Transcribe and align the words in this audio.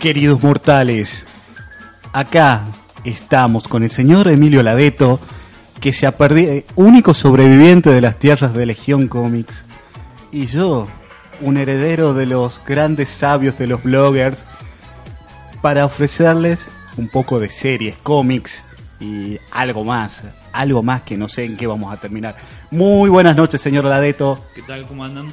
Queridos 0.00 0.42
mortales, 0.42 1.26
acá 2.14 2.64
estamos 3.04 3.68
con 3.68 3.82
el 3.82 3.90
señor 3.90 4.28
Emilio 4.28 4.62
Ladeto, 4.62 5.20
que 5.78 5.92
se 5.92 6.06
ha 6.06 6.16
perdido, 6.16 6.64
único 6.74 7.12
sobreviviente 7.12 7.90
de 7.90 8.00
las 8.00 8.18
tierras 8.18 8.54
de 8.54 8.64
Legión 8.64 9.08
Comics, 9.08 9.66
y 10.32 10.46
yo, 10.46 10.88
un 11.42 11.58
heredero 11.58 12.14
de 12.14 12.24
los 12.24 12.62
grandes 12.66 13.10
sabios 13.10 13.58
de 13.58 13.66
los 13.66 13.82
bloggers, 13.82 14.46
para 15.60 15.84
ofrecerles 15.84 16.68
un 16.96 17.10
poco 17.10 17.38
de 17.38 17.50
series, 17.50 17.94
cómics 17.98 18.64
y 19.00 19.38
algo 19.50 19.84
más, 19.84 20.22
algo 20.52 20.82
más 20.82 21.02
que 21.02 21.18
no 21.18 21.28
sé 21.28 21.44
en 21.44 21.58
qué 21.58 21.66
vamos 21.66 21.92
a 21.92 21.98
terminar. 21.98 22.36
Muy 22.70 23.10
buenas 23.10 23.36
noches, 23.36 23.60
señor 23.60 23.84
Ladeto. 23.84 24.46
¿Qué 24.54 24.62
tal? 24.62 24.86
¿Cómo 24.86 25.04
andan? 25.04 25.28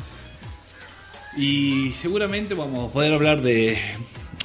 Y 1.37 1.93
seguramente 2.01 2.53
vamos 2.53 2.89
a 2.89 2.91
poder 2.91 3.13
hablar 3.13 3.41
de... 3.41 3.79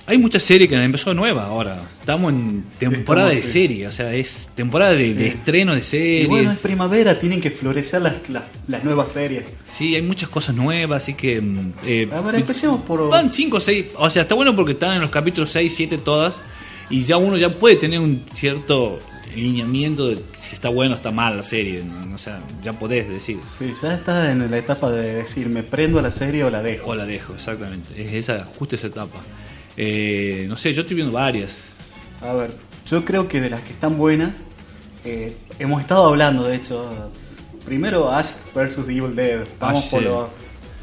Hay 0.04 0.18
muchas 0.18 0.42
series 0.42 0.68
que 0.68 0.74
han 0.76 0.82
empezado 0.82 1.14
nuevas 1.14 1.44
ahora. 1.46 1.78
Estamos 2.00 2.32
en 2.32 2.64
temporada 2.78 3.28
Estamos, 3.30 3.46
de 3.46 3.52
sí. 3.52 3.60
serie, 3.68 3.86
o 3.86 3.90
sea, 3.92 4.12
es 4.12 4.48
temporada 4.56 4.92
de, 4.94 5.04
Sí. 5.06 5.14
de 5.14 5.26
estreno 5.28 5.74
de 5.76 5.82
series. 5.82 6.24
Y 6.24 6.26
bueno, 6.26 6.50
es 6.50 6.58
primavera, 6.58 7.18
tienen 7.18 7.40
que 7.40 7.50
florecer 7.52 8.02
las, 8.02 8.28
las, 8.28 8.42
las 8.66 8.82
nuevas 8.82 9.08
series. 9.10 9.44
Sí, 9.64 9.94
hay 9.94 10.02
muchas 10.02 10.28
cosas 10.28 10.56
nuevas, 10.56 11.04
así 11.04 11.14
que... 11.14 11.40
mm, 11.40 11.72
eh, 11.86 12.08
A 12.12 12.20
ver, 12.20 12.34
empecemos 12.34 12.82
por... 12.82 13.08
Van 13.08 13.32
5 13.32 13.56
o 13.56 13.60
6, 13.60 13.86
o 13.96 14.10
sea, 14.10 14.22
está 14.22 14.34
bueno 14.34 14.56
porque 14.56 14.72
están 14.72 14.94
en 14.96 15.02
los 15.02 15.10
capítulos 15.10 15.50
6, 15.52 15.72
7 15.74 15.98
todas, 15.98 16.34
y 16.90 17.02
ya 17.02 17.16
uno 17.16 17.36
ya 17.36 17.56
puede 17.56 17.76
tener 17.76 18.00
un 18.00 18.24
cierto 18.34 18.98
lineamiento 19.36 20.08
de 20.08 20.16
si 20.36 20.54
está 20.56 20.68
bueno 20.68 20.94
o 20.94 20.96
está 20.96 21.10
mal 21.12 21.36
la 21.36 21.42
serie, 21.44 21.82
¿no? 21.84 22.14
o 22.14 22.18
sea, 22.18 22.40
ya 22.62 22.72
podés 22.72 23.08
decir, 23.08 23.38
Sí, 23.58 23.72
ya 23.80 23.94
está 23.94 24.30
en 24.32 24.50
la 24.50 24.58
etapa 24.58 24.90
de 24.90 25.14
decir, 25.14 25.48
me 25.48 25.62
prendo 25.62 26.00
a 26.00 26.02
la 26.02 26.10
serie 26.10 26.42
o 26.44 26.50
la 26.50 26.60
dejo. 26.60 26.90
o 26.90 26.94
la 26.96 27.06
dejo, 27.06 27.34
exactamente, 27.34 27.88
es 28.04 28.12
esa, 28.12 28.44
justo 28.58 28.74
esa 28.74 28.88
etapa. 28.88 29.20
Eh, 29.76 30.46
no 30.48 30.56
sé, 30.56 30.72
yo 30.74 30.82
estoy 30.82 30.96
viendo 30.96 31.12
varias, 31.12 31.52
A 32.20 32.34
ver, 32.34 32.50
yo 32.86 33.04
creo 33.04 33.26
que 33.28 33.40
de 33.40 33.50
las 33.50 33.62
que 33.62 33.72
están 33.72 33.96
buenas, 33.96 34.36
eh, 35.04 35.34
hemos 35.58 35.80
estado 35.80 36.06
hablando, 36.06 36.44
de 36.46 36.56
hecho, 36.56 37.10
primero 37.64 38.10
Ash 38.10 38.28
vs. 38.54 38.86
The 38.86 38.92
Evil 38.92 39.14
Dead. 39.16 39.46
Vamos 39.58 39.84
Ash, 39.84 39.90
por, 39.90 40.00
sí. 40.00 40.04
lo, 40.04 40.30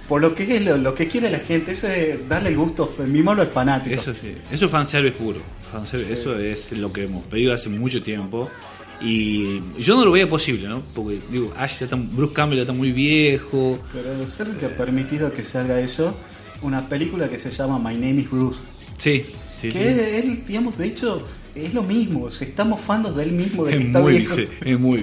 por 0.07 0.21
lo 0.21 0.33
que 0.35 0.55
es 0.57 0.61
lo, 0.65 0.77
lo 0.77 0.93
que 0.95 1.07
quiere 1.07 1.29
la 1.29 1.39
gente, 1.39 1.73
eso 1.73 1.87
es 1.87 2.27
darle 2.27 2.49
el 2.49 2.57
gusto, 2.57 2.93
mimarlo 3.05 3.43
al 3.43 3.49
fanático. 3.49 3.95
eso 3.95 4.13
sí, 4.19 4.35
eso 4.51 4.65
es 4.65 4.71
fanservice 4.71 5.15
puro, 5.17 5.39
fanservice, 5.71 6.15
Sí. 6.15 6.21
eso 6.21 6.37
es 6.39 6.71
lo 6.71 6.91
que 6.91 7.03
hemos 7.03 7.25
pedido 7.27 7.53
hace 7.53 7.69
mucho 7.69 8.01
tiempo. 8.01 8.49
Y 9.01 9.61
yo 9.79 9.95
no 9.95 10.03
lo 10.03 10.11
veía 10.11 10.27
posible, 10.27 10.67
¿no? 10.67 10.81
Porque, 10.93 11.21
digo, 11.31 11.53
Ash 11.55 11.79
ya 11.79 11.85
está, 11.85 11.95
Bruce 11.95 12.33
Campbell 12.33 12.57
ya 12.57 12.63
está 12.63 12.73
muy 12.73 12.91
viejo. 12.91 13.79
Pero 13.93 14.27
ser 14.27 14.47
el 14.47 14.57
que 14.57 14.65
ha 14.65 14.75
permitido 14.75 15.31
que 15.31 15.45
salga 15.45 15.79
eso, 15.79 16.13
una 16.61 16.85
película 16.89 17.29
que 17.29 17.37
se 17.37 17.49
llama 17.49 17.77
My 17.79 17.95
Name 17.95 18.21
is 18.21 18.29
Bruce. 18.29 18.59
Sí, 18.99 19.25
sí, 19.59 19.69
que 19.69 19.79
sí. 19.79 20.27
él, 20.27 20.43
digamos, 20.45 20.77
de 20.77 20.87
hecho, 20.87 21.25
es 21.55 21.73
lo 21.73 21.83
mismo, 21.83 22.29
se 22.29 22.45
está 22.45 22.63
mofando 22.63 23.11
de 23.13 23.23
él 23.23 23.31
mismo, 23.31 23.65
de 23.65 23.71
que 23.71 23.77
Es 23.77 23.85
está 23.85 23.99
muy, 23.99 24.17
viejo. 24.19 24.35
es 24.35 24.47
muy, 24.47 24.57
es 24.65 24.79
muy 24.79 24.99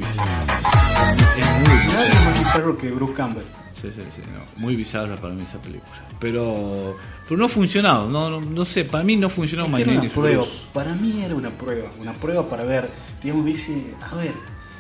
Nadie 1.67 2.09
es 2.11 2.25
más 2.25 2.39
bizarro 2.39 2.79
que 2.79 2.91
Bruce 2.91 3.15
Campbell. 3.15 3.45
Sí, 3.81 3.89
sí, 3.95 4.03
sí, 4.15 4.23
no, 4.33 4.61
muy 4.61 4.77
bizarra 4.77 5.17
para 5.17 5.35
mí 5.35 5.43
esa 5.43 5.59
película. 5.59 5.91
Pero, 6.19 6.97
pero 7.29 7.39
no 7.39 7.47
ha 7.47 7.49
funcionado, 7.49 8.09
no, 8.09 8.31
no, 8.31 8.41
no 8.41 8.65
sé, 8.65 8.85
para 8.85 9.05
mí 9.05 9.17
no 9.17 9.29
funcionó 9.29 9.71
que 9.75 9.83
era 9.83 9.93
una 9.93 10.09
prueba, 10.09 10.45
para 10.73 10.95
mí 10.95 11.23
era 11.23 11.35
una 11.35 11.51
prueba, 11.51 11.91
una 12.01 12.13
prueba 12.15 12.49
para 12.49 12.65
ver, 12.65 12.89
digamos, 13.23 13.45
dice, 13.45 13.73
a 14.11 14.15
ver, 14.17 14.33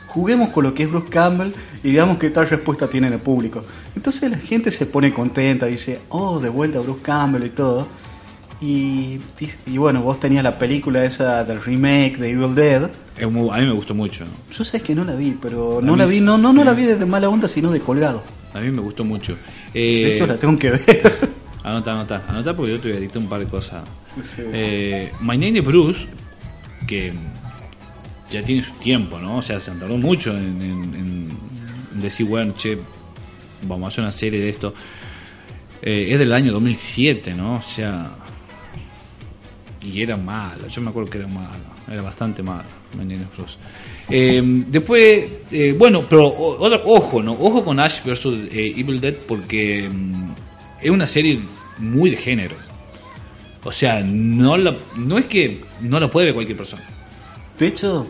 juguemos 0.06 0.48
con 0.48 0.64
lo 0.64 0.72
que 0.72 0.84
es 0.84 0.90
Bruce 0.90 1.10
Campbell 1.10 1.52
y 1.84 1.92
veamos 1.92 2.16
qué 2.16 2.30
tal 2.30 2.48
respuesta 2.48 2.88
tiene 2.88 3.08
el 3.08 3.18
público. 3.18 3.62
Entonces 3.94 4.30
la 4.30 4.38
gente 4.38 4.70
se 4.72 4.86
pone 4.86 5.12
contenta, 5.12 5.66
dice, 5.66 6.00
oh, 6.08 6.40
de 6.40 6.48
vuelta 6.48 6.80
Bruce 6.80 7.02
Campbell 7.02 7.44
y 7.44 7.50
todo. 7.50 7.86
Y, 8.60 9.18
y 9.66 9.76
bueno, 9.76 10.00
vos 10.02 10.18
tenías 10.18 10.42
la 10.42 10.56
película 10.58 11.04
esa 11.04 11.44
del 11.44 11.62
remake 11.62 12.16
de 12.16 12.30
Evil 12.30 12.54
Dead. 12.54 12.90
Muy- 13.30 13.50
a 13.50 13.58
mí 13.60 13.66
me 13.66 13.72
gustó 13.74 13.94
mucho. 13.94 14.24
Yo 14.50 14.64
sabes 14.64 14.82
que 14.82 14.94
no 14.94 15.04
la 15.04 15.14
vi, 15.14 15.36
pero 15.40 15.80
no 15.82 15.94
la 15.94 16.06
vi, 16.06 16.20
no, 16.20 16.38
no, 16.38 16.52
no 16.54 16.64
la 16.64 16.72
vi 16.72 16.84
de 16.84 17.04
mala 17.06 17.28
onda, 17.28 17.48
sino 17.48 17.70
de 17.70 17.80
colgado. 17.80 18.22
a 18.54 18.60
mí 18.60 18.70
me 18.70 18.80
gustó 18.80 19.04
mucho. 19.04 19.34
De 19.74 20.08
Eh, 20.08 20.14
hecho 20.14 20.26
la 20.26 20.36
tengo 20.36 20.58
que 20.58 20.70
ver. 20.70 21.28
Anota, 21.64 21.92
anota, 21.92 22.22
anota 22.28 22.56
porque 22.56 22.72
yo 22.72 22.80
te 22.80 22.88
voy 22.88 22.96
a 22.96 23.00
dictar 23.00 23.18
un 23.20 23.28
par 23.28 23.40
de 23.40 23.46
cosas. 23.46 23.82
Sí. 24.22 24.40
Eh, 24.52 25.12
My 25.20 25.36
Name 25.36 25.58
is 25.58 25.64
Bruce, 25.64 26.06
que 26.86 27.12
ya 28.30 28.40
tiene 28.42 28.62
su 28.62 28.72
tiempo, 28.74 29.18
¿no? 29.18 29.38
O 29.38 29.42
sea, 29.42 29.60
se 29.60 29.72
tardó 29.72 29.96
mucho 29.98 30.30
en- 30.36 30.62
en 30.62 32.00
decir, 32.00 32.24
bueno, 32.26 32.54
che, 32.56 32.78
vamos 33.68 33.86
a 33.86 33.88
hacer 33.88 34.04
una 34.04 34.12
serie 34.12 34.40
de 34.40 34.48
esto. 34.48 34.72
Eh, 35.82 36.06
es 36.12 36.18
del 36.18 36.32
año 36.32 36.52
2007, 36.52 37.34
¿no? 37.34 37.56
O 37.56 37.62
sea, 37.62 38.06
y 39.92 40.02
era 40.02 40.16
mala, 40.16 40.66
yo 40.68 40.80
me 40.82 40.90
acuerdo 40.90 41.10
que 41.10 41.18
era 41.18 41.28
mala, 41.28 41.58
era 41.90 42.02
bastante 42.02 42.42
Name 42.42 43.14
is 43.14 43.20
Bruce. 43.36 43.54
Eh, 44.08 44.40
después, 44.68 45.24
eh, 45.50 45.74
bueno, 45.76 46.04
pero 46.08 46.26
o- 46.28 46.58
otro, 46.64 46.82
ojo, 46.86 47.22
¿no? 47.22 47.32
Ojo 47.32 47.64
con 47.64 47.78
Ash 47.80 48.02
vs. 48.04 48.26
eh, 48.52 48.74
Evil 48.76 49.00
Dead 49.00 49.14
porque 49.26 49.88
mm, 49.88 50.30
es 50.82 50.90
una 50.90 51.06
serie 51.06 51.40
muy 51.78 52.10
de 52.10 52.16
género. 52.16 52.56
O 53.64 53.72
sea, 53.72 54.02
no 54.02 54.56
la, 54.56 54.76
no 54.96 55.18
es 55.18 55.26
que 55.26 55.60
no 55.80 55.98
la 55.98 56.08
puede 56.10 56.26
ver 56.26 56.34
cualquier 56.34 56.56
persona. 56.56 56.82
De 57.58 57.66
hecho, 57.68 58.06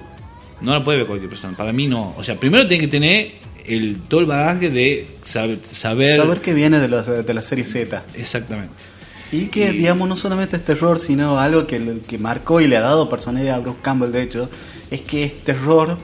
No 0.61 0.73
la 0.75 0.83
puede 0.85 0.99
ver 0.99 1.07
cualquier 1.07 1.29
persona. 1.31 1.57
Para 1.57 1.73
mí 1.73 1.87
no. 1.87 2.15
O 2.17 2.23
sea, 2.23 2.35
primero 2.37 2.67
tiene 2.67 2.85
que 2.85 2.89
tener 2.91 3.33
el, 3.67 4.01
todo 4.09 4.21
el 4.21 4.27
bagaje 4.27 4.71
de 4.71 5.07
sab- 5.25 5.59
saber... 5.73 6.17
saber 6.21 6.41
que 6.41 6.53
viene 6.55 6.79
de, 6.81 6.89
los, 6.89 7.07
de 7.07 7.35
la 7.35 7.43
serie 7.43 7.65
Z. 7.65 8.05
Exactamente. 8.15 8.75
Y 9.33 9.47
que, 9.47 9.67
Y- 9.71 9.79
digamos, 9.79 10.09
no 10.09 10.17
solamente 10.17 10.57
es 10.57 10.65
terror, 10.65 10.99
sino 10.99 11.39
algo 11.39 11.67
que, 11.67 11.99
que 12.07 12.19
marcó 12.19 12.61
y 12.61 12.69
le 12.69 12.77
ha 12.77 12.81
dado 12.81 13.09
personalidad 13.09 13.57
a 13.57 13.61
Bruce 13.61 13.79
Campbell, 13.83 14.13
de 14.13 14.23
hecho, 14.23 14.49
es 14.91 15.01
que 15.03 15.25
es 15.25 15.43
terror, 15.45 15.99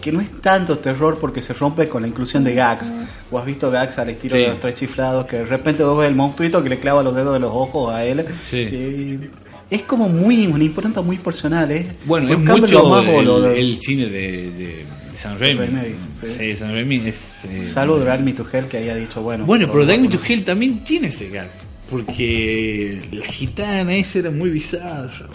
que 0.00 0.12
no 0.12 0.20
es 0.20 0.30
tanto 0.40 0.78
terror 0.78 1.18
porque 1.20 1.42
se 1.42 1.52
rompe 1.52 1.88
con 1.88 2.02
la 2.02 2.08
inclusión 2.08 2.44
de 2.44 2.54
gags. 2.54 2.92
O 3.30 3.38
has 3.38 3.44
visto 3.46 3.70
gags 3.70 3.98
al 3.98 4.08
estilo 4.10 4.36
Sí. 4.36 4.42
de 4.42 4.48
los 4.48 4.60
tres 4.60 4.74
chiflados, 4.76 5.26
que 5.26 5.36
de 5.38 5.44
repente 5.46 5.82
vos 5.82 5.98
ves 5.98 6.08
el 6.08 6.14
monstruito 6.14 6.62
que 6.62 6.68
le 6.68 6.78
clava 6.78 7.02
los 7.02 7.14
dedos 7.14 7.32
de 7.34 7.40
los 7.40 7.50
ojos 7.52 7.92
a 7.92 8.04
él. 8.04 8.24
Sí. 8.48 8.58
Y 8.58 9.20
es 9.68 9.82
como 9.82 10.08
muy, 10.08 10.46
una 10.46 10.62
impronta 10.62 11.02
muy 11.02 11.16
personal, 11.18 11.70
¿eh? 11.72 11.86
Bueno, 12.04 12.26
Bruce 12.28 12.40
es 12.42 12.46
Campbell 12.46 12.70
mucho 12.70 12.82
lo 12.82 12.88
más 12.88 13.04
el, 13.04 13.42
de- 13.54 13.60
el 13.60 13.78
cine 13.80 14.06
de, 14.06 14.50
de, 14.52 14.86
San 15.16 15.38
Raimi. 15.40 15.58
Raimi, 15.58 15.80
sí. 16.20 16.26
sí. 16.38 16.56
San 16.56 16.72
Raimi 16.72 17.08
es... 17.08 17.16
eh, 17.50 17.60
Salvo 17.60 17.98
Drag 17.98 18.20
Me 18.22 18.32
to 18.32 18.46
Hell 18.50 18.66
que 18.66 18.76
haya 18.76 18.94
dicho, 18.94 19.20
bueno. 19.22 19.44
Bueno, 19.44 19.66
pero 19.72 19.84
Drag 19.84 20.00
Me 20.00 20.08
to 20.08 20.20
Hell 20.24 20.44
también 20.44 20.84
tiene 20.84 21.08
ese 21.08 21.28
gag. 21.30 21.50
Porque 21.90 23.00
la 23.12 23.26
gitana 23.26 23.94
esa 23.94 24.18
era 24.20 24.30
muy 24.30 24.50
bizarro. 24.50 25.28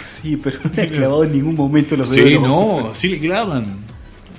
Sí, 0.00 0.36
pero 0.42 0.58
no 0.64 0.70
le 0.74 0.82
ha 0.82 0.88
clavado 0.88 1.24
en 1.24 1.32
ningún 1.32 1.54
momento 1.54 1.96
los 1.96 2.10
dedos. 2.10 2.28
Sí, 2.30 2.38
no, 2.38 2.92
sí 2.94 3.08
le 3.08 3.18
clavan. 3.20 3.84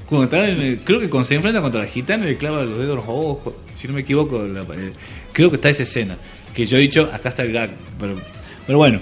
Cuando 0.07 0.25
está 0.25 0.49
en 0.49 0.59
el- 0.61 0.79
creo 0.83 0.99
que 0.99 1.09
cuando 1.09 1.27
se 1.27 1.35
enfrenta 1.35 1.61
contra 1.61 1.81
la 1.81 1.87
gitana 1.87 2.25
le 2.25 2.37
clava 2.37 2.63
los 2.63 2.77
dedos 2.77 2.93
a 2.93 2.95
los 2.95 3.05
ojos. 3.07 3.53
Si 3.75 3.87
no 3.87 3.93
me 3.93 4.01
equivoco, 4.01 4.41
la- 4.43 4.61
eh, 4.61 4.91
creo 5.31 5.49
que 5.49 5.55
está 5.57 5.69
esa 5.69 5.83
escena. 5.83 6.17
Que 6.53 6.65
yo 6.65 6.77
he 6.77 6.81
dicho, 6.81 7.09
acá 7.13 7.29
está 7.29 7.43
el 7.43 7.53
gag. 7.53 7.69
Pero, 7.99 8.15
pero 8.65 8.77
bueno, 8.79 8.99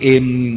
em, 0.00 0.54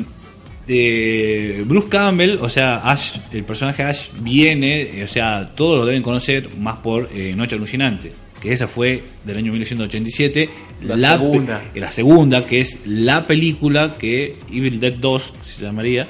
eh, 0.67 1.63
Bruce 1.65 1.89
Campbell, 1.89 2.37
o 2.41 2.49
sea, 2.49 2.75
Ash, 2.77 3.17
el 3.31 3.43
personaje 3.43 3.83
Ash 3.83 4.09
viene, 4.21 4.81
eh, 4.99 5.03
o 5.03 5.07
sea, 5.07 5.49
todos 5.55 5.79
lo 5.79 5.85
deben 5.85 6.03
conocer 6.03 6.49
más 6.57 6.77
por 6.79 7.09
eh, 7.13 7.33
Noche 7.35 7.55
Alucinante. 7.55 8.11
Que 8.41 8.51
esa 8.53 8.67
fue 8.67 9.03
del 9.25 9.37
año 9.37 9.51
1987. 9.51 10.49
La 10.81 10.95
segunda. 11.17 11.63
la 11.75 11.91
segunda, 11.91 12.45
que 12.45 12.59
es 12.61 12.79
la 12.85 13.23
película 13.23 13.93
que 13.93 14.35
Evil 14.51 14.79
Dead 14.79 14.93
2 14.93 15.33
se 15.43 15.63
llamaría. 15.65 16.05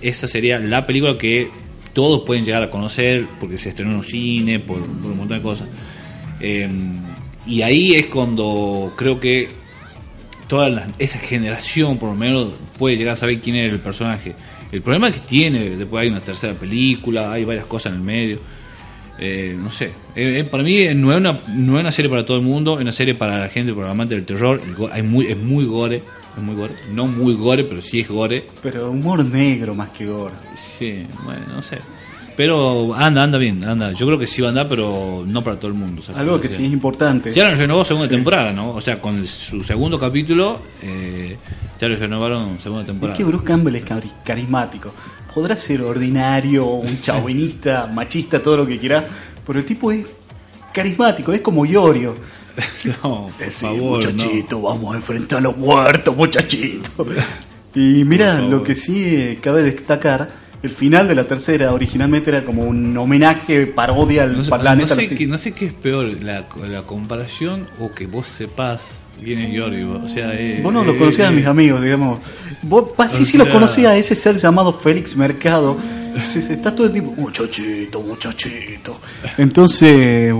Esa 0.00 0.26
sería 0.28 0.58
la 0.58 0.86
película 0.86 1.16
que 1.18 1.48
todos 1.92 2.22
pueden 2.24 2.44
llegar 2.44 2.62
a 2.62 2.70
conocer 2.70 3.26
porque 3.40 3.58
se 3.58 3.68
estrenó 3.70 3.90
en 3.92 3.96
un 3.98 4.04
cine, 4.04 4.60
por, 4.60 4.80
por 4.80 5.10
un 5.10 5.18
montón 5.18 5.38
de 5.38 5.42
cosas. 5.42 5.68
Eh, 6.40 6.68
y 7.46 7.62
ahí 7.62 7.94
es 7.94 8.06
cuando 8.06 8.92
creo 8.96 9.18
que 9.20 9.48
toda 10.48 10.68
la- 10.68 10.88
esa 10.98 11.18
generación, 11.18 11.98
por 11.98 12.10
lo 12.10 12.14
menos, 12.14 12.52
puede 12.78 12.96
llegar 12.96 13.12
a 13.14 13.16
saber 13.16 13.40
quién 13.40 13.56
era 13.56 13.70
el 13.72 13.80
personaje. 13.80 14.34
El 14.70 14.80
problema 14.82 15.08
es 15.08 15.14
que 15.16 15.26
tiene, 15.28 15.76
después 15.76 16.02
hay 16.02 16.08
una 16.10 16.20
tercera 16.20 16.54
película, 16.54 17.32
hay 17.32 17.44
varias 17.44 17.66
cosas 17.66 17.92
en 17.92 17.98
el 17.98 18.04
medio. 18.04 18.38
Eh, 19.18 19.56
no 19.58 19.70
sé, 19.70 19.86
Eh, 20.16 20.40
eh, 20.40 20.44
para 20.44 20.62
mí 20.64 20.78
eh, 20.80 20.94
no 20.94 21.12
es, 21.12 21.18
una, 21.18 21.32
no 21.48 21.76
es 21.78 21.82
una 21.82 21.92
serie 21.92 22.10
para 22.10 22.24
todo 22.26 22.36
el 22.38 22.42
mundo, 22.42 22.74
es 22.74 22.80
una 22.80 22.92
serie 22.92 23.14
para 23.14 23.38
la 23.38 23.48
gente, 23.48 23.72
para 23.72 23.90
amante 23.90 24.14
del 24.14 24.24
terror. 24.24 24.60
El 24.64 24.74
go- 24.74 24.88
hay 24.92 25.02
muy, 25.02 25.26
es 25.26 25.36
muy 25.38 25.64
gore, 25.64 26.02
es 26.36 26.42
muy 26.42 26.54
gore. 26.56 26.74
No 26.92 27.06
muy 27.06 27.34
gore, 27.34 27.62
pero 27.64 27.80
sí 27.80 28.00
es 28.00 28.08
gore. 28.08 28.46
Pero 28.62 28.90
humor 28.90 29.24
negro 29.24 29.74
más 29.74 29.90
que 29.90 30.06
gore. 30.06 30.34
Sí, 30.56 31.02
bueno, 31.24 31.42
no 31.54 31.62
sé. 31.62 31.78
Pero 32.34 32.94
anda, 32.94 33.22
anda 33.22 33.36
bien, 33.36 33.62
anda. 33.62 33.92
Yo 33.92 34.06
creo 34.06 34.18
que 34.18 34.26
sí 34.26 34.40
va 34.40 34.48
a 34.48 34.50
andar, 34.50 34.66
pero 34.66 35.22
no 35.26 35.42
para 35.42 35.56
todo 35.60 35.68
el 35.70 35.76
mundo. 35.76 36.00
¿sabes? 36.00 36.18
Algo 36.20 36.40
que 36.40 36.48
sí 36.48 36.64
es 36.64 36.72
importante. 36.72 37.32
Ya 37.32 37.48
lo 37.50 37.54
renovó 37.54 37.84
segunda 37.84 38.08
Sí. 38.08 38.14
temporada, 38.14 38.50
¿no? 38.52 38.70
O 38.70 38.80
sea, 38.80 38.98
con 39.00 39.16
el- 39.16 39.28
su 39.28 39.62
segundo 39.62 39.98
capítulo, 39.98 40.60
eh, 40.82 41.36
ya 41.78 41.88
lo 41.88 41.96
renovaron 41.96 42.58
segunda 42.58 42.82
Es 42.82 42.86
temporada. 42.88 43.16
que 43.16 43.24
Bruce 43.24 43.44
Campbell 43.44 43.76
es 43.76 43.84
cari- 43.84 44.10
carismático. 44.24 44.94
Podrá 45.34 45.56
ser 45.56 45.80
ordinario, 45.82 46.66
un 46.66 47.00
chauvinista, 47.00 47.86
machista, 47.86 48.42
todo 48.42 48.58
lo 48.58 48.66
que 48.66 48.78
quiera, 48.78 49.06
pero 49.46 49.58
el 49.58 49.64
tipo 49.64 49.90
es 49.90 50.04
carismático, 50.72 51.32
es 51.32 51.40
como 51.40 51.64
Iorio. 51.64 52.16
no, 53.02 53.30
por 53.38 53.46
sí, 53.50 53.64
favor, 53.64 54.04
muchachito, 54.04 54.60
vamos 54.60 54.92
a 54.92 54.96
enfrentar 54.96 55.38
a 55.38 55.40
los 55.42 55.56
muertos, 55.56 56.14
muchachito. 56.14 57.06
Y 57.74 58.04
mira, 58.04 58.40
lo 58.40 58.62
que 58.62 58.74
sí 58.74 59.04
eh, 59.06 59.38
cabe 59.40 59.62
destacar, 59.62 60.28
el 60.62 60.70
final 60.70 61.08
de 61.08 61.14
la 61.14 61.24
tercera 61.24 61.72
originalmente 61.72 62.28
era 62.30 62.44
como 62.44 62.64
un 62.64 62.94
homenaje, 62.98 63.66
parodia 63.66 64.24
al 64.24 64.36
No 64.36 64.44
sé, 64.44 64.50
planeta. 64.50 64.94
no 64.94 65.00
sé 65.00 65.14
qué, 65.14 65.26
no 65.26 65.38
sé 65.38 65.52
qué 65.52 65.66
es 65.66 65.72
peor, 65.72 66.04
la, 66.22 66.44
la 66.68 66.82
comparación 66.82 67.66
o 67.80 67.92
que 67.94 68.06
vos 68.06 68.28
sepas 68.28 68.80
quién 69.22 69.38
es 69.40 69.50
Giorgio. 69.52 70.00
O 70.04 70.08
sea, 70.08 70.32
eh, 70.34 70.60
Vos 70.62 70.72
no 70.72 70.84
lo 70.84 70.92
eh, 70.92 70.98
conocías 70.98 71.28
a 71.28 71.32
eh, 71.32 71.36
mis 71.36 71.46
amigos, 71.46 71.80
digamos. 71.82 72.20
Vos, 72.62 72.90
sí, 73.10 73.24
sí 73.26 73.36
lo 73.38 73.44
sea- 73.44 73.52
conocía 73.52 73.90
a 73.90 73.96
ese 73.96 74.14
ser 74.14 74.36
llamado 74.36 74.72
Félix 74.72 75.16
Mercado. 75.16 75.76
Sí, 76.20 76.42
sí, 76.42 76.52
Está 76.52 76.74
todo 76.74 76.86
el 76.86 76.92
tiempo, 76.92 77.12
muchachito, 77.16 78.00
muchachito. 78.02 79.00
Entonces, 79.38 80.34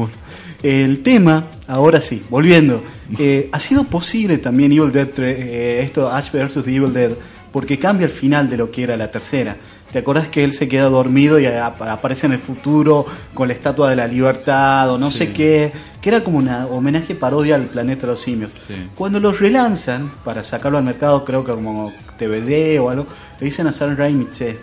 el 0.63 1.03
tema, 1.03 1.47
ahora 1.67 2.01
sí, 2.01 2.23
volviendo. 2.31 2.83
eh, 3.19 3.49
ha 3.53 3.59
sido 3.59 3.85
posible 3.85 4.39
también 4.39 4.73
Evil 4.73 4.91
Dead, 4.93 5.09
tre- 5.09 5.35
eh, 5.39 5.81
esto 5.83 6.11
Ash 6.11 6.31
vs. 6.33 6.65
The 6.65 6.75
Evil 6.75 6.93
Dead, 6.93 7.11
porque 7.53 7.79
cambia 7.79 8.07
el 8.07 8.11
final 8.13 8.49
de 8.49 8.57
lo 8.57 8.71
que 8.71 8.83
era 8.85 8.97
la 8.97 9.11
tercera. 9.11 9.57
¿Te 9.93 9.99
acordás 9.99 10.29
que 10.29 10.43
él 10.43 10.55
se 10.55 10.69
queda 10.69 10.85
dormido 10.89 11.39
y 11.39 11.45
ap- 11.45 11.83
aparece 11.83 12.25
en 12.27 12.33
el 12.33 12.39
futuro 12.39 13.05
con 13.35 13.49
la 13.49 13.53
estatua 13.55 13.91
de 13.91 13.97
la 13.97 14.07
libertad 14.07 14.91
o 14.91 14.97
no 14.97 15.11
Sí. 15.11 15.19
sé 15.19 15.33
qué? 15.35 15.71
Que 16.01 16.09
era 16.09 16.25
como 16.25 16.39
un 16.39 16.49
homenaje 16.49 17.15
parodia 17.15 17.57
al 17.57 17.65
planeta 17.67 18.03
de 18.07 18.13
los 18.13 18.21
simios. 18.23 18.51
Sí. 18.67 18.75
Cuando 18.95 19.21
los 19.21 19.39
relanzan 19.39 20.11
para 20.25 20.43
sacarlo 20.45 20.79
al 20.79 20.85
mercado, 20.85 21.23
creo 21.27 21.45
que 21.45 21.53
como 21.53 21.93
DVD 22.19 22.81
o 22.81 22.89
algo, 22.89 23.07
le 23.39 23.45
dicen 23.45 23.67
a 23.67 23.73
Sam 23.73 23.95
Raimi, 23.97 24.29
che, 24.33 24.57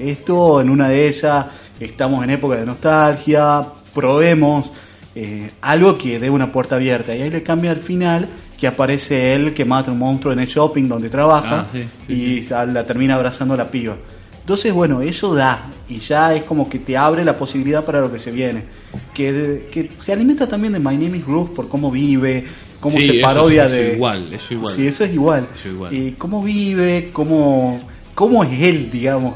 esto 0.00 0.60
en 0.60 0.70
una 0.70 0.88
de 0.88 1.06
ellas, 1.06 1.46
estamos 1.78 2.24
en 2.24 2.30
época 2.30 2.56
de 2.56 2.66
nostalgia, 2.66 3.64
probemos 3.94 4.72
eh, 5.20 5.50
algo 5.62 5.98
que 5.98 6.18
dé 6.20 6.30
una 6.30 6.52
puerta 6.52 6.76
abierta. 6.76 7.14
Y 7.16 7.22
ahí 7.22 7.30
le 7.30 7.42
cambia 7.42 7.70
al 7.72 7.78
final 7.80 8.28
que 8.58 8.66
aparece 8.66 9.34
él 9.34 9.52
que 9.54 9.64
mata 9.64 9.90
un 9.90 9.98
monstruo 9.98 10.32
en 10.32 10.38
el 10.40 10.46
shopping 10.46 10.88
donde 10.88 11.08
trabaja 11.08 11.60
Ah, 11.60 11.66
sí, 11.72 11.84
sí, 12.06 12.12
y 12.12 12.42
sa- 12.42 12.64
la 12.66 12.84
termina 12.84 13.14
abrazando 13.16 13.54
a 13.54 13.56
la 13.56 13.70
piba. 13.70 13.96
Entonces, 14.40 14.72
bueno, 14.72 15.02
eso 15.02 15.34
da 15.34 15.66
y 15.88 15.98
ya 15.98 16.34
es 16.34 16.42
como 16.44 16.68
que 16.68 16.78
te 16.78 16.96
abre 16.96 17.24
la 17.24 17.34
posibilidad 17.36 17.84
para 17.84 18.00
lo 18.00 18.10
que 18.12 18.18
se 18.18 18.30
viene. 18.30 18.64
Que, 19.12 19.66
que 19.70 19.90
se 20.00 20.12
alimenta 20.12 20.46
también 20.46 20.72
de 20.72 20.78
My 20.78 20.96
Name 20.96 21.18
is 21.18 21.24
Ruth 21.24 21.50
por 21.54 21.68
cómo 21.68 21.90
vive, 21.90 22.44
cómo 22.80 22.96
Sí, 22.98 23.06
se 23.08 23.12
eso- 23.18 23.22
parodia 23.26 23.66
eso 23.66 23.74
de. 23.74 23.92
igual, 23.94 24.32
eso 24.32 24.54
igual. 24.54 24.74
Sí, 24.74 24.86
eso 24.86 25.04
es 25.04 25.12
igual. 25.12 25.46
Eso 25.54 25.68
igual. 25.68 25.92
Y 25.94 26.12
cómo 26.12 26.42
vive, 26.42 27.10
cómo, 27.12 27.80
cómo 28.14 28.42
es 28.44 28.60
él, 28.62 28.88
digamos, 28.90 29.34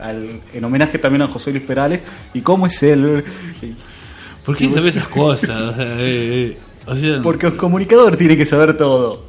al- 0.00 0.40
en 0.52 0.64
homenaje 0.64 0.98
también 0.98 1.22
a 1.22 1.28
José 1.28 1.50
Luis 1.50 1.62
Perales, 1.64 2.02
y 2.32 2.40
cómo 2.40 2.66
es 2.66 2.82
él. 2.82 3.22
¿Por 4.44 4.56
qué 4.56 4.70
sabes 4.70 4.96
esas 4.96 5.08
cosas? 5.08 5.74
Eh, 5.78 6.56
eh, 6.56 6.58
o 6.86 6.94
sea, 6.96 7.22
Porque 7.22 7.46
el 7.46 7.56
comunicador 7.56 8.16
tiene 8.16 8.36
que 8.36 8.44
saber 8.44 8.76
todo. 8.76 9.24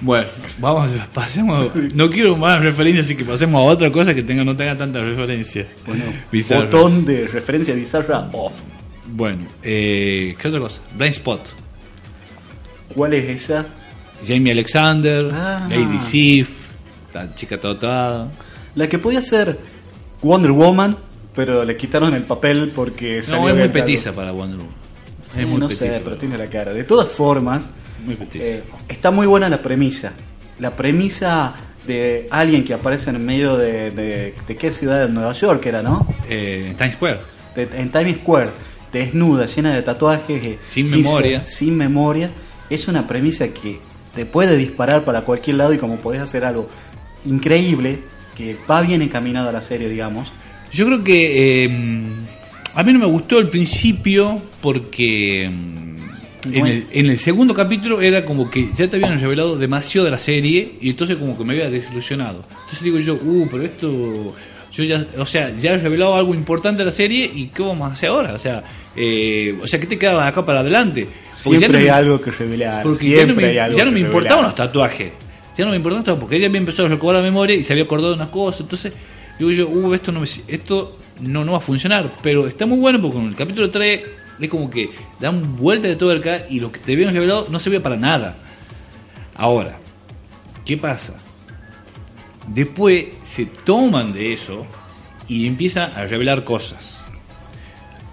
Bueno, 0.00 0.26
vamos, 0.58 0.92
pasemos. 1.14 1.70
No 1.94 2.10
quiero 2.10 2.36
más 2.36 2.60
referencias, 2.60 3.06
así 3.06 3.16
que 3.16 3.24
pasemos 3.24 3.60
a 3.62 3.64
otra 3.64 3.90
cosa 3.90 4.14
que 4.14 4.22
tenga, 4.22 4.44
no 4.44 4.56
tenga 4.56 4.76
tantas 4.76 5.02
referencias. 5.02 5.68
Bueno, 5.86 6.04
botón 6.50 7.04
de 7.04 7.26
referencia 7.28 7.74
bizarra 7.74 8.28
off. 8.32 8.52
Bueno, 9.06 9.46
eh, 9.62 10.34
¿qué 10.40 10.48
otra 10.48 10.60
cosa? 10.60 10.80
Blind 10.96 11.14
Spot. 11.14 11.40
¿Cuál 12.94 13.14
es 13.14 13.24
esa? 13.30 13.66
Jamie 14.26 14.52
Alexander, 14.52 15.30
Ah. 15.32 15.66
Lady 15.70 16.00
Sif, 16.00 16.48
la 17.14 17.34
chica 17.34 17.58
totada. 17.58 18.30
La 18.74 18.88
que 18.88 18.98
podía 18.98 19.22
ser 19.22 19.58
Wonder 20.22 20.50
Woman, 20.52 20.96
pero 21.36 21.64
le 21.64 21.76
quitaron 21.76 22.14
el 22.14 22.24
papel 22.24 22.72
porque 22.74 23.18
No, 23.18 23.22
salió 23.22 23.48
es 23.50 23.54
muy 23.56 23.68
petiza 23.68 24.12
para 24.12 24.32
Wonder 24.32 24.58
Woman. 24.58 24.74
Sí, 25.32 25.40
es 25.42 25.46
muy 25.46 25.58
no 25.60 25.68
petiza 25.68 25.92
sé, 25.94 26.00
pero 26.02 26.16
tiene 26.16 26.36
la 26.38 26.46
cara. 26.48 26.72
De 26.72 26.82
todas 26.84 27.08
formas, 27.08 27.68
Muy 28.04 28.16
eh, 28.34 28.64
está 28.88 29.10
muy 29.12 29.26
buena 29.28 29.48
la 29.48 29.60
premisa. 29.62 30.12
La 30.58 30.74
premisa 30.74 31.54
de 31.86 32.26
alguien 32.30 32.64
que 32.64 32.74
aparece 32.74 33.10
en 33.10 33.24
medio 33.24 33.56
de, 33.56 33.90
de, 33.92 34.34
de 34.48 34.56
qué 34.56 34.72
ciudad 34.72 35.06
de 35.06 35.12
Nueva 35.12 35.32
York 35.34 35.64
era, 35.66 35.82
¿no? 35.82 36.06
Eh, 36.28 36.74
Times 36.78 36.94
Square. 36.96 37.18
De- 37.54 37.68
en 37.80 37.90
Times 37.92 38.16
Square, 38.22 38.50
desnuda, 38.92 39.46
llena 39.46 39.74
de 39.74 39.82
tatuajes, 39.82 40.42
eh, 40.44 40.58
Sin 40.62 40.90
memoria. 40.90 41.42
sin 41.42 41.76
memoria, 41.76 42.30
es 42.70 42.88
una 42.88 43.06
premisa 43.06 43.48
que 43.48 43.78
te 44.14 44.24
puede 44.24 44.56
disparar 44.56 45.04
para 45.04 45.20
cualquier 45.22 45.56
lado 45.56 45.74
y 45.74 45.78
como 45.78 45.98
podés 45.98 46.22
hacer 46.22 46.44
algo 46.44 46.66
increíble, 47.26 48.02
que 48.34 48.56
va 48.68 48.82
bien 48.82 49.02
encaminado 49.02 49.48
a 49.48 49.52
la 49.52 49.60
serie, 49.60 49.88
digamos. 49.88 50.32
Yo 50.72 50.86
creo 50.86 51.02
que 51.04 51.64
eh, 51.64 51.70
a 52.74 52.82
mí 52.82 52.92
no 52.92 52.98
me 52.98 53.06
gustó 53.06 53.38
al 53.38 53.48
principio 53.48 54.40
porque 54.60 55.48
mm, 55.50 56.54
en, 56.54 56.66
el, 56.66 56.86
en 56.92 57.10
el 57.10 57.18
segundo 57.18 57.54
capítulo 57.54 58.00
era 58.02 58.24
como 58.24 58.50
que 58.50 58.68
ya 58.74 58.86
te 58.88 58.96
habían 58.96 59.18
revelado 59.20 59.56
demasiado 59.56 60.04
de 60.04 60.10
la 60.10 60.18
serie 60.18 60.74
y 60.80 60.90
entonces 60.90 61.16
como 61.16 61.36
que 61.36 61.44
me 61.44 61.54
había 61.54 61.70
desilusionado. 61.70 62.42
Entonces 62.50 62.82
digo 62.82 62.98
yo, 62.98 63.14
uh, 63.14 63.48
pero 63.50 63.62
esto, 63.64 64.34
yo 64.72 64.84
ya, 64.84 65.06
o 65.18 65.24
sea, 65.26 65.56
ya 65.56 65.72
he 65.72 65.78
revelado 65.78 66.14
algo 66.14 66.34
importante 66.34 66.80
de 66.80 66.84
la 66.86 66.90
serie 66.90 67.30
y 67.34 67.46
¿qué 67.46 67.62
vamos 67.62 67.90
a 67.90 67.94
hacer 67.94 68.10
ahora? 68.10 68.34
O 68.34 68.38
sea, 68.38 68.62
eh, 68.94 69.56
o 69.62 69.66
sea, 69.66 69.80
¿qué 69.80 69.86
te 69.86 69.98
queda 69.98 70.26
acá 70.26 70.44
para 70.44 70.60
adelante? 70.60 71.06
Porque 71.44 71.58
ya 71.60 71.68
Siempre 71.68 71.68
no 71.68 71.78
hay 71.78 71.84
me- 71.84 71.90
algo 71.90 72.20
que 72.20 72.30
revelar. 72.32 72.82
porque 72.82 73.08
ya 73.08 73.16
Siempre 73.16 73.34
no 73.34 73.40
me, 73.40 73.46
hay 73.48 73.58
algo 73.58 73.78
ya 73.78 73.84
no 73.84 73.92
me 73.92 74.00
importaban 74.00 74.44
los 74.44 74.54
tatuajes. 74.54 75.12
Ya 75.56 75.64
no 75.64 75.70
me 75.70 75.76
importaban 75.78 76.00
los 76.00 76.04
tatuajes 76.04 76.20
porque 76.20 76.36
ella 76.36 76.46
había 76.48 76.58
empezado 76.58 76.86
a 76.86 76.90
recobrar 76.90 77.22
la 77.22 77.26
memoria 77.26 77.56
y 77.56 77.62
se 77.62 77.72
había 77.72 77.84
acordado 77.84 78.10
de 78.10 78.16
unas 78.16 78.28
cosas. 78.28 78.60
Entonces, 78.60 78.92
digo 79.38 79.50
yo, 79.50 79.68
uh, 79.68 79.94
esto 79.94 80.12
no, 80.12 80.20
me, 80.20 80.26
esto 80.48 80.92
no, 81.20 81.44
no 81.44 81.52
va 81.52 81.58
a 81.58 81.60
funcionar. 81.60 82.12
Pero 82.22 82.46
está 82.46 82.66
muy 82.66 82.78
bueno 82.78 83.00
porque 83.00 83.16
con 83.16 83.26
el 83.26 83.34
capítulo 83.36 83.70
3 83.70 84.00
es 84.40 84.48
como 84.50 84.68
que 84.70 84.90
dan 85.20 85.56
vuelta 85.56 85.88
de 85.88 85.96
todo 85.96 86.12
acá 86.12 86.42
y 86.50 86.60
lo 86.60 86.70
que 86.72 86.78
te 86.80 86.92
habían 86.92 87.12
revelado 87.14 87.46
no 87.50 87.58
se 87.58 87.70
ve 87.70 87.80
para 87.80 87.96
nada. 87.96 88.36
Ahora, 89.34 89.78
¿qué 90.64 90.76
pasa? 90.76 91.14
Después 92.48 93.06
se 93.24 93.46
toman 93.46 94.12
de 94.12 94.32
eso 94.32 94.66
y 95.28 95.46
empiezan 95.46 95.90
a 95.96 96.04
revelar 96.06 96.44
cosas. 96.44 96.96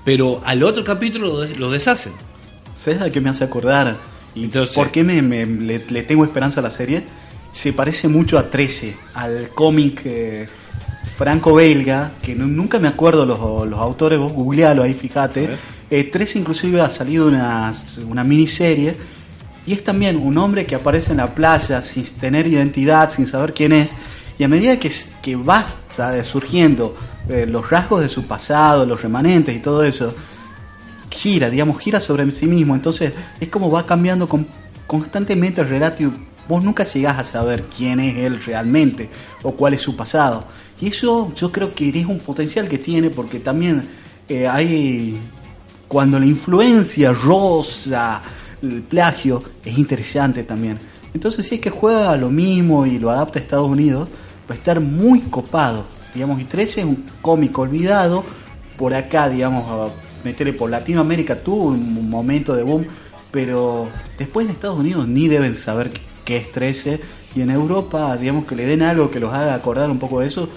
Pero 0.03 0.41
al 0.45 0.63
otro 0.63 0.83
capítulo 0.83 1.27
lo, 1.27 1.39
des- 1.41 1.57
lo 1.57 1.69
deshacen. 1.71 2.13
¿Sabes 2.75 3.01
a 3.01 3.11
qué 3.11 3.21
me 3.21 3.29
hace 3.29 3.43
acordar? 3.43 3.97
¿Y 4.35 4.45
Entonces- 4.45 4.73
por 4.75 4.91
qué 4.91 5.03
me, 5.03 5.21
me- 5.21 5.45
le, 5.45 5.85
le 5.87 6.03
tengo 6.03 6.23
esperanza 6.23 6.59
a 6.59 6.63
la 6.63 6.71
serie? 6.71 7.03
Se 7.51 7.71
parece 7.71 8.07
mucho 8.07 8.39
a 8.39 8.47
13, 8.49 8.95
al 9.13 9.49
cómic 9.49 10.01
eh, 10.05 10.47
franco-belga, 11.03 12.11
que 12.21 12.35
nu- 12.35 12.47
nunca 12.47 12.79
me 12.79 12.87
acuerdo 12.87 13.25
los, 13.25 13.39
los 13.67 13.79
autores, 13.79 14.19
vos 14.19 14.33
googlealo 14.33 14.83
ahí, 14.83 14.93
fíjate. 14.93 15.57
Eh, 15.89 16.03
13 16.05 16.39
inclusive 16.39 16.81
ha 16.81 16.89
salido 16.89 17.27
una, 17.27 17.73
una 18.07 18.23
miniserie, 18.23 18.95
y 19.65 19.73
es 19.73 19.83
también 19.83 20.17
un 20.17 20.37
hombre 20.37 20.65
que 20.65 20.75
aparece 20.75 21.11
en 21.11 21.17
la 21.17 21.33
playa 21.33 21.81
sin 21.81 22.03
tener 22.19 22.47
identidad, 22.47 23.09
sin 23.09 23.27
saber 23.27 23.53
quién 23.53 23.71
es, 23.73 23.93
y 24.37 24.43
a 24.43 24.47
medida 24.47 24.77
que, 24.79 24.91
que 25.21 25.35
va 25.35 25.63
¿sabes? 25.89 26.25
surgiendo 26.27 26.95
eh, 27.29 27.45
los 27.45 27.69
rasgos 27.69 28.01
de 28.01 28.09
su 28.09 28.23
pasado, 28.25 28.85
los 28.85 29.01
remanentes 29.01 29.55
y 29.55 29.59
todo 29.59 29.83
eso, 29.83 30.13
gira, 31.11 31.49
digamos, 31.49 31.79
gira 31.79 31.99
sobre 31.99 32.29
sí 32.31 32.47
mismo. 32.47 32.73
Entonces 32.75 33.13
es 33.39 33.47
como 33.49 33.69
va 33.69 33.85
cambiando 33.85 34.27
con- 34.27 34.47
constantemente 34.87 35.61
el 35.61 35.69
relato 35.69 36.01
y 36.03 36.11
vos 36.49 36.63
nunca 36.63 36.83
llegás 36.83 37.19
a 37.19 37.23
saber 37.23 37.63
quién 37.77 37.99
es 37.99 38.17
él 38.17 38.43
realmente 38.43 39.07
o 39.43 39.51
cuál 39.53 39.75
es 39.75 39.81
su 39.81 39.95
pasado. 39.95 40.45
Y 40.83 40.87
eso 40.87 41.31
yo 41.33 41.49
creo 41.49 41.73
que 41.73 41.87
es 41.97 42.05
un 42.05 42.19
potencial 42.19 42.67
que 42.67 42.77
tiene 42.77 43.09
porque 43.09 43.39
también 43.39 43.83
eh, 44.27 44.49
hay, 44.49 45.17
cuando 45.87 46.19
la 46.19 46.25
influencia 46.25 47.13
rosa, 47.13 48.21
el 48.61 48.81
plagio, 48.81 49.41
es 49.63 49.77
interesante 49.77 50.43
también. 50.43 50.77
Entonces 51.13 51.45
si 51.45 51.55
es 51.55 51.61
que 51.61 51.69
juega 51.69 52.17
lo 52.17 52.29
mismo 52.29 52.85
y 52.85 52.99
lo 52.99 53.09
adapta 53.09 53.39
a 53.39 53.41
Estados 53.41 53.69
Unidos, 53.69 54.09
va 54.49 54.55
a 54.55 54.57
estar 54.57 54.81
muy 54.81 55.21
copado. 55.21 55.85
Digamos, 56.13 56.41
y 56.41 56.43
13 56.43 56.81
es 56.81 56.85
un 56.85 57.05
cómico 57.21 57.61
olvidado, 57.61 58.25
por 58.75 58.93
acá, 58.93 59.29
digamos, 59.29 59.93
meterle 60.25 60.51
por 60.51 60.69
Latinoamérica 60.69 61.41
tuvo 61.41 61.67
un 61.67 62.09
momento 62.09 62.57
de 62.57 62.63
boom, 62.63 62.87
pero 63.31 63.89
después 64.17 64.45
en 64.45 64.51
Estados 64.51 64.79
Unidos 64.79 65.07
ni 65.07 65.29
deben 65.29 65.55
saber 65.55 65.91
qué 66.25 66.35
es 66.35 66.51
13 66.51 66.99
y 67.35 67.41
en 67.41 67.51
Europa, 67.51 68.17
digamos 68.17 68.45
que 68.45 68.55
le 68.55 68.65
den 68.65 68.81
algo 68.81 69.09
que 69.09 69.21
los 69.21 69.33
haga 69.33 69.53
acordar 69.53 69.89
un 69.89 69.97
poco 69.97 70.19
de 70.19 70.27
eso, 70.27 70.49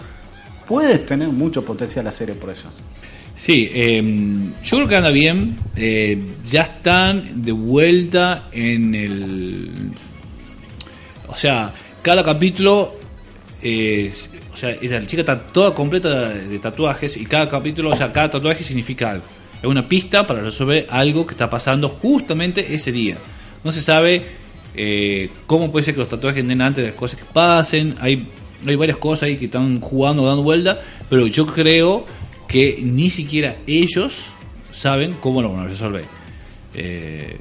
puede 0.68 0.98
tener 0.98 1.28
mucho 1.28 1.64
potencial 1.64 2.04
la 2.04 2.12
serie 2.12 2.34
por 2.34 2.50
eso. 2.50 2.68
Sí, 3.36 3.70
eh, 3.72 4.02
yo 4.64 4.76
creo 4.76 4.88
que 4.88 4.96
anda 4.96 5.10
bien. 5.10 5.56
eh, 5.76 6.18
ya 6.46 6.62
están 6.62 7.42
de 7.42 7.52
vuelta 7.52 8.44
en 8.52 8.94
el. 8.94 9.70
O 11.28 11.36
sea, 11.36 11.72
cada 12.02 12.24
capítulo. 12.24 12.94
o 13.62 14.56
sea, 14.56 14.70
esa 14.80 15.06
chica 15.06 15.20
está 15.20 15.38
toda 15.38 15.74
completa 15.74 16.30
de 16.30 16.58
tatuajes 16.58 17.16
y 17.16 17.26
cada 17.26 17.48
capítulo, 17.50 17.90
o 17.90 17.96
sea, 17.96 18.10
cada 18.10 18.30
tatuaje 18.30 18.64
significa 18.64 19.10
algo. 19.10 19.24
Es 19.62 19.68
una 19.68 19.88
pista 19.88 20.26
para 20.26 20.42
resolver 20.42 20.86
algo 20.90 21.26
que 21.26 21.34
está 21.34 21.48
pasando 21.48 21.88
justamente 21.88 22.74
ese 22.74 22.92
día. 22.92 23.18
No 23.64 23.72
se 23.72 23.82
sabe 23.82 24.24
eh, 24.74 25.30
cómo 25.46 25.72
puede 25.72 25.84
ser 25.84 25.94
que 25.94 26.00
los 26.00 26.08
tatuajes 26.08 26.46
den 26.46 26.60
antes 26.60 26.84
de 26.84 26.90
las 26.90 26.98
cosas 26.98 27.18
que 27.18 27.26
pasen. 27.32 27.96
Hay, 28.00 28.26
hay 28.66 28.76
varias 28.76 28.98
cosas 28.98 29.24
ahí 29.24 29.36
que 29.36 29.46
están 29.46 29.80
jugando, 29.80 30.24
dando 30.26 30.42
vuelta, 30.42 30.80
pero 31.10 31.26
yo 31.26 31.46
creo 31.46 32.04
que 32.48 32.78
ni 32.82 33.10
siquiera 33.10 33.56
ellos 33.66 34.14
saben 34.72 35.14
cómo 35.20 35.42
lo 35.42 35.52
van 35.52 35.64
a 35.66 35.68
resolver. 35.68 36.04
Eh, 36.74 37.36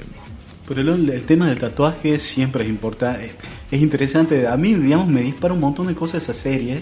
Pero 0.68 0.82
el, 0.82 1.10
el 1.10 1.24
tema 1.24 1.48
del 1.48 1.60
tatuaje 1.60 2.18
siempre 2.20 2.64
es 2.64 2.70
importante, 2.70 3.26
es, 3.26 3.36
es 3.72 3.82
interesante. 3.82 4.48
A 4.48 4.58
mí, 4.58 4.74
digamos, 4.74 5.08
me 5.08 5.22
dispara 5.22 5.54
un 5.54 5.60
montón 5.60 5.88
de 5.88 5.94
cosas 5.96 6.24
esa 6.24 6.34
serie, 6.34 6.82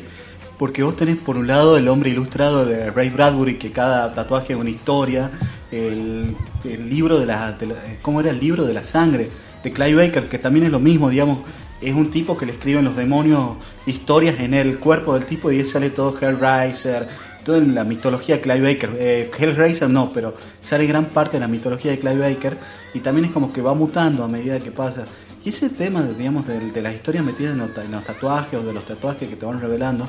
porque 0.57 0.83
vos 0.83 0.95
tenés 0.95 1.17
por 1.17 1.37
un 1.37 1.47
lado 1.47 1.75
el 1.77 1.87
hombre 1.87 2.11
ilustrado 2.11 2.65
de 2.65 2.91
Ray 2.91 3.09
Bradbury, 3.09 3.55
que 3.55 3.71
cada 3.71 4.13
tatuaje 4.13 4.53
es 4.53 4.59
una 4.59 4.69
historia, 4.69 5.31
el, 5.71 6.35
el 6.63 6.89
libro 6.89 7.19
de 7.19 7.25
la, 7.25 7.51
de 7.53 7.65
la- 7.67 7.75
¿cómo 8.01 8.21
era 8.21 8.29
el 8.29 8.39
libro 8.39 8.63
de 8.63 8.73
la 8.73 8.83
sangre? 8.83 9.29
De 9.63 9.71
Clive 9.71 9.95
Baker, 10.07 10.29
que 10.29 10.37
también 10.39 10.65
es 10.67 10.71
lo 10.71 10.79
mismo, 10.79 11.09
digamos, 11.09 11.39
es 11.83 11.93
un 11.93 12.09
tipo 12.11 12.37
que 12.37 12.45
le 12.45 12.53
escriben 12.53 12.83
los 12.85 12.95
demonios 12.95 13.51
historias 13.85 14.39
en 14.39 14.53
el 14.53 14.77
cuerpo 14.79 15.13
del 15.13 15.25
tipo 15.25 15.51
y 15.51 15.59
él 15.59 15.65
sale 15.67 15.89
todo 15.89 16.15
Hellraiser, 16.19 17.07
todo 17.43 17.57
en 17.57 17.75
la 17.75 17.83
mitología 17.83 18.35
de 18.35 18.41
Clive 18.41 18.73
Baker. 18.73 18.89
Eh, 18.97 19.31
Hellraiser 19.37 19.89
no, 19.89 20.09
pero 20.09 20.35
sale 20.61 20.85
gran 20.87 21.05
parte 21.05 21.33
de 21.37 21.41
la 21.41 21.47
mitología 21.47 21.91
de 21.91 21.99
Clive 21.99 22.17
Baker 22.33 22.57
y 22.93 22.99
también 22.99 23.25
es 23.25 23.31
como 23.31 23.51
que 23.51 23.61
va 23.61 23.73
mutando 23.73 24.23
a 24.23 24.27
medida 24.27 24.59
que 24.59 24.71
pasa. 24.71 25.05
Y 25.45 25.49
ese 25.49 25.69
tema, 25.69 26.01
de, 26.03 26.13
digamos, 26.15 26.47
de, 26.47 26.59
de 26.71 26.81
las 26.81 26.93
historias 26.95 27.23
metidas 27.25 27.53
en 27.53 27.59
los, 27.59 27.69
en 27.77 27.91
los 27.91 28.05
tatuajes 28.05 28.59
o 28.59 28.63
de 28.63 28.71
los 28.73 28.85
tatuajes 28.85 29.27
que 29.27 29.35
te 29.35 29.45
van 29.45 29.59
revelando, 29.59 30.07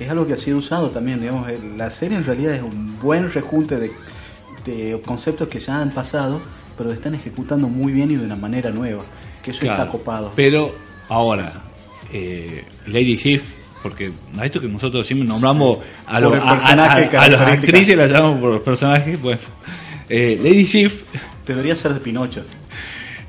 es 0.00 0.10
algo 0.10 0.26
que 0.26 0.32
ha 0.32 0.36
sido 0.36 0.58
usado 0.58 0.90
también, 0.90 1.20
digamos, 1.20 1.48
el- 1.48 1.78
la 1.78 1.90
serie 1.90 2.16
en 2.16 2.24
realidad 2.24 2.54
es 2.54 2.62
un 2.62 2.98
buen 3.00 3.30
rejunte 3.32 3.76
de, 3.76 3.92
de 4.64 5.00
conceptos 5.04 5.46
que 5.48 5.60
ya 5.60 5.80
han 5.80 5.92
pasado, 5.92 6.40
pero 6.76 6.92
están 6.92 7.14
ejecutando 7.14 7.68
muy 7.68 7.92
bien 7.92 8.10
y 8.10 8.16
de 8.16 8.24
una 8.24 8.34
manera 8.34 8.70
nueva, 8.70 9.02
que 9.42 9.50
eso 9.52 9.60
claro. 9.60 9.82
está 9.82 9.92
copado. 9.92 10.32
Pero 10.34 10.74
ahora, 11.08 11.62
eh, 12.12 12.64
Lady 12.86 13.16
Sif, 13.16 13.42
porque 13.82 14.12
a 14.38 14.44
esto 14.46 14.60
que 14.60 14.68
nosotros 14.68 15.06
siempre 15.06 15.26
nombramos 15.26 15.78
a, 16.06 16.20
los- 16.20 16.34
a- 16.34 16.68
a- 16.68 16.76
las 17.28 17.40
actrices, 17.40 17.96
las 17.96 18.10
llamamos 18.10 18.38
por 18.40 18.52
los 18.52 18.60
personajes. 18.62 19.20
Bueno, 19.20 19.40
eh, 20.08 20.38
Lady 20.42 20.66
Sif, 20.66 21.02
Debería 21.46 21.74
ser 21.74 21.92
de 21.94 22.00
Pinocho. 22.00 22.44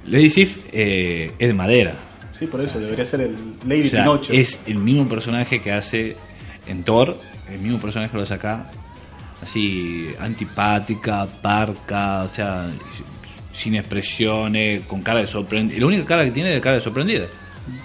Lady 0.05 0.29
Sif 0.29 0.57
eh, 0.71 1.31
es 1.39 1.47
de 1.47 1.53
madera. 1.53 1.95
Sí, 2.31 2.45
por 2.47 2.61
eso, 2.61 2.79
debería 2.79 3.05
ser 3.05 3.21
el 3.21 3.35
Lady 3.67 3.87
O 3.87 3.89
sea, 3.91 4.03
Pinocho. 4.03 4.33
es 4.33 4.59
el 4.67 4.75
mismo 4.75 5.07
personaje 5.07 5.61
que 5.61 5.71
hace 5.71 6.15
en 6.67 6.83
Thor, 6.83 7.17
el 7.51 7.59
mismo 7.59 7.79
personaje 7.79 8.11
que 8.11 8.17
lo 8.17 8.23
hace 8.23 8.33
acá, 8.35 8.69
así 9.41 10.07
antipática, 10.19 11.27
parca, 11.41 12.23
o 12.23 12.29
sea, 12.29 12.67
sin 13.51 13.75
expresiones, 13.75 14.81
con 14.83 15.01
cara 15.01 15.21
de 15.21 15.27
sorprendida. 15.27 15.79
La 15.79 15.85
única 15.87 16.05
cara 16.05 16.25
que 16.25 16.31
tiene 16.31 16.49
es 16.49 16.55
de 16.55 16.61
cara 16.61 16.75
de 16.75 16.81
sorprendida. 16.81 17.25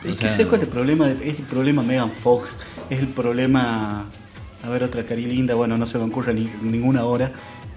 Es 0.04 0.14
que 0.16 0.28
sea, 0.28 0.30
sé 0.30 0.46
cuál 0.46 0.62
es 0.62 0.66
el 0.68 0.72
problema, 0.72 1.06
de- 1.06 1.28
es 1.30 1.38
el 1.38 1.44
problema 1.46 1.82
Megan 1.82 2.10
Fox, 2.12 2.56
es 2.90 2.98
el 2.98 3.08
problema, 3.08 4.06
a 4.64 4.68
ver 4.68 4.82
otra 4.82 5.04
cari 5.04 5.24
linda, 5.26 5.54
bueno, 5.54 5.78
no 5.78 5.86
se 5.86 5.98
me 5.98 6.04
ocurre 6.04 6.34
ni, 6.34 6.50
ninguna 6.62 7.04
hora, 7.04 7.30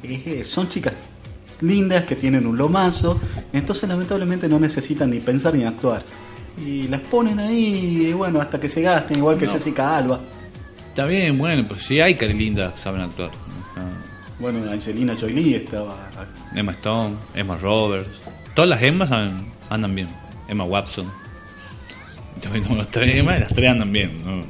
Es, 0.03 0.25
eh, 0.25 0.43
son 0.43 0.67
chicas 0.67 0.93
lindas 1.61 2.05
que 2.05 2.15
tienen 2.15 2.47
un 2.47 2.57
lomazo, 2.57 3.19
entonces 3.53 3.87
lamentablemente 3.87 4.49
no 4.49 4.59
necesitan 4.59 5.11
ni 5.11 5.19
pensar 5.19 5.53
ni 5.53 5.63
actuar. 5.63 6.03
Y 6.65 6.87
las 6.87 7.01
ponen 7.01 7.39
ahí, 7.39 8.07
y 8.07 8.13
bueno, 8.13 8.41
hasta 8.41 8.59
que 8.59 8.67
se 8.67 8.81
gasten, 8.81 9.17
igual 9.19 9.37
que 9.37 9.45
No. 9.45 9.51
Jessica 9.51 9.95
Alba. 9.95 10.19
Está 10.89 11.05
bien, 11.05 11.37
bueno, 11.37 11.67
pues 11.67 11.83
sí 11.83 11.99
hay 11.99 12.15
caras 12.15 12.35
lindas, 12.35 12.79
saben 12.79 13.01
actuar. 13.01 13.29
Bueno, 14.39 14.69
Angelina 14.71 15.15
Jolie 15.19 15.57
estaba... 15.57 16.09
Emma 16.55 16.71
Stone, 16.71 17.15
Emma 17.35 17.57
Roberts, 17.57 18.09
todas 18.55 18.71
las 18.71 18.81
Emmas 18.81 19.11
andan 19.69 19.93
bien. 19.95 20.07
Emma 20.47 20.63
Watson. 20.63 21.05
También 22.41 22.63
como 22.63 22.77
las 22.77 22.87
tres 22.87 23.15
Emmas, 23.15 23.39
las 23.39 23.49
tres 23.49 23.69
andan 23.69 23.91
bien. 23.91 24.23
¿no? 24.23 24.41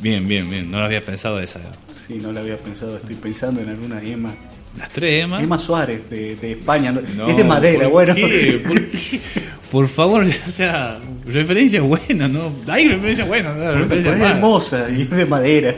Bien, 0.00 0.26
bien, 0.28 0.48
bien. 0.48 0.70
No 0.70 0.78
lo 0.78 0.84
había 0.84 1.00
pensado 1.00 1.40
esa. 1.40 1.60
Sí, 2.06 2.18
no 2.20 2.32
la 2.32 2.40
había 2.40 2.56
pensado, 2.56 2.96
estoy 2.96 3.16
pensando 3.16 3.60
en 3.60 3.68
alguna 3.70 4.00
Emma. 4.02 4.32
Las 4.76 4.88
tres 4.90 5.24
Emmas. 5.24 5.42
Emma 5.42 5.58
Suárez, 5.58 6.08
de, 6.08 6.36
de 6.36 6.52
España, 6.52 6.92
¿no? 6.92 7.28
Es 7.28 7.36
de 7.36 7.44
madera, 7.44 7.84
¿por 7.84 7.90
bueno. 7.90 8.14
qué? 8.14 8.62
¿Por 8.66 8.90
qué? 8.90 9.20
Por 9.70 9.86
favor, 9.88 10.26
o 10.48 10.50
sea, 10.50 10.98
referencia 11.26 11.82
buena, 11.82 12.26
¿no? 12.26 12.52
Hay 12.68 12.88
referencia 12.88 13.24
buena, 13.26 13.52
¿no? 13.52 13.94
Es 13.94 14.06
hermosa 14.06 14.86
y 14.90 15.02
es 15.02 15.10
de 15.10 15.26
madera. 15.26 15.74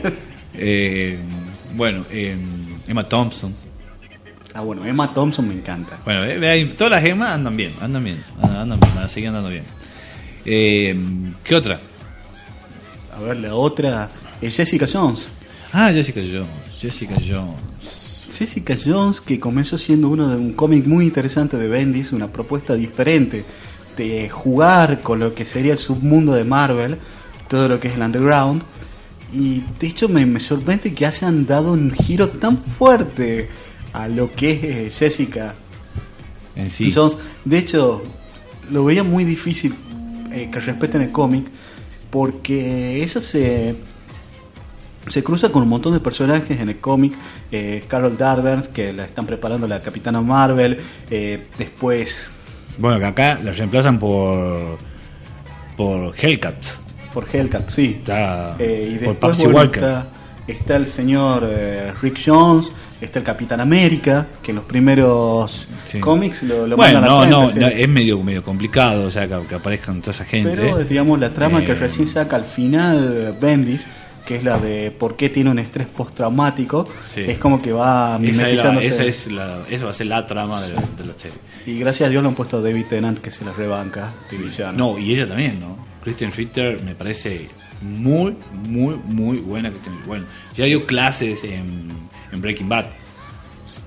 Eh, 0.53 1.17
bueno, 1.75 2.05
eh, 2.09 2.37
Emma 2.87 3.03
Thompson. 3.03 3.53
Ah, 4.53 4.61
bueno, 4.61 4.85
Emma 4.85 5.13
Thompson 5.13 5.47
me 5.47 5.53
encanta. 5.53 5.97
Bueno, 6.05 6.23
eh, 6.23 6.73
todas 6.77 6.91
las 6.91 7.01
gemas 7.01 7.35
andan 7.35 7.55
bien, 7.55 7.73
andan 7.81 8.03
bien, 8.03 8.23
andan 8.41 8.79
bien, 8.79 8.93
van 8.95 9.03
a 9.05 9.09
seguir 9.09 9.29
andando 9.29 9.49
bien. 9.49 9.63
Eh, 10.45 10.95
¿Qué 11.43 11.55
otra? 11.55 11.79
A 13.15 13.21
ver, 13.21 13.37
la 13.37 13.55
otra 13.55 14.09
es 14.41 14.55
Jessica 14.55 14.87
Jones. 14.91 15.27
Ah, 15.73 15.91
Jessica 15.91 16.21
Jones, 16.21 16.47
Jessica 16.79 17.15
Jones. 17.15 17.61
Jessica 18.31 18.75
Jones, 18.83 19.21
que 19.21 19.39
comenzó 19.39 19.77
siendo 19.77 20.09
uno 20.09 20.29
de 20.29 20.37
un 20.37 20.53
cómic 20.53 20.85
muy 20.87 21.05
interesante 21.05 21.57
de 21.57 21.67
Bendis, 21.67 22.11
una 22.11 22.31
propuesta 22.31 22.73
diferente 22.75 23.43
de 23.97 24.29
jugar 24.29 25.01
con 25.01 25.19
lo 25.19 25.35
que 25.35 25.45
sería 25.45 25.73
el 25.73 25.77
submundo 25.77 26.33
de 26.33 26.43
Marvel, 26.43 26.97
todo 27.47 27.67
lo 27.67 27.79
que 27.79 27.89
es 27.89 27.95
el 27.95 28.01
underground. 28.01 28.63
Y 29.33 29.61
de 29.79 29.87
hecho 29.87 30.09
me, 30.09 30.25
me 30.25 30.39
sorprende 30.39 30.93
que 30.93 31.05
hayan 31.05 31.45
dado 31.45 31.73
un 31.73 31.91
giro 31.91 32.29
tan 32.29 32.57
fuerte 32.57 33.49
a 33.93 34.07
lo 34.07 34.31
que 34.31 34.51
es 34.51 34.63
eh, 34.63 34.89
Jessica 34.91 35.53
En 36.55 36.71
sí. 36.71 36.91
Jones. 36.91 37.17
De 37.45 37.57
hecho, 37.59 38.01
lo 38.71 38.85
veía 38.85 39.03
muy 39.03 39.23
difícil 39.23 39.75
eh, 40.31 40.49
que 40.51 40.59
respeten 40.59 41.01
el 41.01 41.11
cómic 41.11 41.45
porque 42.09 43.03
ella 43.03 43.21
se 43.21 43.75
se 45.07 45.23
cruza 45.23 45.49
con 45.49 45.63
un 45.63 45.69
montón 45.69 45.93
de 45.93 45.99
personajes 45.99 46.59
en 46.59 46.69
el 46.69 46.79
cómic. 46.79 47.13
eh, 47.51 47.83
Carol 47.87 48.17
Danvers, 48.17 48.67
que 48.67 48.93
la 48.93 49.03
están 49.05 49.25
preparando 49.25 49.67
la 49.67 49.81
Capitana 49.81 50.21
Marvel. 50.21 50.79
eh, 51.09 51.47
después 51.57 52.29
Bueno, 52.77 52.99
que 52.99 53.05
acá 53.05 53.39
la 53.41 53.51
reemplazan 53.51 53.99
por 53.99 54.77
por 55.75 56.13
Hellcat. 56.15 56.55
por 57.13 57.25
Hellcat, 57.33 57.69
sí. 57.69 57.97
Está 57.99 58.55
y 58.59 58.97
por 58.99 59.15
después 59.15 59.37
bueno, 59.37 59.55
Walker. 59.57 59.83
está, 59.83 60.07
está 60.47 60.75
el 60.75 60.85
señor 60.87 61.49
Rick 62.01 62.19
Jones. 62.23 62.71
Está 63.01 63.17
el 63.19 63.25
Capitán 63.25 63.59
América, 63.59 64.27
que 64.43 64.51
en 64.51 64.55
los 64.57 64.65
primeros 64.65 65.67
Sí. 65.85 65.99
cómics 65.99 66.43
lo, 66.43 66.67
lo 66.67 66.75
bueno, 66.77 67.01
mandan 67.01 67.11
no, 67.11 67.21
al 67.23 67.29
no, 67.31 67.47
frente, 67.47 67.59
no, 67.61 67.67
sí. 67.69 67.73
es 67.81 67.89
medio 67.89 68.21
medio 68.23 68.43
complicado, 68.43 69.05
o 69.07 69.11
sea, 69.11 69.27
que, 69.27 69.47
que 69.47 69.55
aparezcan 69.55 70.01
toda 70.01 70.11
esa 70.11 70.25
gente. 70.25 70.51
Pero 70.55 70.79
es, 70.79 70.87
digamos, 70.87 71.19
la 71.19 71.31
trama 71.31 71.63
que 71.63 71.71
Eh, 71.71 71.75
recién 71.75 72.05
saca 72.07 72.35
al 72.35 72.45
final 72.45 73.35
Bendis, 73.41 73.87
que 74.25 74.35
es 74.35 74.43
la 74.43 74.59
de 74.59 74.91
por 74.91 75.15
qué 75.15 75.29
tiene 75.29 75.49
un 75.49 75.57
estrés 75.57 75.87
postraumático, 75.87 76.87
Sí. 77.07 77.21
es 77.21 77.39
como 77.39 77.59
que 77.61 77.71
va 77.73 78.19
esa, 78.21 78.27
es 78.29 78.37
la, 78.37 78.43
mimetizándose. 78.43 78.87
esa, 78.87 79.03
es 79.03 79.27
la, 79.31 79.57
esa 79.69 79.85
va 79.85 79.91
a 79.91 79.93
ser 79.95 80.07
la 80.07 80.27
trama 80.27 80.61
de 80.61 80.73
la, 80.75 80.81
de 80.81 81.05
la 81.05 81.13
serie. 81.15 81.37
Y 81.65 81.79
gracias 81.79 82.07
a 82.07 82.09
Dios 82.11 82.21
lo 82.21 82.29
han 82.29 82.35
puesto 82.35 82.57
a 82.57 82.61
David 82.61 82.85
Tennant, 82.87 83.17
que 83.19 83.31
se 83.31 83.43
la 83.43 83.51
rebanca 83.51 84.11
de 84.29 84.37
villano. 84.37 84.77
No, 84.77 84.99
y 84.99 85.11
ella 85.11 85.27
también, 85.27 85.59
¿no? 85.59 85.75
Kristen 86.03 86.31
Ritter 86.31 86.79
me 86.83 86.93
parece 86.93 87.47
muy, 87.81 88.35
muy, 88.67 88.95
muy 89.07 89.37
buena. 89.39 89.71
Bueno, 90.05 90.25
ya 90.53 90.65
dio 90.65 90.85
clases 90.85 91.43
en, 91.43 91.89
en 92.31 92.41
Breaking 92.41 92.69
Bad. 92.69 92.85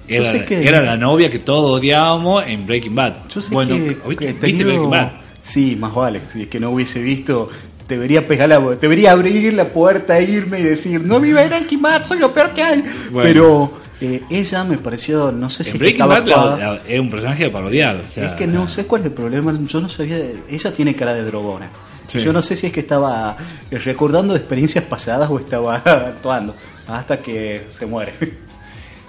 Era, 0.06 0.30
sé 0.30 0.44
que- 0.44 0.62
era 0.66 0.82
la 0.82 0.96
novia 0.96 1.30
que 1.30 1.38
todos 1.38 1.78
odiábamos 1.78 2.44
en 2.46 2.66
Breaking 2.66 2.94
Bad. 2.94 3.14
Yo 3.28 3.40
sé 3.40 3.54
bueno, 3.54 3.74
que, 3.74 3.96
¿viste, 4.06 4.26
que 4.26 4.32
Breaking 4.64 4.90
Bad? 4.90 5.12
Sí, 5.40 5.76
más 5.76 5.94
vale. 5.94 6.20
Si 6.26 6.42
es 6.42 6.48
que 6.48 6.60
no 6.60 6.70
hubiese 6.70 7.00
visto, 7.00 7.48
debería 7.88 8.26
pegar 8.26 8.48
la, 8.48 8.58
debería 8.60 9.12
abrir 9.12 9.52
la 9.54 9.66
puerta, 9.72 10.20
irme 10.20 10.60
y 10.60 10.62
decir, 10.62 11.02
no 11.04 11.20
vi 11.20 11.32
Breaking 11.32 11.80
Bad, 11.82 12.04
soy 12.04 12.18
lo 12.18 12.32
peor 12.34 12.52
que 12.52 12.62
hay. 12.62 12.84
Bueno. 13.10 13.22
Pero 13.28 13.72
eh, 14.00 14.22
ella 14.30 14.64
me 14.64 14.76
pareció, 14.76 15.32
no 15.32 15.48
sé 15.48 15.64
si 15.64 15.70
En 15.70 15.78
Breaking 15.78 16.00
Bad 16.06 16.26
la- 16.26 16.34
actuada. 16.36 16.56
la- 16.58 16.80
es 16.86 17.00
un 17.00 17.10
personaje 17.10 17.48
parodiado. 17.50 18.02
o 18.08 18.12
sea, 18.12 18.26
es 18.26 18.32
que 18.32 18.46
no 18.46 18.68
sé 18.68 18.86
cuál 18.86 19.02
es 19.02 19.06
el 19.06 19.12
problema, 19.12 19.58
yo 19.66 19.80
no 19.80 19.88
sabía, 19.88 20.18
ella 20.50 20.72
tiene 20.74 20.94
cara 20.94 21.14
de 21.14 21.22
drogona. 21.24 21.70
Sí. 22.08 22.20
Yo 22.20 22.34
no 22.34 22.42
sé 22.42 22.54
si 22.54 22.66
es 22.66 22.72
que 22.72 22.80
estaba 22.80 23.34
eh, 23.70 23.78
recordando 23.78 24.36
experiencias 24.36 24.84
pasadas 24.84 25.30
o 25.30 25.38
estaba 25.38 25.76
actuando, 25.84 26.54
hasta 26.86 27.20
que 27.20 27.62
se 27.68 27.86
muere. 27.86 28.12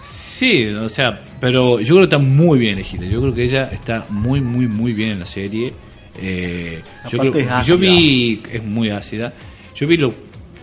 Sí, 0.03 0.65
o 0.65 0.89
sea, 0.89 1.21
pero 1.39 1.79
yo 1.79 1.95
creo 1.95 1.99
que 2.09 2.15
está 2.15 2.17
muy 2.17 2.59
bien 2.59 2.73
elegida. 2.73 3.05
Yo 3.05 3.21
creo 3.21 3.33
que 3.33 3.43
ella 3.43 3.69
está 3.71 4.05
muy, 4.09 4.41
muy, 4.41 4.67
muy 4.67 4.93
bien 4.93 5.11
en 5.11 5.19
la 5.21 5.25
serie. 5.25 5.71
Eh, 6.17 6.81
yo, 7.09 7.19
creo- 7.19 7.33
es 7.35 7.45
ácida. 7.49 7.61
yo 7.63 7.77
vi, 7.77 8.41
es 8.51 8.63
muy 8.63 8.89
ácida. 8.89 9.33
Yo 9.75 9.87
vi 9.87 9.97
los 9.97 10.13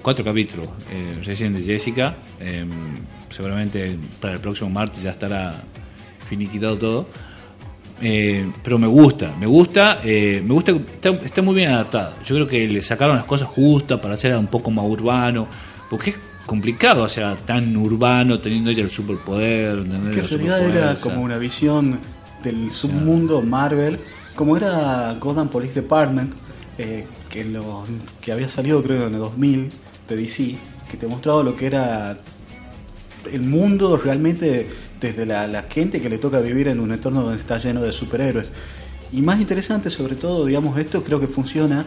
cuatro 0.03 0.25
capítulos 0.25 0.69
eh, 0.93 1.19
recién 1.25 1.55
de 1.55 1.63
Jessica. 1.63 2.17
eh, 2.41 2.65
seguramente 3.31 3.97
para 4.21 4.35
el 4.35 4.41
próximo 4.41 4.69
martes 4.69 5.03
ya 5.03 5.11
estará 5.11 5.63
finiquitado 6.29 6.77
todo. 6.77 7.09
Eh, 8.05 8.45
pero 8.65 8.79
me 8.79 8.87
gusta, 8.89 9.35
me 9.39 9.47
gusta, 9.47 10.01
eh, 10.05 10.43
me 10.45 10.53
gusta, 10.53 10.73
está, 10.73 11.11
está 11.11 11.41
muy 11.41 11.55
bien 11.55 11.71
adaptada. 11.71 12.17
Yo 12.27 12.35
creo 12.35 12.49
que 12.49 12.69
le 12.69 12.83
sacaron 12.83 13.17
las 13.17 13.25
cosas 13.25 13.49
justas 13.49 14.01
para 14.01 14.15
hacer 14.15 14.35
un 14.37 14.49
poco 14.49 14.71
más 14.71 14.85
urbano, 14.85 15.47
porque 15.89 16.11
es 16.11 16.17
complicado, 16.47 17.03
o 17.03 17.09
sea, 17.09 17.37
tan 17.37 17.77
urbano 17.77 18.41
teniendo 18.41 18.71
ella 18.71 18.83
el 18.83 18.91
superpoder. 18.91 19.79
que 20.11 20.21
en 20.21 20.25
realidad 20.39 20.59
era 20.77 20.95
como 21.01 21.23
una 21.23 21.39
visión 21.39 21.99
del 22.43 22.71
submundo 22.73 23.43
Marvel, 23.43 23.99
como 24.35 24.57
era 24.57 25.15
Gotham 25.21 25.49
Police 25.49 25.75
Department, 25.75 26.33
eh, 26.79 27.07
que, 27.29 27.45
los- 27.45 27.89
que 28.21 28.33
había 28.33 28.49
salido 28.49 28.83
creo 28.83 29.07
en 29.07 29.15
el 29.15 29.21
2000 29.21 29.69
de 30.09 30.17
DC, 30.17 30.57
que 30.91 30.97
te 30.97 31.07
mostraba 31.07 31.43
lo 31.43 31.55
que 31.55 31.67
era 31.67 32.19
el 33.33 33.41
mundo 33.43 33.97
realmente 33.97 34.67
desde 35.01 35.25
la, 35.27 35.47
la 35.47 35.63
gente 35.65 36.01
que 36.01 36.09
le 36.09 36.19
toca 36.19 36.41
vivir 36.41 36.69
en 36.69 36.81
un 36.81 36.93
entorno 36.93 37.23
donde 37.23 37.39
está 37.41 37.59
lleno 37.59 37.81
de 37.83 37.93
superhéroes. 37.93 38.53
Y 39.13 39.21
más 39.23 39.41
interesante, 39.41 39.91
sobre 39.91 40.17
todo, 40.17 40.45
digamos, 40.47 40.77
esto 40.79 41.03
creo 41.05 41.21
que 41.21 41.27
funciona 41.27 41.83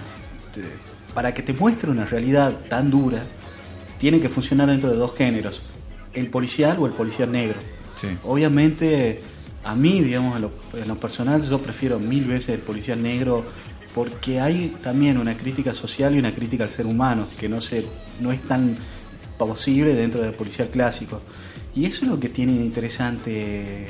eh, 0.56 0.62
para 1.14 1.34
que 1.34 1.42
te 1.44 1.54
muestre 1.54 1.90
una 1.92 2.06
realidad 2.06 2.54
tan 2.70 2.90
dura, 2.92 3.24
tiene 4.06 4.22
que 4.22 4.30
funcionar 4.30 4.68
dentro 4.68 4.92
de 4.92 4.98
dos 4.98 5.16
géneros, 5.16 5.64
el 6.14 6.30
policial 6.30 6.78
o 6.80 6.86
el 6.86 6.94
policial 6.94 7.32
negro. 7.32 7.58
Sí. 8.00 8.10
Obviamente, 8.24 9.20
a 9.64 9.74
mí, 9.74 10.00
digamos, 10.00 10.36
en 10.36 10.44
lo, 10.44 10.52
en 10.80 10.88
lo 10.88 10.96
personal, 10.96 11.42
yo 11.42 11.58
prefiero 11.58 11.98
mil 11.98 12.26
veces 12.26 12.50
el 12.50 12.60
policial 12.60 13.02
negro 13.02 13.44
porque 13.96 14.40
hay 14.40 14.76
también 14.84 15.18
una 15.18 15.34
crítica 15.34 15.74
social 15.74 16.14
y 16.14 16.20
una 16.20 16.32
crítica 16.36 16.66
al 16.66 16.70
ser 16.70 16.86
humano 16.86 17.28
que 17.40 17.50
no 17.50 17.62
se 17.62 17.84
no 18.20 18.32
es 18.32 18.44
tan 18.44 18.78
posible 19.40 19.96
dentro 19.96 20.22
del 20.22 20.36
policial 20.36 20.70
clásico. 20.70 21.22
Y 21.76 21.86
eso 21.86 22.06
es 22.06 22.12
lo 22.12 22.20
que 22.20 22.30
tiene 22.30 22.52
interesante, 22.52 23.88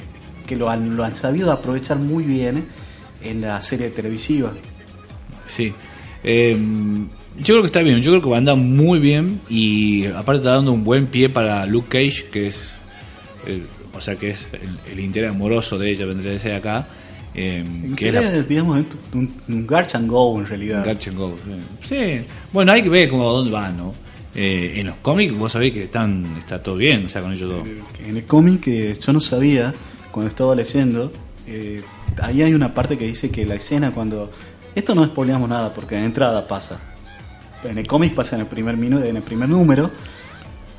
que 0.47 0.55
lo 0.55 0.69
han, 0.69 0.95
lo 0.95 1.03
han 1.03 1.13
sabido 1.13 1.51
aprovechar 1.51 1.97
muy 1.97 2.23
bien 2.23 2.67
en 3.21 3.41
la 3.41 3.61
serie 3.61 3.89
televisiva. 3.89 4.53
Sí. 5.45 5.73
Eh, 6.23 6.57
yo 7.39 7.45
creo 7.45 7.61
que 7.61 7.67
está 7.67 7.81
bien, 7.81 8.01
yo 8.01 8.11
creo 8.11 8.21
que 8.21 8.29
va 8.29 8.35
a 8.35 8.39
andar 8.39 8.55
muy 8.57 8.99
bien 8.99 9.39
y 9.49 10.05
aparte 10.07 10.37
está 10.37 10.51
dando 10.51 10.71
un 10.71 10.83
buen 10.83 11.07
pie 11.07 11.29
para 11.29 11.65
Luke 11.65 11.87
Cage, 11.89 12.27
que 12.31 12.47
es, 12.47 12.55
el- 13.47 13.63
o 13.95 14.01
sea, 14.01 14.15
que 14.15 14.31
es 14.31 14.45
el, 14.53 14.93
el 14.93 14.99
interés 14.99 15.31
amoroso 15.31 15.77
de 15.77 15.89
ella, 15.91 16.05
vendría 16.05 16.35
a 16.35 16.39
ser 16.39 16.55
acá. 16.55 16.87
eh, 17.33 17.63
que 17.97 18.07
es 18.09 18.13
la, 18.13 18.21
es, 18.33 18.47
digamos, 18.47 18.83
un, 19.13 19.29
un 19.49 19.67
Garch 19.67 19.95
and 19.95 20.09
Go 20.09 20.39
en 20.39 20.45
realidad. 20.45 20.83
Catch 20.85 21.07
and 21.09 21.17
Go, 21.17 21.35
sí. 21.81 21.87
Sí. 21.95 22.25
bueno, 22.53 22.71
hay 22.71 22.81
que 22.83 22.89
ver 22.89 23.09
cómo 23.09 23.29
dónde 23.31 23.51
van, 23.51 23.77
¿no? 23.77 23.93
Eh, 24.33 24.79
en 24.79 24.87
los 24.87 24.95
cómics 24.97 25.33
vos 25.37 25.51
sabés 25.53 25.71
que 25.73 25.83
están 25.83 26.25
está 26.39 26.61
todo 26.61 26.75
bien, 26.75 27.05
o 27.05 27.09
sea, 27.09 27.21
con 27.21 27.31
ellos 27.33 27.49
dos. 27.49 27.67
En 28.05 28.17
el 28.17 28.25
cómic 28.25 28.61
que 28.61 28.93
yo 28.99 29.13
no 29.13 29.21
sabía 29.21 29.73
cuando 30.11 30.29
estaba 30.29 30.53
leyendo, 30.55 31.11
eh, 31.47 31.81
ahí 32.21 32.41
hay 32.41 32.53
una 32.53 32.73
parte 32.73 32.97
que 32.97 33.07
dice 33.07 33.29
que 33.31 33.45
la 33.45 33.55
escena 33.55 33.91
cuando... 33.91 34.29
Esto 34.75 34.93
no 34.93 35.05
spoileamos 35.05 35.47
nada 35.47 35.73
porque 35.73 35.95
de 35.95 36.03
entrada 36.03 36.45
pasa. 36.47 36.79
En 37.67 37.77
el 37.77 37.87
cómic 37.87 38.13
pasa 38.13 38.35
en 38.35 38.41
el 38.41 38.47
primer 38.47 38.77
minuto, 38.77 39.03
en 39.05 39.17
el 39.17 39.23
primer 39.23 39.49
número 39.49 39.91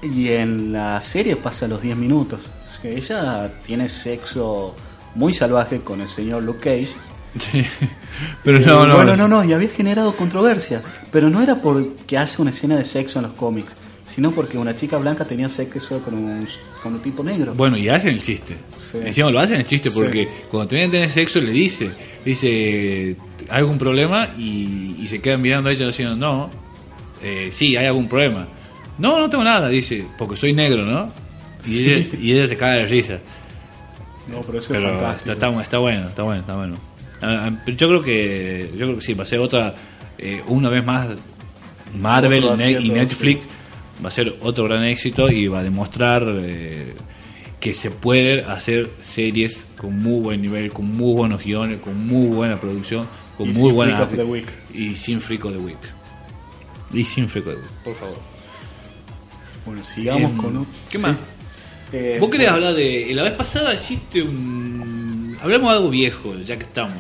y 0.03 0.29
en 0.29 0.73
la 0.73 1.01
serie 1.01 1.37
pasa 1.37 1.67
a 1.67 1.69
los 1.69 1.81
10 1.83 1.97
minutos. 1.97 2.41
Es 2.73 2.79
que 2.81 2.97
ella 2.97 3.53
tiene 3.65 3.89
sexo 3.89 4.75
muy 5.15 5.33
salvaje 5.35 5.81
con 5.81 6.01
el 6.01 6.09
señor 6.09 6.43
Luke 6.43 6.61
Cage. 6.61 6.95
Sí. 7.39 7.65
Pero 8.45 8.59
Eh, 8.59 8.65
no, 8.67 8.87
no, 8.87 8.97
bueno, 8.97 9.17
no, 9.17 9.29
no, 9.29 9.45
y 9.45 9.53
había 9.53 9.69
generado 9.69 10.17
controversia, 10.17 10.81
pero 11.13 11.29
no 11.29 11.43
era 11.43 11.61
porque 11.61 12.17
hace 12.17 12.41
una 12.41 12.51
escena 12.51 12.77
de 12.77 12.85
sexo 12.87 13.19
en 13.19 13.25
los 13.27 13.35
cómics, 13.35 13.75
sino 14.07 14.31
porque 14.31 14.57
una 14.57 14.75
chica 14.75 14.97
blanca 14.97 15.25
tenía 15.27 15.49
sexo 15.51 16.01
con 16.01 16.15
un, 16.15 16.47
con 16.83 16.95
un 16.95 17.01
tipo 17.01 17.23
negro. 17.23 17.55
Bueno, 17.55 17.77
y 17.77 17.89
hacen 17.91 18.15
el 18.15 18.23
chiste. 18.23 18.57
Sí. 18.79 18.99
Encima 19.05 19.31
lo 19.31 19.39
hacen 19.41 19.57
el 19.59 19.67
chiste 19.67 19.91
Sí. 19.91 19.99
porque 19.99 20.29
cuando 20.51 20.69
terminan 20.69 20.91
de 20.93 20.97
tener 20.99 21.11
sexo 21.11 21.41
le 21.43 21.51
dice, 21.53 21.91
dice, 22.25 23.17
¿hay 23.51 23.59
algún 23.59 23.77
problema? 23.77 24.35
Y, 24.39 24.97
y 24.99 25.07
se 25.09 25.21
quedan 25.21 25.43
mirando 25.43 25.69
a 25.69 25.73
ella 25.75 25.87
diciendo, 25.89 26.17
no, 26.17 26.51
eh, 27.27 27.49
sí, 27.53 27.77
hay 27.77 27.87
algún 27.87 28.09
problema. 28.09 28.47
No, 28.99 29.19
no 29.19 29.29
tengo 29.29 29.45
nada, 29.45 29.69
dice, 29.69 30.07
porque 30.17 30.37
soy 30.37 30.53
negro, 30.53 30.85
¿no? 30.85 31.09
Y, 31.65 31.69
Sí. 31.69 31.93
ella, 31.93 32.19
y 32.21 32.33
ella 32.33 32.47
se 32.49 32.57
cae 32.57 32.81
de 32.81 32.87
risa. 32.87 33.19
No, 34.29 34.41
pero 34.43 34.59
eso 34.59 34.69
Pero 34.69 34.89
es 34.89 34.93
está, 34.95 34.99
fantástico. 34.99 35.33
está, 35.33 35.63
está 35.63 35.79
bueno, 35.79 36.09
está 36.09 36.23
bueno, 36.23 36.41
está 36.41 36.57
bueno. 36.57 36.77
Ah, 37.23 37.49
ah, 37.49 37.65
yo 37.67 37.89
creo 37.89 38.03
que 38.03 38.71
yo 38.73 38.87
creo 38.87 38.95
que 38.97 39.01
sí, 39.01 39.15
va 39.15 39.23
a 39.23 39.27
ser 39.27 39.41
otra, 39.41 39.75
eh, 40.19 40.43
una 40.49 40.69
vez 40.69 40.85
más, 40.85 41.09
Marvel 41.99 42.45
y 42.83 42.91
Netflix 42.91 43.47
va 44.05 44.09
a 44.09 44.11
ser 44.11 44.35
otro 44.43 44.65
gran 44.65 44.85
éxito 44.85 45.31
y 45.31 45.47
va 45.49 45.61
a 45.61 45.63
demostrar 45.63 46.23
eh, 46.29 46.93
que 47.61 47.73
se 47.73 47.91
puede 47.91 48.43
hacer 48.45 48.91
series 49.01 49.67
con 49.79 49.99
muy 49.99 50.21
buen 50.21 50.43
nivel, 50.43 50.73
con 50.73 50.91
muy 50.95 51.15
buenos 51.15 51.43
guiones, 51.45 51.81
con 51.81 52.07
muy 52.07 52.27
buena 52.27 52.59
producción, 52.61 53.07
con 53.39 53.49
Y 53.49 53.53
muy 53.53 53.63
sin 53.69 53.75
buena 53.75 53.97
Freak 53.97 54.11
of 54.11 54.17
the 54.17 54.25
Week. 54.25 54.49
y 54.75 54.97
sin 54.97 55.21
Freak 55.21 55.45
of 55.47 55.53
the 55.53 55.59
Week. 55.59 55.79
Y 56.93 57.05
sin 57.05 57.25
Week, 57.25 57.45
por 57.85 57.95
favor. 57.95 58.17
Bueno, 59.65 59.83
sigamos 59.83 60.31
Em, 60.31 60.37
con 60.37 60.57
un... 60.57 60.67
¿qué 60.91 60.99
sí. 60.99 61.03
más? 61.03 61.17
Eh, 61.93 62.19
Vos 62.21 62.31
querés 62.31 62.49
hablar 62.49 62.75
de. 62.75 63.09
La 63.15 63.23
vez 63.23 63.33
pasada 63.33 63.73
hiciste 63.75 64.23
un. 64.23 65.37
Hablamos 65.43 65.71
de 65.71 65.77
algo 65.77 65.91
viejo, 65.91 66.35
ya 66.45 66.57
que 66.57 66.65
estamos. 66.65 66.97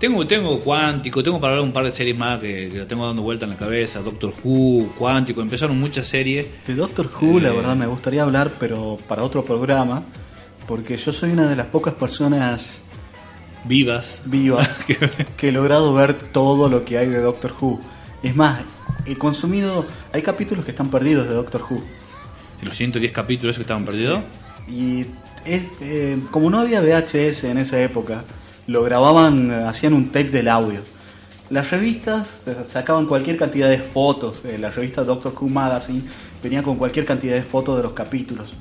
Tengo, 0.00 0.26
tengo 0.26 0.58
Cuántico, 0.60 1.22
tengo 1.22 1.40
para 1.40 1.54
hablar 1.54 1.64
un 1.66 1.72
par 1.72 1.84
de 1.84 1.92
series 1.92 2.16
más 2.16 2.38
que, 2.40 2.68
que 2.68 2.78
las 2.78 2.88
tengo 2.88 3.06
dando 3.06 3.22
vuelta 3.22 3.44
en 3.46 3.52
la 3.52 3.56
cabeza. 3.56 4.00
Doctor 4.00 4.32
Who, 4.44 4.92
Cuántico, 4.98 5.40
empezaron 5.40 5.78
muchas 5.78 6.06
series. 6.06 6.46
De 6.66 6.74
Doctor 6.74 7.08
Who, 7.20 7.40
la 7.40 7.48
Eh. 7.48 7.52
verdad, 7.52 7.76
me 7.76 7.86
gustaría 7.86 8.22
hablar, 8.22 8.52
pero 8.58 8.98
para 9.08 9.22
otro 9.22 9.42
programa, 9.44 10.02
porque 10.68 10.96
yo 10.98 11.12
soy 11.12 11.30
una 11.30 11.46
de 11.46 11.56
las 11.56 11.66
pocas 11.66 11.94
personas 11.94 12.82
Vivas. 13.64 14.20
vivas 14.26 14.84
que 15.36 15.48
he 15.48 15.52
logrado 15.52 15.94
ver 15.94 16.12
todo 16.14 16.68
lo 16.68 16.84
que 16.84 16.98
hay 16.98 17.08
de 17.08 17.20
Doctor 17.20 17.52
Who. 17.60 17.80
Es 18.22 18.36
más, 18.36 18.62
he 19.06 19.16
consumido... 19.16 19.86
Hay 20.12 20.22
capítulos 20.22 20.64
que 20.64 20.70
están 20.70 20.90
perdidos 20.90 21.28
de 21.28 21.34
Doctor 21.34 21.62
Who. 21.68 21.82
Los 22.62 22.76
110 22.76 23.12
capítulos 23.12 23.56
que 23.56 23.62
estaban 23.62 23.84
perdidos. 23.84 24.22
Y 24.68 25.06
es, 25.44 25.70
eh, 25.80 26.18
como 26.30 26.50
no 26.50 26.58
había 26.58 26.80
VHS 26.80 27.44
en 27.44 27.58
esa 27.58 27.80
época, 27.80 28.24
lo 28.66 28.82
grababan, 28.82 29.50
eh, 29.50 29.54
hacían 29.66 29.92
un 29.92 30.06
tape 30.06 30.30
del 30.30 30.48
audio. 30.48 30.80
Las 31.50 31.70
revistas 31.70 32.46
eh, 32.46 32.56
sacaban 32.66 33.06
cualquier 33.06 33.36
cantidad 33.36 33.68
de 33.68 33.78
fotos. 33.78 34.42
la 34.58 34.70
revista 34.70 35.04
Doctor 35.04 35.32
Who 35.38 35.48
Magazine 35.48 36.02
venía 36.42 36.62
con 36.62 36.76
cualquier 36.76 37.04
cantidad 37.04 37.34
de 37.34 37.42
fotos 37.42 37.76
de 37.76 37.82
los 37.84 37.92
capítulos. 37.92 38.54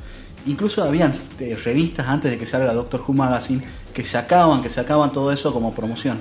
Incluso 0.47 0.84
habían 0.84 1.12
eh, 1.39 1.58
revistas 1.63 2.08
antes 2.08 2.29
de 2.31 2.38
que 2.38 2.45
salga 2.45 2.73
Doctor 2.73 3.03
Who 3.05 3.13
Magazine 3.13 3.62
que 3.93 4.05
sacaban, 4.05 4.62
que 4.62 4.69
sacaban 4.69 5.12
todo 5.12 5.31
eso 5.31 5.51
como 5.51 5.73
promoción. 5.73 6.17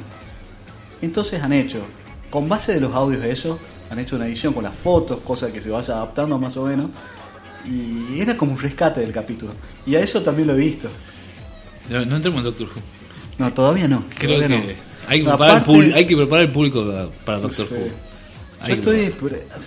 Entonces 1.03 1.43
han 1.43 1.53
hecho, 1.53 1.81
con 2.31 2.49
base 2.49 2.73
de 2.73 2.81
los 2.81 2.95
audios 2.95 3.23
de 3.23 3.33
eso, 3.33 3.59
han 3.95 4.01
hecho 4.01 4.17
una 4.17 4.27
edición 4.27 4.53
con 4.53 4.65
las 4.65 4.75
fotos, 4.77 5.21
cosa 5.25 5.51
que 5.53 5.61
se 5.61 5.71
vaya 5.71 5.95
adaptando 5.95 6.39
más 6.39 6.57
o 6.57 6.65
menos. 6.67 6.91
Y 7.67 8.21
era 8.21 8.37
como 8.37 8.53
un 8.53 8.59
rescate 8.61 9.01
del 9.01 9.13
capítulo. 9.13 9.53
Y 9.87 9.95
a 9.95 10.01
eso 10.01 10.21
también 10.23 10.49
lo 10.49 10.55
he 10.55 10.59
visto. 10.59 10.89
No, 11.89 12.05
no 12.05 12.17
entremos 12.17 12.39
en 12.39 12.45
Doctor 12.45 12.67
Who. 12.69 12.81
No, 13.39 13.53
todavía 13.53 13.89
no. 13.89 14.05
Creo 14.19 14.37
todavía 14.37 14.61
que 14.61 14.67
no. 14.67 14.73
hay, 15.09 15.19
que 15.21 15.25
preparar 15.29 15.59
el 15.59 15.65
público- 15.65 15.97
hay 15.97 16.07
que 16.07 16.17
preparar 16.17 16.45
el 16.45 16.51
público 16.53 17.11
para- 17.25 17.41
Doctor. 17.41 17.67
Who. 17.71 18.67
Yo 18.69 18.75
estoy. 18.75 19.13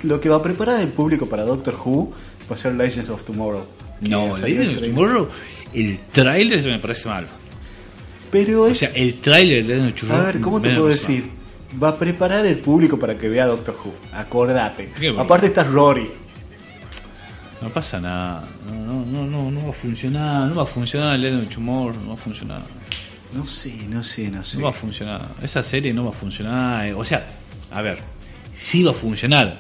Lo 0.04 0.20
que 0.22 0.30
va 0.30 0.38
a 0.38 0.42
preparar 0.42 0.80
el 0.82 0.88
público 0.90 1.26
para 1.28 1.44
Doctor 1.44 1.76
Who 1.84 2.12
va 2.50 2.56
a 2.56 2.58
ser 2.58 2.76
Legends 2.76 3.10
of 3.10 3.24
Tomorrow. 3.24 3.66
No, 4.02 4.26
de 4.36 4.42
trailer. 4.42 4.82
Tomorrow, 4.90 5.30
el 5.74 6.00
tráiler 6.12 6.62
se 6.62 6.70
me 6.70 6.80
parece 6.80 7.08
malo. 7.10 7.28
Pero 8.32 8.64
O 8.64 8.68
es. 8.68 8.80
sea, 8.80 8.90
el 8.90 9.16
tráiler 9.16 9.66
de 9.66 9.76
Legend 9.76 9.90
of 9.90 9.94
a 9.94 10.00
Tomorrow 10.08 10.26
ver, 10.26 10.42
¿cómo 10.42 10.62
te 10.62 10.70
puedo 10.70 10.88
decir? 10.88 11.30
Va 11.82 11.90
a 11.90 11.96
preparar 12.00 12.46
el 12.46 12.60
público 12.60 12.98
para 12.98 13.18
que 13.18 13.28
vea 13.30 13.46
Doctor 13.46 13.76
Who. 13.84 13.94
Acordate. 14.14 14.90
Aparte 15.18 15.48
está 15.48 15.64
Rory. 15.64 16.10
No 17.62 17.70
pasa 17.70 18.00
nada, 18.00 18.48
no, 18.68 19.04
no, 19.04 19.06
no, 19.06 19.26
no, 19.26 19.52
no 19.52 19.64
va 19.64 19.70
a 19.72 19.74
funcionar, 19.74 20.48
no 20.48 20.56
va 20.56 20.62
a 20.64 20.66
funcionar 20.68 21.16
el 21.16 21.40
of 21.44 21.50
Tomorrow, 21.54 22.00
no 22.04 22.10
va 22.10 22.14
a 22.14 22.18
funcionar, 22.18 22.62
No 23.34 23.48
sé, 23.48 23.74
no 23.90 24.04
sé, 24.04 24.30
no 24.30 24.44
sé. 24.44 24.60
no 24.60 24.66
va 24.66 24.70
a 24.70 24.74
funcionar, 24.74 25.28
esa 25.42 25.64
serie 25.64 25.92
no 25.92 26.04
va 26.04 26.12
a 26.12 26.14
funcionar, 26.14 26.86
eh, 26.86 26.94
o 26.94 27.04
sea, 27.04 27.26
a 27.72 27.82
ver, 27.82 27.98
sí 28.56 28.84
va 28.84 28.92
a 28.92 28.94
funcionar, 28.94 29.58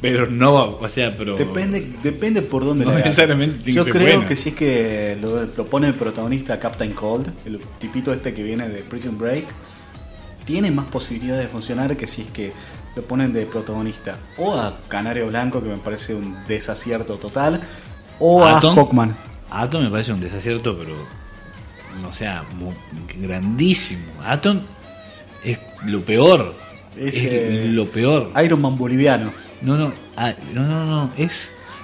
pero 0.00 0.26
no 0.26 0.54
va, 0.54 0.64
o 0.64 0.88
sea, 0.88 1.14
pero... 1.14 1.36
Depende, 1.36 1.86
depende 2.02 2.40
por 2.40 2.64
dónde 2.64 2.86
No 2.86 2.92
la 2.92 3.00
necesariamente 3.00 3.70
Yo 3.70 3.84
creo 3.84 4.14
buena. 4.16 4.26
que 4.26 4.36
si 4.36 4.48
es 4.48 4.54
que 4.54 5.18
lo, 5.20 5.44
lo 5.44 5.66
pone 5.66 5.88
el 5.88 5.94
protagonista 5.94 6.58
Captain 6.58 6.92
Cold, 6.94 7.30
el 7.44 7.58
tipito 7.78 8.10
este 8.14 8.32
que 8.32 8.42
viene 8.42 8.70
de 8.70 8.80
Prison 8.84 9.18
Break, 9.18 9.44
tiene 10.44 10.70
más 10.70 10.86
posibilidades 10.86 11.44
de 11.46 11.48
funcionar 11.48 11.96
que 11.96 12.06
si 12.06 12.22
es 12.22 12.30
que 12.30 12.52
lo 12.96 13.02
ponen 13.02 13.32
de 13.32 13.46
protagonista 13.46 14.16
o 14.36 14.54
a 14.54 14.78
Canario 14.88 15.26
Blanco, 15.26 15.62
que 15.62 15.68
me 15.68 15.76
parece 15.78 16.14
un 16.14 16.36
desacierto 16.46 17.16
total, 17.16 17.60
o 18.18 18.44
Atom. 18.44 18.78
a 18.78 18.82
Hawkman. 18.82 19.16
Atom 19.50 19.82
me 19.82 19.90
parece 19.90 20.12
un 20.12 20.20
desacierto, 20.20 20.76
pero, 20.76 20.94
o 22.08 22.12
sea, 22.12 22.44
grandísimo, 23.16 24.04
Atom 24.24 24.60
es 25.42 25.58
lo 25.84 26.00
peor, 26.00 26.54
Es, 26.96 27.16
es, 27.16 27.22
eh, 27.24 27.66
lo 27.68 27.86
peor, 27.86 28.30
Iron 28.42 28.60
Man 28.60 28.76
boliviano. 28.76 29.32
no, 29.62 29.76
no, 29.76 29.92
ah, 30.16 30.32
no, 30.52 30.62
no, 30.66 30.84
no, 30.84 31.10
es 31.16 31.32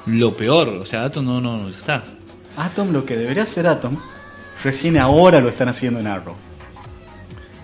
lo 0.07 0.35
peor, 0.35 0.69
o 0.69 0.87
sea, 0.87 1.05
Atom 1.05 1.25
no, 1.25 1.41
no, 1.41 1.57
no 1.59 1.69
está. 1.69 2.03
Atom, 2.57 2.93
lo 2.93 3.05
que 3.05 3.17
debería 3.17 3.47
ser 3.47 3.67
Atom, 3.67 3.97
recién 4.63 4.99
ahora 4.99 5.41
lo 5.41 5.49
están 5.49 5.69
haciendo 5.69 6.01
en 6.01 6.07
Arrow. 6.07 6.37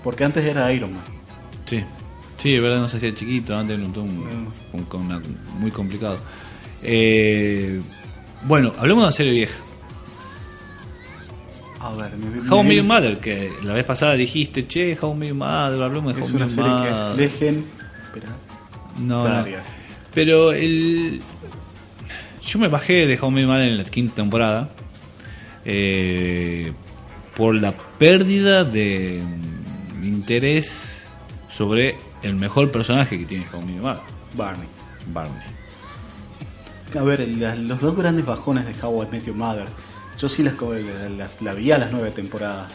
Porque 0.07 0.23
antes 0.23 0.45
era 0.45 0.73
Iron 0.73 0.92
Man. 0.95 1.03
Sí, 1.64 1.83
sí, 2.37 2.53
de 2.53 2.61
verdad 2.61 2.79
no 2.79 2.87
se 2.87 2.99
hacía 2.99 3.12
chiquito, 3.12 3.57
antes 3.57 3.77
era 3.77 3.85
un, 3.88 3.99
un- 3.99 4.53
un- 4.73 5.37
muy 5.59 5.73
complicado. 5.73 6.16
Eh, 6.81 7.81
bueno, 8.45 8.71
hablemos 8.79 9.03
de 9.03 9.07
una 9.07 9.11
serie 9.12 9.33
vieja. 9.33 9.57
A 11.81 11.90
ver, 11.97 12.12
me, 12.16 12.49
How 12.49 12.62
me- 12.62 12.83
Mother, 12.83 13.19
que 13.19 13.51
la 13.64 13.75
vez 13.75 13.85
pasada 13.85 14.14
dijiste, 14.14 14.69
che, 14.69 14.97
How 15.01 15.21
Your 15.21 15.35
Mother, 15.35 15.83
hablemos 15.83 16.14
de 16.14 16.23
How 16.23 16.29
es 16.29 16.33
una 16.35 16.49
serie 16.49 16.71
que 16.83 16.90
es 16.92 17.16
Legend. 17.16 17.64
Espera, 18.05 18.29
No. 19.01 19.25
Pero 20.14 20.53
el... 20.53 21.21
Yo 22.47 22.59
me 22.61 22.69
bajé 22.69 23.09
de 23.09 23.19
How 23.21 23.29
Your 23.37 23.47
Mother 23.49 23.69
en 23.73 23.79
la 23.79 23.85
quinta 23.85 24.14
temporada. 24.14 24.69
eh, 25.64 26.73
por 27.37 27.55
la 27.57 27.73
pérdida 27.99 28.62
de 28.64 29.21
interés 30.03 31.03
sobre 31.49 31.97
el 32.23 32.37
mejor 32.37 32.71
personaje 32.71 33.19
que 33.19 33.25
tiene 33.25 33.47
How 33.53 33.61
Mother, 33.63 34.01
Barney. 34.35 34.69
Barney. 35.13 35.43
A 36.99 37.03
ver, 37.03 37.27
la- 37.29 37.55
los 37.57 37.81
dos 37.81 37.97
grandes 37.97 38.25
bajones 38.25 38.67
de 38.67 38.75
How 38.83 39.03
I 39.05 39.07
Met 39.13 39.25
Your 39.27 39.37
Mother, 39.37 39.67
yo 40.19 40.29
sí 40.29 40.43
las, 40.43 40.55
las, 41.17 41.43
la 41.43 41.53
vi 41.55 41.73
a 41.73 41.79
las 41.79 41.93
nueve 41.93 42.11
temporadas. 42.11 42.73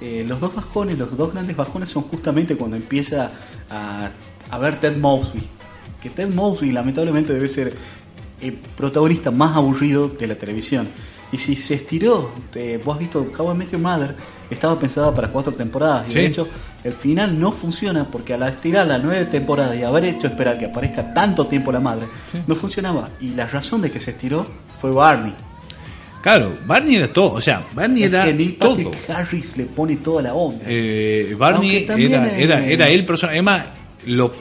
Eh, 0.00 0.24
los 0.26 0.40
dos 0.40 0.54
bajones, 0.54 0.98
los 0.98 1.16
dos 1.16 1.32
grandes 1.32 1.56
bajones 1.56 1.88
son 1.88 2.04
justamente 2.04 2.56
cuando 2.56 2.76
empieza 2.76 3.30
a, 3.70 4.10
a 4.50 4.58
ver 4.58 4.80
Ted 4.80 4.96
Mosby. 4.96 5.42
Que 6.02 6.10
Ted 6.10 6.28
Mosby 6.32 6.70
lamentablemente 6.72 7.32
debe 7.32 7.48
ser 7.48 7.74
el 8.40 8.52
protagonista 8.52 9.30
más 9.32 9.56
aburrido 9.56 10.08
de 10.08 10.26
la 10.28 10.36
televisión. 10.36 10.88
Y 11.32 11.38
si 11.38 11.56
se 11.56 11.74
estiró, 11.74 12.30
eh, 12.54 12.80
vos 12.84 12.94
has 12.94 13.00
visto 13.00 13.26
How 13.36 13.52
I 13.52 13.56
Met 13.56 13.72
Your 13.72 13.80
Mother, 13.80 14.16
estaba 14.50 14.78
pensada 14.78 15.14
para 15.14 15.28
cuatro 15.28 15.52
temporadas. 15.52 16.06
Y 16.08 16.12
Sí. 16.12 16.18
de 16.18 16.26
hecho, 16.26 16.48
el 16.84 16.92
final 16.92 17.38
no 17.38 17.52
funciona 17.52 18.04
porque 18.04 18.34
al 18.34 18.42
estirar 18.44 18.86
las 18.86 19.02
nueve 19.02 19.24
temporadas 19.26 19.76
y 19.76 19.82
haber 19.82 20.04
hecho 20.04 20.26
esperar 20.28 20.58
que 20.58 20.66
aparezca 20.66 21.12
tanto 21.14 21.46
tiempo 21.46 21.70
la 21.72 21.80
madre, 21.80 22.06
no 22.46 22.54
funcionaba. 22.54 23.08
Y 23.20 23.30
la 23.30 23.46
razón 23.46 23.82
de 23.82 23.90
que 23.90 24.00
se 24.00 24.12
estiró 24.12 24.46
fue 24.80 24.90
Barney. 24.90 25.34
Claro, 26.22 26.52
Barney 26.66 26.96
era 26.96 27.12
todo, 27.12 27.32
o 27.34 27.40
sea, 27.40 27.64
Barney 27.74 28.02
Es 28.02 28.08
era 28.12 28.24
que 28.24 28.34
Neil 28.34 28.56
todo. 28.58 28.90
Harris 29.08 29.56
le 29.56 29.64
pone 29.66 29.96
toda 29.96 30.22
la 30.22 30.34
onda. 30.34 30.64
Eh, 30.66 31.34
Barney 31.38 31.86
era, 31.88 32.36
era, 32.36 32.66
era 32.66 32.88
el 32.88 33.04
personaje. 33.04 33.36
Además, 33.38 33.64
lo, 34.06 34.32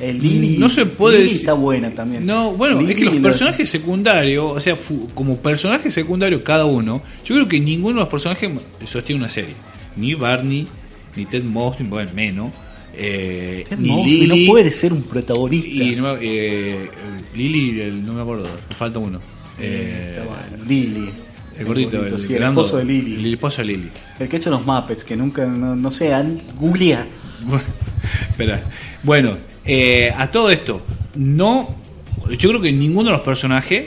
el 0.00 0.20
Lily, 0.22 0.56
no 0.58 0.68
se 0.70 0.86
puede 0.86 1.20
decir- 1.22 1.36
está 1.40 1.52
buena 1.52 1.90
también. 1.90 2.24
No, 2.26 2.52
bueno, 2.52 2.80
es 2.80 2.94
que 2.94 3.04
los 3.04 3.16
personajes 3.16 3.68
secundarios, 3.68 4.52
o 4.56 4.60
sea, 4.60 4.76
como 5.14 5.36
personajes 5.38 5.92
secundarios 5.92 6.42
cada 6.42 6.64
uno, 6.64 7.02
yo 7.24 7.34
creo 7.34 7.48
que 7.48 7.60
ninguno 7.60 7.96
de 7.96 8.00
los 8.00 8.08
personajes 8.08 8.50
sostiene 8.86 9.20
una 9.22 9.28
serie. 9.30 9.54
Ni 9.96 10.14
Barney, 10.14 10.66
ni 11.16 11.26
Ted 11.26 11.44
Mosby, 11.44 11.84
bueno, 11.84 12.10
menos. 12.14 12.52
Eh, 12.96 13.64
Ted 13.68 13.78
ni 13.78 13.88
Mosby 13.88 14.26
no 14.26 14.52
puede 14.52 14.72
ser 14.72 14.92
un 14.92 15.02
protagonista. 15.02 15.68
Y 15.68 15.94
no, 15.96 16.14
me- 16.14 16.18
eh, 16.22 16.90
Lily, 17.36 17.80
el- 17.80 18.04
no 18.06 18.14
me 18.14 18.22
acuerdo, 18.22 18.44
me 18.68 18.74
falta 18.76 18.98
uno. 18.98 19.18
Eh, 19.58 20.16
Eh, 20.18 20.22
Lily. 20.66 21.10
el 21.58 21.66
gordito, 21.66 22.04
el, 22.06 22.18
sí, 22.18 22.32
el 22.32 22.38
grande- 22.38 22.60
esposo 22.62 22.78
de 22.78 22.84
Lily. 22.86 23.14
El 23.26 23.32
esposo 23.34 23.58
de 23.60 23.64
Lily. 23.66 23.90
El 24.18 24.28
que 24.28 24.36
ha 24.36 24.38
hecho 24.38 24.50
los 24.50 24.64
Muppets, 24.64 25.04
que 25.04 25.16
nunca, 25.16 25.44
no, 25.46 25.76
no 25.76 25.90
sé, 25.90 26.14
han- 26.14 26.40
googlea. 26.56 27.06
Espera. 28.30 28.62
Bueno, 29.02 29.36
eh, 29.72 30.14
a 30.16 30.30
todo 30.30 30.50
esto, 30.50 30.82
no. 31.14 31.76
Yo 32.30 32.48
creo 32.48 32.60
que 32.60 32.72
ninguno 32.72 33.10
de 33.10 33.16
los 33.16 33.24
personajes 33.24 33.86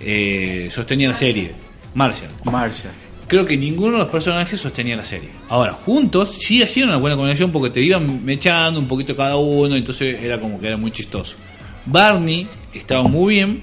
eh, 0.00 0.68
sostenía 0.72 1.08
la 1.08 1.16
serie. 1.16 1.52
Marshall. 1.94 2.30
Marshall. 2.44 2.92
Creo 3.26 3.44
que 3.44 3.56
ninguno 3.56 3.92
de 3.92 3.98
los 3.98 4.08
personajes 4.08 4.58
sostenía 4.58 4.96
la 4.96 5.04
serie. 5.04 5.28
Ahora, 5.48 5.74
juntos 5.74 6.38
sí 6.40 6.62
hacían 6.62 6.88
una 6.88 6.96
buena 6.96 7.16
conexión 7.16 7.52
porque 7.52 7.70
te 7.70 7.80
iban 7.82 8.24
mechando 8.24 8.80
un 8.80 8.88
poquito 8.88 9.14
cada 9.14 9.36
uno, 9.36 9.76
entonces 9.76 10.22
era 10.22 10.40
como 10.40 10.58
que 10.58 10.66
era 10.66 10.76
muy 10.76 10.90
chistoso. 10.90 11.36
Barney 11.84 12.46
estaba 12.72 13.02
muy 13.02 13.34
bien. 13.34 13.62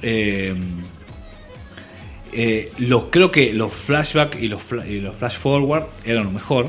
eh, 0.00 0.54
eh, 2.36 2.70
los, 2.78 3.04
creo 3.10 3.30
que 3.30 3.52
los 3.52 3.72
flashbacks 3.72 4.42
y 4.42 4.48
los, 4.48 4.60
y 4.88 5.00
los 5.00 5.14
flash 5.16 5.36
forward 5.36 5.84
eran 6.04 6.24
lo 6.24 6.30
mejor. 6.30 6.68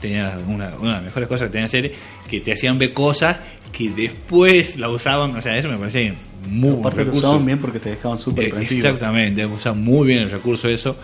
Tenían 0.00 0.42
una, 0.48 0.74
una 0.76 0.88
de 0.88 0.94
las 0.94 1.02
mejores 1.04 1.28
cosas 1.28 1.48
que 1.48 1.52
tenía 1.52 1.66
la 1.66 1.70
serie, 1.70 1.92
que 2.28 2.40
te 2.40 2.52
hacían 2.52 2.78
ver 2.78 2.92
cosas 2.92 3.36
que 3.76 3.90
después 3.90 4.76
la 4.76 4.88
usaban. 4.88 5.34
O 5.36 5.42
sea, 5.42 5.56
eso 5.56 5.68
me 5.68 5.76
parecía 5.76 6.14
muy 6.48 6.70
buen 6.70 6.80
Aparte 6.80 7.04
lo 7.06 7.12
usaban 7.12 7.44
bien 7.46 7.58
porque 7.58 7.78
te 7.80 7.90
dejaban 7.90 8.18
súper 8.18 8.44
Eh, 8.46 8.50
prendido. 8.50 8.74
Exactamente, 8.74 9.44
usan 9.46 9.82
muy 9.82 10.06
bien 10.06 10.20
el 10.20 10.30
recurso 10.30 10.68
eso. 10.68 10.96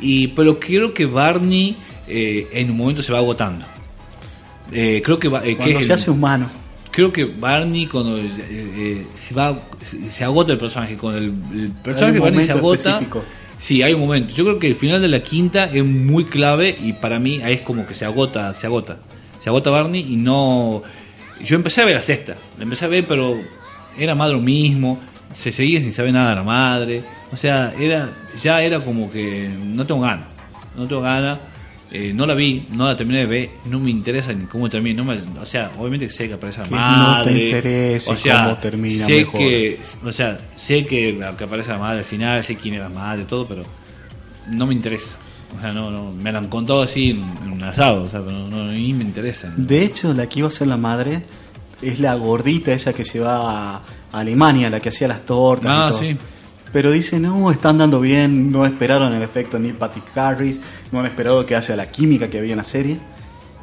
Y, 0.00 0.28
pero 0.28 0.58
creo 0.60 0.92
que 0.94 1.06
Barney 1.06 1.76
eh, 2.08 2.48
en 2.52 2.70
un 2.70 2.76
momento 2.76 3.02
se 3.02 3.12
va 3.12 3.18
agotando. 3.18 3.64
Eh, 4.72 5.02
creo 5.04 5.18
que, 5.18 5.28
eh, 5.28 5.40
que 5.42 5.56
Cuando 5.56 5.78
es 5.80 5.86
se 5.86 5.92
el- 5.92 5.98
hace 5.98 6.10
humano. 6.10 6.50
creo 6.90 7.12
que 7.12 7.24
Barney 7.24 7.86
cuando 7.86 8.18
se 8.18 9.34
va 9.34 9.58
se, 10.10 10.24
agota 10.24 10.52
el 10.52 10.58
personaje 10.58 10.96
con 10.96 11.14
el, 11.16 11.24
el 11.54 11.70
personaje 11.82 12.18
Barney 12.18 12.46
se 12.46 12.52
agota 12.52 12.90
específico. 12.90 13.22
sí 13.58 13.82
hay 13.82 13.92
un 13.94 14.00
momento 14.00 14.32
yo 14.34 14.44
creo 14.44 14.58
que 14.58 14.66
el 14.68 14.76
final 14.76 15.00
de 15.02 15.08
la 15.08 15.22
quinta 15.22 15.64
es 15.66 15.84
muy 15.84 16.24
clave 16.26 16.74
y 16.82 16.92
para 16.94 17.18
mí 17.18 17.40
ahí 17.42 17.54
es 17.54 17.60
como 17.62 17.86
que 17.86 17.94
se 17.94 18.04
agota 18.04 18.52
se 18.54 18.66
agota 18.66 18.98
se 19.42 19.48
agota 19.50 19.70
Barney 19.70 20.06
y 20.12 20.16
no 20.16 20.82
yo 21.42 21.56
empecé 21.56 21.82
a 21.82 21.84
ver 21.86 21.94
la 21.96 22.00
sexta 22.00 22.34
la 22.58 22.64
empecé 22.64 22.84
a 22.84 22.88
ver 22.88 23.04
pero 23.06 23.42
era 23.98 24.14
lo 24.14 24.40
mismo 24.40 25.00
se 25.34 25.50
seguía 25.52 25.80
sin 25.80 25.92
saber 25.92 26.12
nada 26.12 26.30
de 26.30 26.36
la 26.36 26.42
madre 26.42 27.02
o 27.32 27.36
sea 27.36 27.72
era 27.78 28.08
ya 28.40 28.60
era 28.62 28.80
como 28.84 29.10
que 29.10 29.48
no 29.48 29.86
tengo 29.86 30.00
ganas 30.02 30.26
no 30.76 30.86
tengo 30.86 31.02
ganas 31.02 31.38
eh, 31.94 32.10
no 32.14 32.24
la 32.24 32.34
vi, 32.34 32.66
no 32.70 32.86
la 32.86 32.96
terminé 32.96 33.18
de 33.18 33.26
ver, 33.26 33.50
no 33.66 33.78
me 33.78 33.90
interesa 33.90 34.32
ni 34.32 34.46
cómo 34.46 34.66
termina, 34.70 35.02
no 35.04 35.12
me- 35.12 35.38
o 35.38 35.44
sea, 35.44 35.70
obviamente 35.78 36.06
que 36.06 36.12
sé 36.14 36.26
que 36.26 36.32
aparece 36.32 36.60
la 36.60 36.64
Que 36.64 36.70
no 36.70 36.78
madre, 36.78 37.34
te 37.34 37.38
interese 37.44 38.10
o 38.10 38.16
sea, 38.16 38.42
cómo 38.44 38.56
termina 38.56 39.04
sé 39.04 39.16
mejor. 39.18 39.38
que, 39.42 39.80
o 40.02 40.10
sea, 40.10 40.38
sé 40.56 40.86
que, 40.86 41.20
que 41.36 41.44
aparece 41.44 41.68
la 41.68 41.76
madre 41.76 41.98
al 41.98 42.04
final, 42.04 42.42
sé 42.42 42.56
quién 42.56 42.76
era 42.76 42.88
la 42.88 42.94
madre, 42.94 43.24
todo, 43.24 43.46
pero 43.46 43.62
no 44.50 44.66
me 44.66 44.72
interesa, 44.72 45.18
o 45.56 45.60
sea, 45.60 45.72
no, 45.72 45.90
no, 45.90 46.12
me 46.12 46.32
la 46.32 46.38
han 46.38 46.48
contado 46.48 46.82
así 46.82 47.10
en, 47.10 47.52
un 47.52 47.62
asado, 47.62 48.02
o 48.04 48.08
sea, 48.08 48.20
pero 48.20 48.32
no, 48.32 48.46
no, 48.48 48.64
ni 48.72 48.92
me 48.92 49.04
interesa. 49.04 49.52
De 49.56 49.82
hecho, 49.82 50.12
la 50.14 50.28
que 50.28 50.40
iba 50.40 50.48
a 50.48 50.50
ser 50.50 50.68
la 50.68 50.76
madre 50.76 51.22
es 51.80 52.00
la 52.00 52.14
gordita 52.14 52.72
esa 52.72 52.92
que 52.92 53.04
se 53.04 53.20
va 53.20 53.76
a 53.76 53.82
Alemania, 54.12 54.70
la 54.70 54.80
que 54.80 54.88
hacía 54.90 55.08
las 55.08 55.24
tortas. 55.26 55.70
y 55.70 55.74
Ah, 55.76 55.86
todo. 55.90 56.00
sí. 56.00 56.16
Pero 56.72 56.90
dice, 56.90 57.20
no, 57.20 57.50
están 57.50 57.76
dando 57.76 58.00
bien, 58.00 58.50
no 58.50 58.64
esperaron 58.64 59.12
el 59.12 59.22
efecto 59.22 59.58
Neil 59.58 59.74
Patrick 59.74 60.16
Harris, 60.16 60.58
no 60.90 61.00
han 61.00 61.06
esperado 61.06 61.44
que 61.44 61.54
hace 61.54 61.76
la 61.76 61.90
química 61.90 62.30
que 62.30 62.38
había 62.38 62.52
en 62.52 62.58
la 62.58 62.64
serie. 62.64 62.96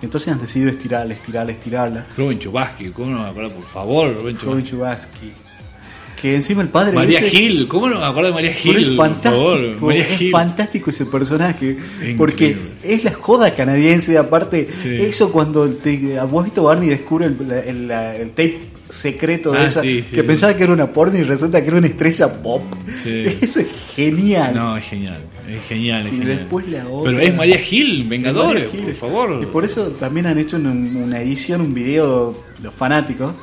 Entonces 0.01 0.31
han 0.31 0.39
decidido 0.39 0.69
estirarla, 0.69 1.13
estirarla, 1.15 1.51
estirarla. 1.51 2.05
Rubén 2.15 2.37
Chubasky, 2.39 2.89
¿cómo 2.91 3.11
no 3.11 3.23
me 3.23 3.29
acuerdo? 3.29 3.49
Por 3.55 3.65
favor, 3.65 4.13
Robin 4.15 4.37
Chubasky. 4.37 4.69
Chubasky. 4.69 5.33
Que 6.21 6.35
encima 6.35 6.61
el 6.61 6.67
padre 6.67 6.93
María 6.93 7.19
ese- 7.19 7.29
Gil, 7.29 7.67
¿cómo 7.67 7.87
no 7.89 7.99
me 7.99 8.05
acuerdo 8.05 8.27
de 8.29 8.33
María 8.33 8.51
Gil? 8.53 8.75
es 8.77 8.87
por 8.89 8.97
fantástico, 9.07 9.35
favor, 9.35 9.81
María 9.81 10.01
es 10.03 10.17
Gil. 10.17 10.31
fantástico 10.31 10.89
ese 10.89 11.05
personaje, 11.05 11.77
porque 12.17 12.57
es 12.83 13.03
la 13.05 13.13
joda 13.13 13.55
canadiense, 13.55 14.17
aparte, 14.17 14.67
Sí. 14.83 14.95
eso 14.99 15.31
cuando 15.31 15.69
te, 15.69 16.17
visto 16.43 16.63
Barney 16.63 16.89
descubre 16.89 17.25
el, 17.27 17.37
el- 17.51 17.91
tape 18.31 18.59
secreto 18.89 19.51
de 19.51 19.59
Ah, 19.59 19.65
esa, 19.67 19.81
sí, 19.81 20.01
sí, 20.01 20.15
que 20.15 20.21
sí. 20.21 20.27
pensaba 20.27 20.55
que 20.55 20.63
era 20.63 20.73
una 20.73 20.91
porno 20.91 21.17
y 21.17 21.23
resulta 21.23 21.61
que 21.61 21.67
era 21.67 21.77
una 21.77 21.87
estrella 21.87 22.33
pop. 22.41 22.63
Eso 23.05 23.59
es 23.59 23.67
genial. 23.95 24.55
No, 24.55 24.75
es 24.77 24.83
genial, 24.85 25.21
es 25.47 25.63
genial, 25.67 26.07
es 26.07 26.13
Y 26.13 26.17
genial. 26.17 26.37
después 26.39 26.67
la 26.69 26.87
otra. 26.87 27.11
Pero 27.11 27.23
es 27.23 27.35
María 27.35 27.59
Gil, 27.59 28.03
Vengadores, 28.09 28.65
María 28.65 28.71
Gil. 28.85 28.93
por 28.95 29.09
favor. 29.09 29.39
Y 29.43 29.45
por 29.45 29.63
eso 29.63 29.87
también 29.91 30.25
han 30.25 30.39
hecho 30.39 30.57
un- 30.57 30.95
una 30.97 31.21
edición, 31.21 31.61
un 31.61 31.73
video, 31.73 32.35
los 32.63 32.73
fanáticos. 32.73 33.33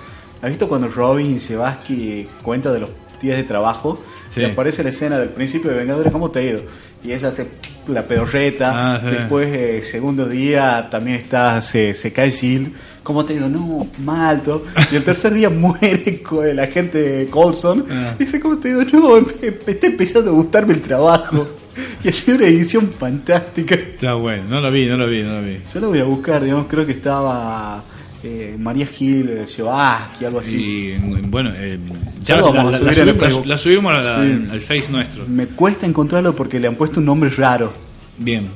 ¿Has 0.43 0.51
visto 0.51 0.69
cuando 0.69 0.89
Robin 0.89 1.41
Sebaski 1.41 2.29
cuenta 2.43 2.73
de 2.73 2.81
los 2.81 2.91
días 3.21 3.37
de 3.37 3.45
trabajo? 3.45 4.01
Sí. 4.31 4.43
Y 4.43 4.45
aparece 4.45 4.83
la 4.83 4.91
escena 4.91 5.19
del 5.19 5.31
principio 5.31 5.71
de 5.71 5.79
Vengadores, 5.79 6.13
¿cómo 6.13 6.31
te 6.31 6.41
ha 6.41 6.43
ido? 6.43 6.63
Y 7.03 7.13
ella 7.13 7.29
hace 7.29 7.47
la 7.89 8.07
pedorreta. 8.07 8.95
Ah, 8.95 9.01
sí. 9.01 9.11
Después, 9.11 9.49
eh, 9.55 9.83
segundo 9.83 10.29
día, 10.29 10.89
también 10.91 11.17
está, 11.17 11.63
se, 11.63 11.95
se 11.95 12.13
cae 12.13 12.31
Shield. 12.31 12.73
¿Cómo 13.03 13.25
te 13.25 13.33
ha 13.33 13.37
ido? 13.37 13.49
No, 13.49 13.87
mal, 13.99 14.43
todo. 14.43 14.65
Y 14.91 14.97
el 14.97 15.05
tercer 15.05 15.33
día 15.33 15.49
muere 15.51 16.23
el 16.45 16.59
agente 16.59 17.29
Colson. 17.31 17.87
Ah. 17.91 18.15
Y 18.19 18.25
dice, 18.25 18.41
¿cómo 18.41 18.59
te 18.59 18.69
ha 18.69 18.71
ido? 18.73 18.85
No, 18.93 19.21
me, 19.21 19.51
me 19.51 19.73
está 19.73 19.87
empezando 19.87 20.31
a 20.31 20.35
gustarme 20.35 20.75
el 20.75 20.83
trabajo. 20.83 21.47
Y 22.03 22.09
ha 22.09 22.13
sido 22.13 22.39
una 22.39 22.47
edición 22.47 22.95
fantástica. 22.99 23.75
Está 23.75 24.15
bueno, 24.15 24.45
no 24.49 24.61
lo 24.63 24.71
vi, 24.71 24.87
no 24.87 24.97
lo 24.97 25.07
vi, 25.07 25.23
no 25.23 25.41
lo 25.41 25.47
vi. 25.47 25.61
Yo 25.75 25.81
lo 25.81 25.89
voy 25.89 25.99
a 25.99 26.05
buscar, 26.05 26.43
digamos, 26.43 26.67
creo 26.69 26.87
que 26.87 26.93
estaba 26.93 27.85
eh, 28.27 28.57
María 28.59 28.87
Gil, 28.87 29.29
eh, 29.31 29.45
Joaski, 29.57 30.25
algo 30.25 30.41
así. 30.41 30.55
Y 30.57 30.99
bueno, 31.29 31.51
eh, 31.55 31.79
Ya 32.23 32.37
la, 32.39 32.65
la- 32.65 32.79
la 32.79 32.95
subimos, 32.95 33.47
la 33.47 33.59
subimos 33.59 34.05
Sí. 34.05 34.49
al 34.53 34.61
face 34.63 34.87
nuestro. 34.91 35.27
Me 35.29 35.47
cuesta 35.47 35.87
encontrarlo 35.87 36.35
porque 36.35 36.59
le 36.59 36.67
han 36.69 36.75
puesto 36.75 37.01
un 37.01 37.07
nombre 37.07 37.31
raro. 37.31 37.73
Bien, 38.19 38.49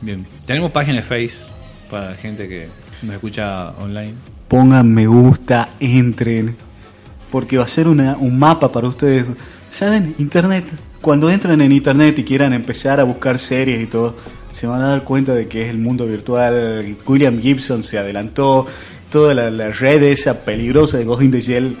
bien. 0.00 0.26
Tenemos 0.46 0.70
página 0.72 0.96
de 0.96 1.02
face 1.02 1.32
para 1.90 2.10
la 2.10 2.16
gente 2.16 2.48
que 2.48 2.66
nos 3.02 3.14
escucha 3.14 3.70
online. 3.78 4.14
Pongan 4.48 4.90
me 4.92 5.06
gusta, 5.06 5.68
entren, 5.80 6.56
porque 7.30 7.58
va 7.58 7.64
a 7.64 7.68
ser 7.68 7.88
una- 7.88 8.16
un 8.16 8.38
mapa 8.38 8.70
para 8.72 8.88
ustedes. 8.88 9.24
¿Saben? 9.68 10.14
Internet. 10.18 10.64
Cuando 11.00 11.30
entran 11.30 11.60
en 11.60 11.72
Internet 11.72 12.18
y 12.18 12.24
quieran 12.24 12.52
empezar 12.52 13.00
a 13.00 13.04
buscar 13.04 13.38
series 13.38 13.82
y 13.82 13.86
todo, 13.86 14.16
se 14.52 14.66
van 14.66 14.82
a 14.82 14.88
dar 14.88 15.04
cuenta 15.04 15.32
de 15.34 15.46
que 15.48 15.62
es 15.62 15.70
el 15.70 15.78
mundo 15.78 16.06
virtual. 16.06 16.96
William 17.06 17.38
Gibson 17.40 17.84
se 17.84 17.98
adelantó. 17.98 18.66
Toda 19.10 19.34
la, 19.34 19.50
la 19.50 19.70
red 19.70 20.02
esa 20.04 20.44
peligrosa 20.44 20.98
de 20.98 21.04
Ghost 21.04 21.22
in 21.22 21.30
the 21.30 21.40
Shell 21.40 21.76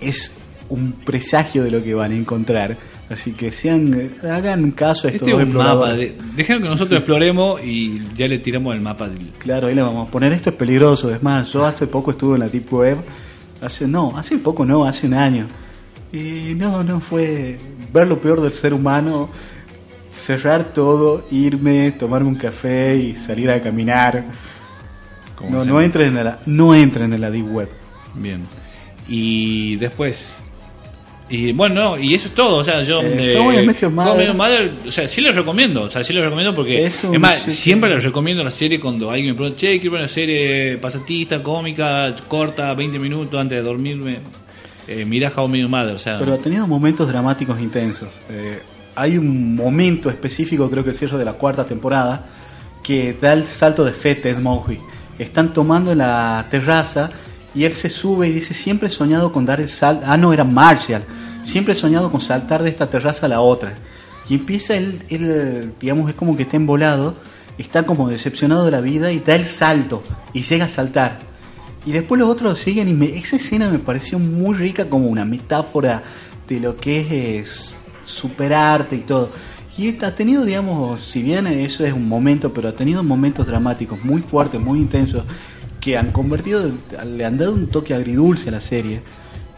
es 0.00 0.30
un 0.68 0.92
presagio 0.92 1.64
de 1.64 1.70
lo 1.70 1.82
que 1.82 1.94
van 1.94 2.12
a 2.12 2.16
encontrar. 2.16 2.76
Así 3.10 3.32
que 3.32 3.52
sean, 3.52 4.10
hagan 4.22 4.70
caso 4.70 5.06
a 5.06 5.10
estos 5.10 5.28
Este 5.28 5.42
es 5.42 5.48
un 5.48 5.54
mapa. 5.54 5.92
De, 5.92 6.16
dejen 6.34 6.62
que 6.62 6.68
nosotros 6.68 6.98
exploremos 6.98 7.62
y 7.62 8.02
ya 8.14 8.26
le 8.26 8.38
tiramos 8.38 8.74
el 8.74 8.80
mapa. 8.80 9.08
Del, 9.08 9.28
Claro, 9.38 9.66
ahí 9.66 9.74
le 9.74 9.82
vamos 9.82 10.08
a 10.08 10.10
poner 10.10 10.32
esto 10.32 10.50
es 10.50 10.56
peligroso. 10.56 11.14
Es 11.14 11.22
más, 11.22 11.52
yo 11.52 11.64
hace 11.66 11.86
poco 11.86 12.12
estuve 12.12 12.34
en 12.34 12.40
la 12.40 12.48
Deep 12.48 12.72
Web. 12.72 12.96
Hace, 13.60 13.86
no, 13.86 14.16
hace 14.16 14.38
poco 14.38 14.64
no, 14.64 14.84
hace 14.84 15.06
un 15.06 15.14
año. 15.14 15.46
Y 16.12 16.54
no, 16.54 16.82
no 16.82 17.00
fue 17.00 17.58
ver 17.92 18.08
lo 18.08 18.18
peor 18.18 18.40
del 18.40 18.52
ser 18.52 18.72
humano. 18.72 19.28
cerrar 20.10 20.72
todo, 20.72 21.26
irme, 21.30 21.92
tomarme 21.92 22.28
un 22.28 22.36
café 22.36 22.96
y 22.96 23.16
salir 23.16 23.50
a 23.50 23.60
caminar. 23.60 24.24
No, 25.48 25.64
no 25.64 25.80
entren 25.80 26.16
en 26.16 26.24
la, 26.24 26.38
no 26.46 26.74
entren 26.74 27.12
en 27.12 27.20
la 27.20 27.30
deep 27.30 27.50
web. 27.50 27.68
Bien. 28.14 28.42
Y 29.08 29.76
después. 29.76 30.34
Y 31.28 31.52
bueno, 31.52 31.74
no, 31.74 31.98
y 31.98 32.14
eso 32.14 32.28
es 32.28 32.34
todo. 32.34 32.56
O 32.58 32.64
sea, 32.64 32.82
yo. 32.82 33.00
Eh, 33.02 33.36
How 33.38 33.52
Your 33.52 33.90
Mother. 33.90 34.34
Mother, 34.34 34.72
o 34.86 34.90
sea, 34.90 35.08
sí 35.08 35.20
les 35.20 35.34
recomiendo. 35.34 35.82
O 35.82 35.90
sea, 35.90 36.04
sí 36.04 36.12
les 36.12 36.22
recomiendo 36.22 36.54
porque. 36.54 36.84
Es 36.84 37.04
más, 37.18 37.42
siempre 37.48 37.90
les 37.90 38.04
recomiendo 38.04 38.44
la 38.44 38.50
serie 38.50 38.78
cuando 38.78 39.10
alguien 39.10 39.28
me 39.28 39.34
pregunta, 39.34 39.58
che, 39.58 39.80
quiero 39.80 39.96
una 39.96 40.08
serie 40.08 40.78
pasatista, 40.78 41.42
cómica, 41.42 42.14
corta, 42.28 42.74
20 42.74 42.98
minutos 42.98 43.40
antes 43.40 43.58
de 43.58 43.64
dormirme. 43.64 44.18
Eh, 44.86 45.04
mira 45.06 45.32
How 45.34 45.48
Your 45.48 45.68
Mother. 45.68 45.94
O 45.94 45.98
sea, 45.98 46.18
Pero 46.18 46.34
ha 46.34 46.38
tenido 46.38 46.66
momentos 46.66 47.08
dramáticos 47.08 47.58
intensos. 47.60 48.08
Eh, 48.28 48.60
hay 48.94 49.16
un 49.16 49.56
momento 49.56 50.10
específico, 50.10 50.70
creo 50.70 50.84
que 50.84 50.90
el 50.90 50.96
cierre 50.96 51.18
de 51.18 51.24
la 51.24 51.32
cuarta 51.32 51.64
temporada, 51.64 52.26
que 52.82 53.14
da 53.14 53.32
el 53.32 53.44
salto 53.44 53.84
de 53.84 53.92
fe 53.92 54.14
Ted 54.14 54.38
Mosby. 54.38 54.78
Están 55.18 55.52
tomando 55.52 55.94
la 55.94 56.46
terraza 56.50 57.10
y 57.54 57.64
él 57.64 57.72
se 57.72 57.88
sube 57.88 58.28
y 58.28 58.32
dice, 58.32 58.52
siempre 58.54 58.88
he 58.88 58.90
soñado 58.90 59.32
con 59.32 59.46
dar 59.46 59.60
el 59.60 59.68
salto. 59.68 60.04
Ah, 60.08 60.16
no, 60.16 60.32
era 60.32 60.44
Marshall. 60.44 61.04
Siempre 61.42 61.74
he 61.74 61.76
soñado 61.76 62.10
con 62.10 62.20
saltar 62.20 62.62
de 62.62 62.70
esta 62.70 62.88
terraza 62.90 63.26
a 63.26 63.28
la 63.28 63.40
otra. 63.40 63.74
Y 64.28 64.34
empieza 64.34 64.74
él, 64.74 65.02
él, 65.10 65.72
digamos, 65.80 66.08
es 66.08 66.16
como 66.16 66.36
que 66.36 66.42
está 66.44 66.56
embolado, 66.56 67.14
está 67.58 67.84
como 67.84 68.08
decepcionado 68.08 68.64
de 68.64 68.70
la 68.70 68.80
vida 68.80 69.12
y 69.12 69.20
da 69.20 69.34
el 69.34 69.44
salto 69.44 70.02
y 70.32 70.42
llega 70.42 70.64
a 70.64 70.68
saltar. 70.68 71.20
Y 71.86 71.92
después 71.92 72.18
los 72.18 72.30
otros 72.30 72.50
lo 72.52 72.56
siguen 72.56 72.88
y 72.88 72.94
me- 72.94 73.14
esa 73.16 73.36
escena 73.36 73.68
me 73.68 73.78
pareció 73.78 74.18
muy 74.18 74.54
rica 74.56 74.88
como 74.88 75.06
una 75.08 75.24
metáfora 75.26 76.02
de 76.48 76.58
lo 76.58 76.76
que 76.76 77.38
es, 77.38 77.74
superarte 78.04 78.96
y 78.96 79.00
todo. 79.00 79.28
Y 79.76 79.88
ha 80.04 80.14
tenido, 80.14 80.44
digamos, 80.44 81.02
si 81.02 81.20
bien 81.20 81.48
eso 81.48 81.84
es 81.84 81.92
un 81.92 82.08
momento, 82.08 82.52
pero 82.52 82.68
ha 82.68 82.76
tenido 82.76 83.02
momentos 83.02 83.46
dramáticos 83.46 84.04
muy 84.04 84.20
fuertes, 84.20 84.60
muy 84.60 84.78
intensos, 84.78 85.24
que 85.80 85.96
han 85.96 86.12
convertido, 86.12 86.70
le 87.04 87.24
han 87.24 87.36
dado 87.36 87.54
un 87.54 87.66
toque 87.66 87.92
agridulce 87.92 88.50
a 88.50 88.52
la 88.52 88.60
serie. 88.60 89.02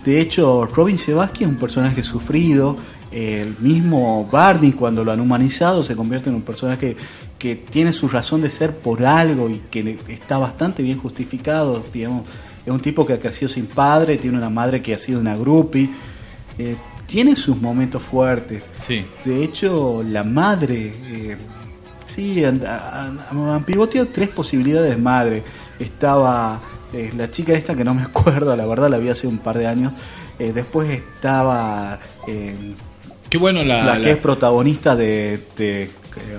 De 0.04 0.20
hecho, 0.20 0.64
Robin 0.64 0.96
Sebasky 0.96 1.44
es 1.44 1.50
un 1.50 1.56
personaje 1.56 2.02
sufrido. 2.02 2.76
El 3.12 3.56
mismo 3.58 4.26
Barney, 4.30 4.72
cuando 4.72 5.04
lo 5.04 5.12
han 5.12 5.20
humanizado, 5.20 5.84
se 5.84 5.94
convierte 5.94 6.30
en 6.30 6.36
un 6.36 6.42
personaje 6.42 6.96
que 7.38 7.56
tiene 7.56 7.92
su 7.92 8.08
razón 8.08 8.40
de 8.40 8.50
ser 8.50 8.74
por 8.74 9.04
algo 9.04 9.50
y 9.50 9.60
que 9.70 9.98
está 10.08 10.38
bastante 10.38 10.82
bien 10.82 10.98
justificado. 10.98 11.84
Digamos, 11.92 12.26
es 12.64 12.72
un 12.72 12.80
tipo 12.80 13.06
que 13.06 13.12
ha 13.12 13.20
crecido 13.20 13.50
sin 13.50 13.66
padre, 13.66 14.16
tiene 14.16 14.38
una 14.38 14.50
madre 14.50 14.80
que 14.80 14.94
ha 14.94 14.98
sido 14.98 15.20
una 15.20 15.36
groupie. 15.36 15.90
eh, 16.58 16.76
tiene 17.06 17.36
sus 17.36 17.56
momentos 17.60 18.02
fuertes. 18.02 18.68
sí. 18.78 19.04
De 19.24 19.42
hecho, 19.44 20.02
la 20.08 20.24
madre, 20.24 20.92
eh, 21.04 21.36
sí, 22.06 22.44
han, 22.44 22.62
han- 22.66 23.18
han 23.30 23.64
pivoteado 23.64 24.08
tres 24.08 24.28
posibilidades 24.28 24.90
de 24.90 24.96
madre. 24.96 25.42
Estaba 25.78 26.60
eh, 26.92 27.12
la 27.16 27.30
chica 27.30 27.52
esta 27.52 27.74
que 27.74 27.84
no 27.84 27.94
me 27.94 28.02
acuerdo, 28.10 28.54
la 28.56 28.66
verdad 28.66 28.88
la 28.90 28.98
vi 28.98 29.08
hace 29.08 29.26
un 29.26 29.38
par 29.38 29.56
de 29.58 29.66
años. 29.66 29.92
Eh, 30.38 30.52
después 30.54 30.90
estaba 30.90 31.98
eh, 32.26 32.54
Qué 33.30 33.38
bueno 33.38 33.62
la. 33.64 33.78
la, 33.84 33.94
la- 33.96 34.00
que 34.00 34.10
es 34.12 34.16
protagonista 34.18 34.94
de, 34.96 35.40
de, 35.56 35.90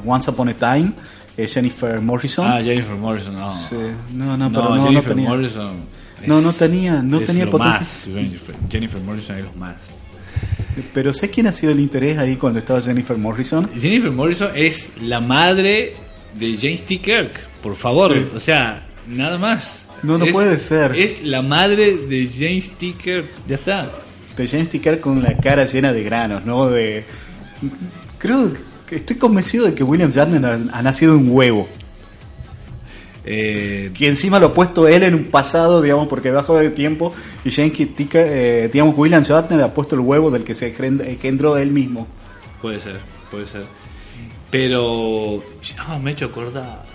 Once 0.05 0.29
Upon 0.31 0.49
a 0.49 0.53
Time, 0.55 0.91
Jennifer 1.37 1.99
Morrison. 2.01 2.45
Ah, 2.47 2.61
Jennifer 2.63 2.95
Morrison, 2.95 3.35
no. 3.35 3.53
Sí, 3.69 3.75
no, 4.13 4.35
no, 4.37 4.49
pero 4.49 4.69
no, 4.69 4.75
no 4.77 4.83
Jennifer 4.87 5.09
tenía. 5.13 5.29
Morrison. 5.29 5.75
No, 6.25 6.41
no 6.41 6.51
tenía- 6.53 7.01
no 7.03 7.19
tenía 7.21 7.47
potencia. 7.47 7.79
más, 7.79 8.07
Jennifer 8.69 8.99
Morrison 9.01 9.37
es 9.37 9.45
lo 9.45 9.53
más. 9.53 9.75
Pero 10.93 11.13
sé 11.13 11.29
quién 11.29 11.47
ha 11.47 11.53
sido 11.53 11.71
el 11.71 11.79
interés 11.79 12.17
ahí 12.17 12.35
cuando 12.35 12.59
estaba 12.59 12.81
Jennifer 12.81 13.17
Morrison. 13.17 13.69
Jennifer 13.79 14.11
Morrison 14.11 14.51
es 14.55 14.89
la 15.01 15.19
madre 15.19 15.95
de 16.37 16.55
James 16.55 16.83
T. 16.83 16.99
Kirk, 16.99 17.31
por 17.63 17.75
favor. 17.75 18.13
Sí. 18.15 18.25
O 18.35 18.39
sea, 18.39 18.85
nada 19.07 19.37
más. 19.37 19.85
No, 20.03 20.17
no 20.17 20.25
Es- 20.25 20.31
puede 20.31 20.59
ser. 20.59 20.95
Es 20.95 21.23
la 21.23 21.41
madre 21.41 21.97
de 21.97 22.27
James 22.31 22.71
T. 22.71 22.93
Kirk. 23.01 23.25
Ya 23.47 23.55
está. 23.55 23.91
de 24.35 24.47
James 24.47 24.69
T. 24.69 24.79
Kirk 24.79 24.99
con 24.99 25.23
la 25.23 25.35
cara 25.37 25.65
llena 25.65 25.91
de 25.91 26.03
granos, 26.03 26.45
¿no? 26.45 26.69
De 26.69 27.03
creo 28.19 28.53
que 28.87 28.97
estoy 28.97 29.15
convencido 29.15 29.65
de 29.65 29.73
que 29.73 29.83
William 29.83 30.11
Shatner 30.11 30.45
ha, 30.71 30.81
nacido 30.83 31.17
un 31.17 31.29
huevo, 31.31 31.67
Eh, 33.29 33.91
que 33.93 34.07
encima 34.07 34.39
lo 34.39 34.47
ha 34.47 34.53
puesto 34.53 34.87
él 34.87 35.03
en 35.03 35.13
un 35.13 35.25
pasado, 35.25 35.81
digamos, 35.81 36.07
porque 36.07 36.31
bajo 36.31 36.55
de 36.55 36.69
tiempo 36.69 37.13
y. 37.43 37.49
Kirk, 37.51 38.19
eh, 38.25 38.69
digamos, 38.71 38.97
William 38.97 39.23
Shatner 39.23 39.61
ha 39.61 39.73
puesto 39.73 39.95
el 39.95 40.01
huevo 40.01 40.31
del 40.31 40.43
que 40.43 40.55
se 40.55 40.71
gen- 40.71 41.01
eh, 41.01 41.11
engendró 41.11 41.57
él 41.57 41.71
mismo. 41.71 42.07
puede 42.61 42.79
ser, 42.79 42.99
puede 43.29 43.45
ser. 43.47 43.63
Pero. 44.49 45.43
ah, 45.79 45.99
me 46.01 46.11
he 46.11 46.13
hecho 46.13 46.25
acordar. 46.25 46.85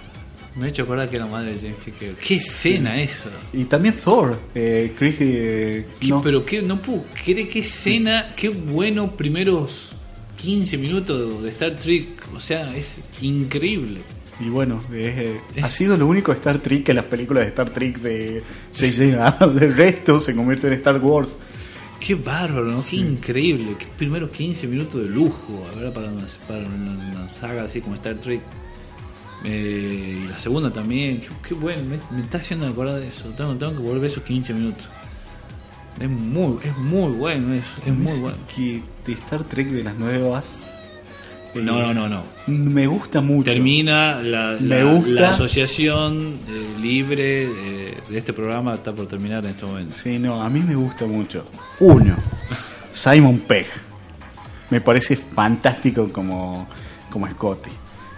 Me 0.56 0.66
he 0.66 0.68
hecho 0.70 0.82
acordar 0.82 1.08
que 1.08 1.16
era 1.16 1.24
la 1.26 1.30
madre 1.32 1.54
de 1.54 1.60
James. 1.60 1.78
Kirk. 1.98 2.18
¿Qué 2.18 2.34
escena 2.36 3.00
eso? 3.00 3.30
Y 3.52 3.64
también 3.64 3.94
Thor, 3.96 4.38
eh, 4.54 4.92
Chris, 4.98 5.16
eh, 5.20 5.86
¿Qué- 6.00 6.08
no, 6.08 6.22
Pero 6.22 6.44
qué, 6.44 6.60
no 6.62 6.78
puedo 6.80 7.04
creer 7.24 7.48
qué 7.48 7.60
escena, 7.60 8.28
qué 8.36 8.48
buenos 8.50 9.10
primeros 9.12 9.90
15 10.36 10.76
minutos 10.76 11.42
de 11.42 11.50
Star 11.50 11.72
Trek. 11.76 12.06
O 12.34 12.40
sea, 12.40 12.74
es 12.76 13.00
increíble. 13.22 14.00
Y 14.40 14.48
bueno, 14.48 14.80
es, 14.88 14.92
eh, 15.18 15.40
Es- 15.54 15.64
ha 15.64 15.68
sido 15.68 15.96
lo 15.96 16.06
único 16.06 16.32
Star 16.32 16.58
Trek 16.58 16.88
en 16.88 16.96
las 16.96 17.04
películas 17.06 17.44
de 17.44 17.48
Star 17.50 17.70
Trek 17.70 17.98
de 17.98 18.42
J.J. 18.78 19.26
Abrams. 19.26 19.60
Del 19.60 19.76
resto 19.76 20.20
se 20.20 20.34
convierte 20.34 20.66
en 20.68 20.72
Star 20.74 20.98
Wars. 20.98 21.34
Qué 22.00 22.14
bárbaro, 22.16 22.64
¿no? 22.64 22.84
Qué 22.84 22.96
increíble. 22.96 23.76
Qué 23.78 23.86
primeros 23.96 24.30
15 24.30 24.66
minutos 24.66 25.02
de 25.02 25.08
lujo, 25.08 25.64
a 25.72 25.78
ver, 25.78 25.92
para 25.92 26.08
una, 26.08 26.26
para 26.48 26.64
una, 26.66 27.32
saga 27.34 27.64
así 27.64 27.80
como 27.80 27.94
Star 27.94 28.16
Trek. 28.16 28.40
Eh, 29.44 30.20
y 30.24 30.28
la 30.28 30.38
segunda 30.38 30.72
también. 30.72 31.20
Qué, 31.20 31.28
qué 31.48 31.54
bueno, 31.54 31.82
me, 31.84 31.98
me 32.16 32.22
está 32.22 32.38
haciendo 32.38 32.66
acordar 32.66 32.96
de 33.00 33.08
eso. 33.08 33.28
Tengo, 33.36 33.54
tengo 33.56 33.72
que 33.72 33.78
volver 33.78 34.06
esos 34.06 34.24
15 34.24 34.52
minutos. 34.54 34.88
Es 36.00 36.08
muy, 36.08 36.56
es 36.64 36.76
muy 36.78 37.12
bueno 37.12 37.54
eso, 37.54 37.66
es 37.86 37.94
muy 37.94 38.18
bueno. 38.18 38.36
Que 38.52 38.82
de 39.04 39.12
Star 39.12 39.44
Trek 39.44 39.68
de 39.68 39.84
las 39.84 39.94
nuevas. 39.96 40.71
No, 41.54 41.80
no, 41.80 41.92
no, 41.94 42.08
no. 42.08 42.22
Me 42.46 42.86
gusta 42.86 43.20
mucho. 43.20 43.50
Termina 43.50 44.22
la, 44.22 44.56
Me 44.58 44.82
la- 44.82 44.92
gusta. 44.92 45.10
la 45.10 45.30
asociación 45.34 46.32
eh, 46.48 46.74
libre 46.80 47.42
eh, 47.44 47.96
de 48.08 48.18
este 48.18 48.32
programa, 48.32 48.74
está 48.74 48.90
por 48.92 49.06
terminar 49.06 49.44
en 49.44 49.50
este 49.50 49.66
momento. 49.66 49.92
Sí, 49.92 50.18
no, 50.18 50.40
a 50.42 50.48
mí 50.48 50.60
me 50.60 50.74
gusta 50.74 51.04
mucho. 51.06 51.44
Uno, 51.80 52.16
Simon 52.90 53.38
Pegg. 53.40 53.66
Me 54.70 54.80
parece 54.80 55.14
fantástico 55.16 56.08
como, 56.10 56.66
como 57.10 57.28
Scotty. 57.28 57.70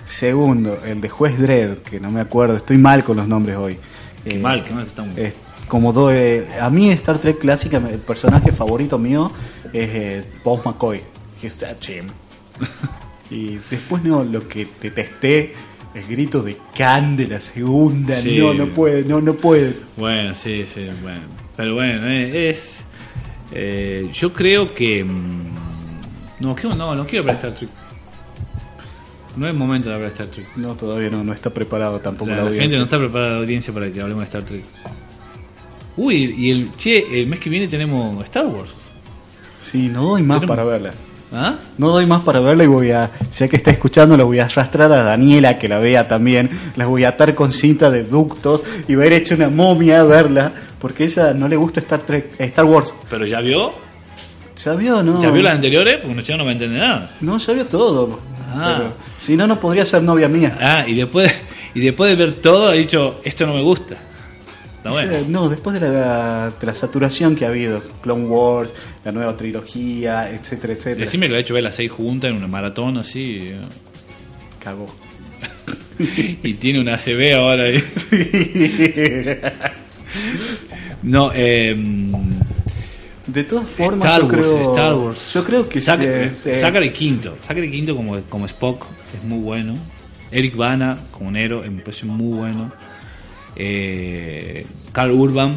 Segundo, 0.07 0.79
el 0.85 1.01
de 1.01 1.09
Juez 1.09 1.37
Dredd, 1.39 1.79
que 1.79 1.99
no 1.99 2.11
me 2.13 2.21
acuerdo, 2.21 2.57
estoy 2.57 2.79
mal 2.79 3.03
con 3.03 3.17
los 3.17 3.27
nombres 3.27 3.57
hoy. 3.57 3.79
Qué 4.23 4.37
Eh, 4.37 4.39
mal, 4.39 4.63
qué 4.63 4.73
mal 4.73 4.87
estamos. 4.87 5.17
es 5.19 5.35
como 5.67 5.93
do- 5.93 6.11
a 6.11 6.71
mí 6.71 6.91
Star 6.91 7.19
Trek 7.19 7.39
clásica, 7.39 7.79
el 7.79 7.99
personaje 7.99 8.53
favorito 8.53 8.99
mío 8.99 9.33
es 9.73 10.25
Bob 10.45 10.61
McCoy, 10.65 11.01
que 11.41 11.49
es 11.49 11.59
Jim. 11.81 12.05
Y 13.35 13.61
después 13.71 14.03
no, 14.05 14.23
lo 14.25 14.47
que 14.49 14.67
detesté, 14.81 15.53
el 15.95 16.07
grito 16.07 16.43
de 16.43 16.57
Khan 16.77 17.17
de 17.17 17.29
la 17.29 17.41
segunda, 17.41 18.17
Sí. 18.21 18.39
no, 18.39 18.55
no 18.55 18.69
puede, 18.69 19.05
no, 19.05 19.21
no 19.21 19.35
puede. 19.35 19.77
Bueno, 19.97 20.35
sí, 20.35 20.65
sí, 20.67 20.87
bueno. 21.03 21.21
Pero 21.57 21.75
bueno, 21.75 22.07
eh, 22.09 22.51
es. 22.51 22.85
eh, 23.53 24.09
yo 24.13 24.33
creo 24.33 24.73
que. 24.73 25.05
mm, 25.05 25.55
No, 26.41 26.57
no, 26.77 26.95
no 26.97 27.07
quiero 27.07 27.25
de 27.25 27.33
Star 27.33 27.55
Trek. 27.55 27.71
No 29.37 29.49
es 29.49 29.55
momento 29.55 29.89
de 29.89 29.95
hablar 29.97 30.11
de 30.11 30.15
Star 30.15 30.29
Trek. 30.29 30.49
No, 30.57 30.75
todavía 30.75 31.11
no, 31.11 31.25
no 31.25 31.33
está 31.33 31.51
preparado 31.51 31.99
tampoco 32.01 32.31
La, 32.31 32.37
la, 32.37 32.43
la 32.43 32.49
audiencia. 32.49 32.63
gente 32.71 32.79
no 32.79 32.85
está 32.85 32.99
preparada 32.99 33.33
la 33.33 33.39
audiencia 33.39 33.73
para 33.73 33.91
que 33.91 34.01
hablemos 34.01 34.21
de 34.23 34.25
Star 34.27 34.45
Trek. 34.45 34.65
Uy, 35.97 36.35
y 36.37 36.51
el. 36.51 36.73
Che, 36.77 37.21
el 37.21 37.27
mes 37.29 37.39
que 37.41 37.51
viene 37.51 37.69
tenemos 37.69 38.23
Star 38.25 38.47
Wars. 38.47 38.71
Sí, 39.59 39.89
no 39.89 40.03
doy 40.11 40.23
más 40.23 40.41
Tenemos- 40.41 40.57
para 40.57 40.65
verla. 40.69 40.95
¿Ah? 41.35 41.57
No 41.79 41.91
doy 41.91 42.07
más 42.07 42.23
para 42.23 42.39
verla 42.39 42.63
y 42.63 42.69
voy 42.69 42.93
a, 42.93 43.11
ya 43.33 43.49
que 43.49 43.57
está 43.57 43.73
escuchando, 43.73 44.17
la 44.17 44.23
voy 44.23 44.39
a 44.39 44.45
arrastrar 44.45 44.93
a 44.93 45.03
Daniela 45.03 45.59
que 45.59 45.69
la 45.69 45.79
vea 45.79 46.07
también. 46.07 46.49
La 46.77 46.87
voy 46.87 47.05
a 47.05 47.09
atar 47.11 47.35
con 47.35 47.53
cinta 47.53 47.91
de 47.91 48.05
ductos 48.05 48.63
y 48.87 48.95
va 48.95 49.03
a 49.03 49.07
ir 49.07 49.15
hecho 49.15 49.35
una 49.35 49.49
momia 49.49 50.01
a 50.01 50.05
verla, 50.05 50.53
porque 50.79 51.05
ella 51.05 51.35
no 51.35 51.49
le 51.49 51.57
gusta 51.57 51.81
Star 51.81 52.03
Trek, 52.03 52.35
eh, 52.39 52.45
Star 52.45 52.65
Wars. 52.65 52.95
Pero 53.11 53.27
ya 53.27 53.41
vio. 53.41 53.73
¿Ya 54.63 54.75
vio 54.75 55.03
no? 55.03 55.21
¿Ya 55.21 55.31
vio 55.31 55.43
las 55.43 55.55
anteriores? 55.55 55.99
Porque 55.99 56.33
no, 56.33 56.39
no 56.39 56.45
va 56.45 56.51
a 56.51 56.53
entender 56.53 56.81
nada. 56.81 57.11
No, 57.21 57.39
ya 57.39 57.53
vio 57.53 57.67
todo. 57.67 58.21
Ah. 58.55 58.75
Pero, 58.79 58.95
si 59.19 59.37
no, 59.37 59.49
no 59.49 59.59
podría 59.59 59.85
ser 59.85 60.03
novia 60.03 60.29
mía. 60.29 60.57
Ah, 60.61 60.85
y 60.87 60.95
después, 60.95 61.33
y 61.75 61.81
después 61.81 62.11
de 62.11 62.25
ver 62.25 62.35
todo, 62.35 62.69
ha 62.69 62.75
dicho: 62.75 63.21
Esto 63.25 63.47
no 63.47 63.55
me 63.55 63.63
gusta. 63.63 63.97
Está 64.85 64.91
bueno. 64.91 65.27
No, 65.29 65.49
después 65.49 65.81
de 65.81 65.89
la, 65.89 66.51
de 66.61 66.67
la 66.67 66.75
saturación 66.75 67.35
que 67.37 67.45
ha 67.47 67.49
habido, 67.49 67.83
Clone 68.03 68.27
Wars, 68.27 68.75
la 69.05 69.13
nueva 69.13 69.37
trilogía, 69.37 70.31
etcétera, 70.31 70.75
etcétera. 70.75 71.05
Decime 71.07 71.27
que 71.27 71.33
lo 71.33 71.39
ha 71.39 71.41
hecho 71.41 71.55
ver 71.55 71.63
las 71.63 71.75
seis 71.77 71.91
juntas 71.91 72.31
en 72.31 72.37
una 72.37 72.47
maratón 72.49 72.99
así. 72.99 73.39
eh. 73.51 73.61
Cagó. 74.63 74.87
y 75.99 76.55
tiene 76.55 76.81
una 76.81 76.99
CB 76.99 77.35
ahora 77.35 77.65
ahí. 77.65 77.83
No, 81.03 81.31
eh, 81.35 81.75
De 83.27 83.45
todas 83.45 83.67
formas, 83.69 84.09
Star 84.09 84.21
yo 84.23 84.27
Wars, 84.27 84.37
creo, 84.39 84.75
Star 84.75 84.95
Wars. 84.95 85.33
yo 85.35 85.45
creo 85.45 85.69
que 85.69 85.81
Saca- 85.81 86.29
se- 86.31 86.61
Zachary 86.61 86.91
Quinto. 86.93 87.37
Zachary 87.47 87.71
Quinto 87.71 87.97
como, 87.97 88.21
como 88.23 88.47
Spock 88.47 88.85
es 89.17 89.23
muy 89.27 89.39
bueno. 89.39 89.77
Eric 90.31 90.57
Bana 90.57 90.99
como 91.11 91.31
Nero 91.31 91.63
me 91.71 91.83
parece 91.83 92.07
muy 92.07 92.37
bueno. 92.39 92.73
Eh, 93.57 94.67
Carl 94.93 95.13
Urban 95.13 95.57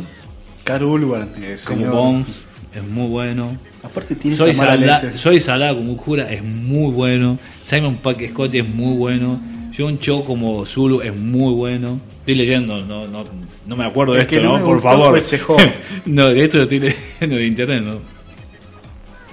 Carl 0.64 0.84
Urban, 0.84 1.30
eh, 1.42 1.56
como. 1.66 1.86
Bones 1.88 2.48
es 2.76 2.84
muy 2.84 3.08
bueno. 3.08 3.58
Aparte 3.84 4.16
tiene 4.16 4.36
Soy 4.38 4.54
Salada, 4.54 5.02
leche. 5.02 5.18
soy 5.18 5.40
Salada 5.40 5.74
como 5.74 5.94
Ukura 5.94 6.30
es 6.32 6.44
muy 6.44 6.92
bueno. 6.92 7.40
Simon 7.64 7.96
Pack 7.96 8.30
Scott 8.32 8.54
es 8.56 8.68
muy 8.68 8.96
bueno. 8.96 9.40
John 9.76 10.00
Cho 10.00 10.24
como 10.24 10.66
Zulu 10.66 11.02
es 11.02 11.16
muy 11.16 11.54
bueno. 11.54 12.00
Estoy 12.20 12.36
leyendo, 12.36 12.84
no, 12.84 13.08
no, 13.08 13.24
no 13.66 13.76
me 13.76 13.86
acuerdo 13.86 14.14
de 14.14 14.22
esto, 14.22 14.42
no 14.42 14.64
Por 14.64 14.82
favor. 14.82 15.22
no, 16.06 16.28
de 16.28 16.42
esto 16.42 16.58
lo 16.58 16.64
estoy 16.64 16.80
leyendo 16.80 17.36
de 17.36 17.46
internet, 17.46 17.84
¿no? 17.84 18.00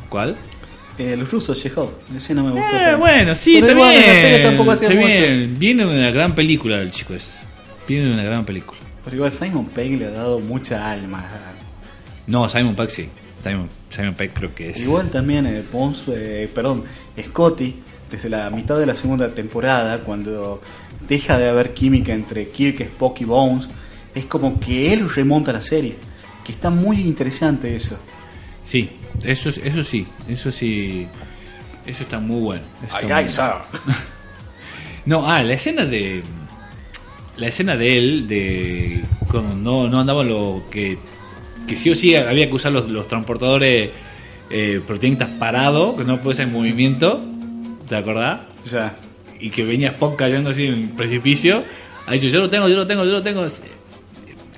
¿Cuál? 0.08 0.36
Eh, 0.98 1.16
los 1.16 1.30
rusos, 1.30 1.60
Chekhov. 1.60 1.90
Ese 2.14 2.34
no 2.34 2.44
me 2.44 2.50
gustó. 2.52 2.76
Eh, 2.76 2.94
bueno, 2.96 3.34
sí, 3.34 3.60
la 3.60 3.66
serie 3.68 4.40
tampoco 4.44 4.70
hacía 4.70 4.88
está 4.88 5.00
mucho. 5.00 5.12
bien. 5.12 5.56
Viene 5.58 5.84
una 5.84 6.10
gran 6.10 6.34
película 6.34 6.80
el 6.80 6.92
chico 6.92 7.14
ese. 7.14 7.43
Viene 7.88 8.06
de 8.08 8.14
una 8.14 8.24
gran 8.24 8.44
película. 8.44 8.80
Pero 9.04 9.16
igual 9.16 9.32
Simon 9.32 9.66
Pegg 9.66 9.98
le 9.98 10.06
ha 10.06 10.10
dado 10.10 10.40
mucha 10.40 10.90
alma. 10.90 11.24
No, 12.26 12.48
Simon 12.48 12.74
Peck 12.74 12.90
sí. 12.90 13.08
Simon, 13.42 13.68
Simon 13.90 14.14
Peck 14.14 14.32
creo 14.32 14.54
que 14.54 14.70
es. 14.70 14.78
Igual 14.80 15.10
también 15.10 15.44
eh, 15.46 15.62
eh, 16.08 16.50
perdón, 16.54 16.84
Scotty, 17.22 17.76
desde 18.10 18.30
la 18.30 18.48
mitad 18.50 18.78
de 18.78 18.86
la 18.86 18.94
segunda 18.94 19.28
temporada, 19.28 19.98
cuando 19.98 20.62
deja 21.06 21.36
de 21.36 21.50
haber 21.50 21.74
química 21.74 22.14
entre 22.14 22.48
Kirk, 22.48 22.80
Spock 22.80 23.20
y 23.20 23.24
Bones, 23.24 23.68
es 24.14 24.24
como 24.24 24.58
que 24.58 24.92
él 24.94 25.10
remonta 25.10 25.52
la 25.52 25.60
serie. 25.60 25.96
Que 26.42 26.52
está 26.52 26.70
muy 26.70 27.00
interesante 27.02 27.76
eso. 27.76 27.96
Sí, 28.64 28.90
eso, 29.22 29.50
es- 29.50 29.58
eso 29.58 29.84
sí. 29.84 30.06
Eso 30.26 30.50
sí. 30.50 31.06
Eso 31.86 32.02
está 32.04 32.18
muy 32.18 32.40
bueno. 32.40 32.62
Eso 32.78 32.84
está 32.98 33.00
muy 33.02 33.08
bueno. 33.86 33.94
No, 35.06 35.30
ah, 35.30 35.42
la 35.42 35.52
escena 35.52 35.84
de. 35.84 36.22
La 37.36 37.48
escena 37.48 37.76
de 37.76 37.98
él, 37.98 38.28
de. 38.28 39.02
Cuando 39.30 39.54
no, 39.56 39.88
no 39.88 40.00
andaba 40.00 40.22
lo 40.24 40.64
que. 40.70 40.96
Que 41.66 41.76
sí 41.76 41.90
o 41.90 41.96
sí 41.96 42.14
había 42.14 42.48
que 42.48 42.54
usar 42.54 42.72
los, 42.72 42.88
los 42.90 43.08
transportadores 43.08 43.90
eh, 44.50 44.80
proteínas 44.86 45.30
parados, 45.38 45.96
que 45.96 46.04
no 46.04 46.20
ser 46.34 46.46
en 46.46 46.52
movimiento. 46.52 47.22
¿Te 47.88 47.96
acordás? 47.96 48.40
Ya. 48.70 48.94
Y 49.40 49.50
que 49.50 49.64
venía 49.64 49.88
Spock 49.90 50.16
cayendo 50.16 50.50
así 50.50 50.66
en 50.66 50.74
el 50.74 50.88
precipicio. 50.90 51.64
Ha 52.06 52.12
dicho: 52.12 52.28
Yo 52.28 52.40
lo 52.40 52.48
tengo, 52.50 52.68
yo 52.68 52.76
lo 52.76 52.86
tengo, 52.86 53.04
yo 53.04 53.12
lo 53.12 53.22
tengo. 53.22 53.44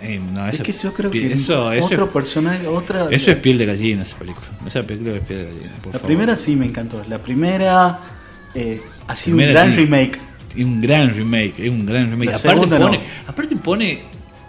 Eh, 0.02 0.20
no, 0.32 0.46
Es 0.48 0.60
que 0.60 0.72
yo 0.72 0.92
creo 0.92 1.10
que 1.10 1.32
eso, 1.32 1.72
eso, 1.72 1.86
otro 1.86 2.12
personaje, 2.12 2.66
otra. 2.66 3.08
eso 3.10 3.30
es 3.30 3.38
piel 3.38 3.56
de 3.56 3.64
gallina, 3.64 4.02
esa 4.02 4.18
película. 4.18 4.46
Esa 4.66 4.82
película 4.82 5.16
es 5.16 5.22
piel 5.24 5.38
de 5.38 5.44
gallina. 5.46 5.72
por 5.82 5.86
La 5.94 5.98
favor. 5.98 6.06
primera 6.06 6.36
sí 6.36 6.54
me 6.54 6.66
encantó. 6.66 7.02
La 7.08 7.18
primera 7.22 7.98
eh, 8.54 8.80
ha 9.08 9.16
sido 9.16 9.36
un 9.36 9.42
Primera 9.42 9.60
gran 9.62 9.72
sí. 9.72 9.80
remake. 9.80 10.18
Es 10.56 10.64
un 10.64 10.80
gran 10.80 11.10
remake, 11.10 11.54
es 11.58 11.68
un 11.68 11.84
gran 11.86 12.10
remake. 12.10 12.30
La 12.30 12.36
aparte 12.36 12.66
pone, 12.66 12.78
no. 12.98 13.02
aparte 13.26 13.56
pone, 13.56 13.98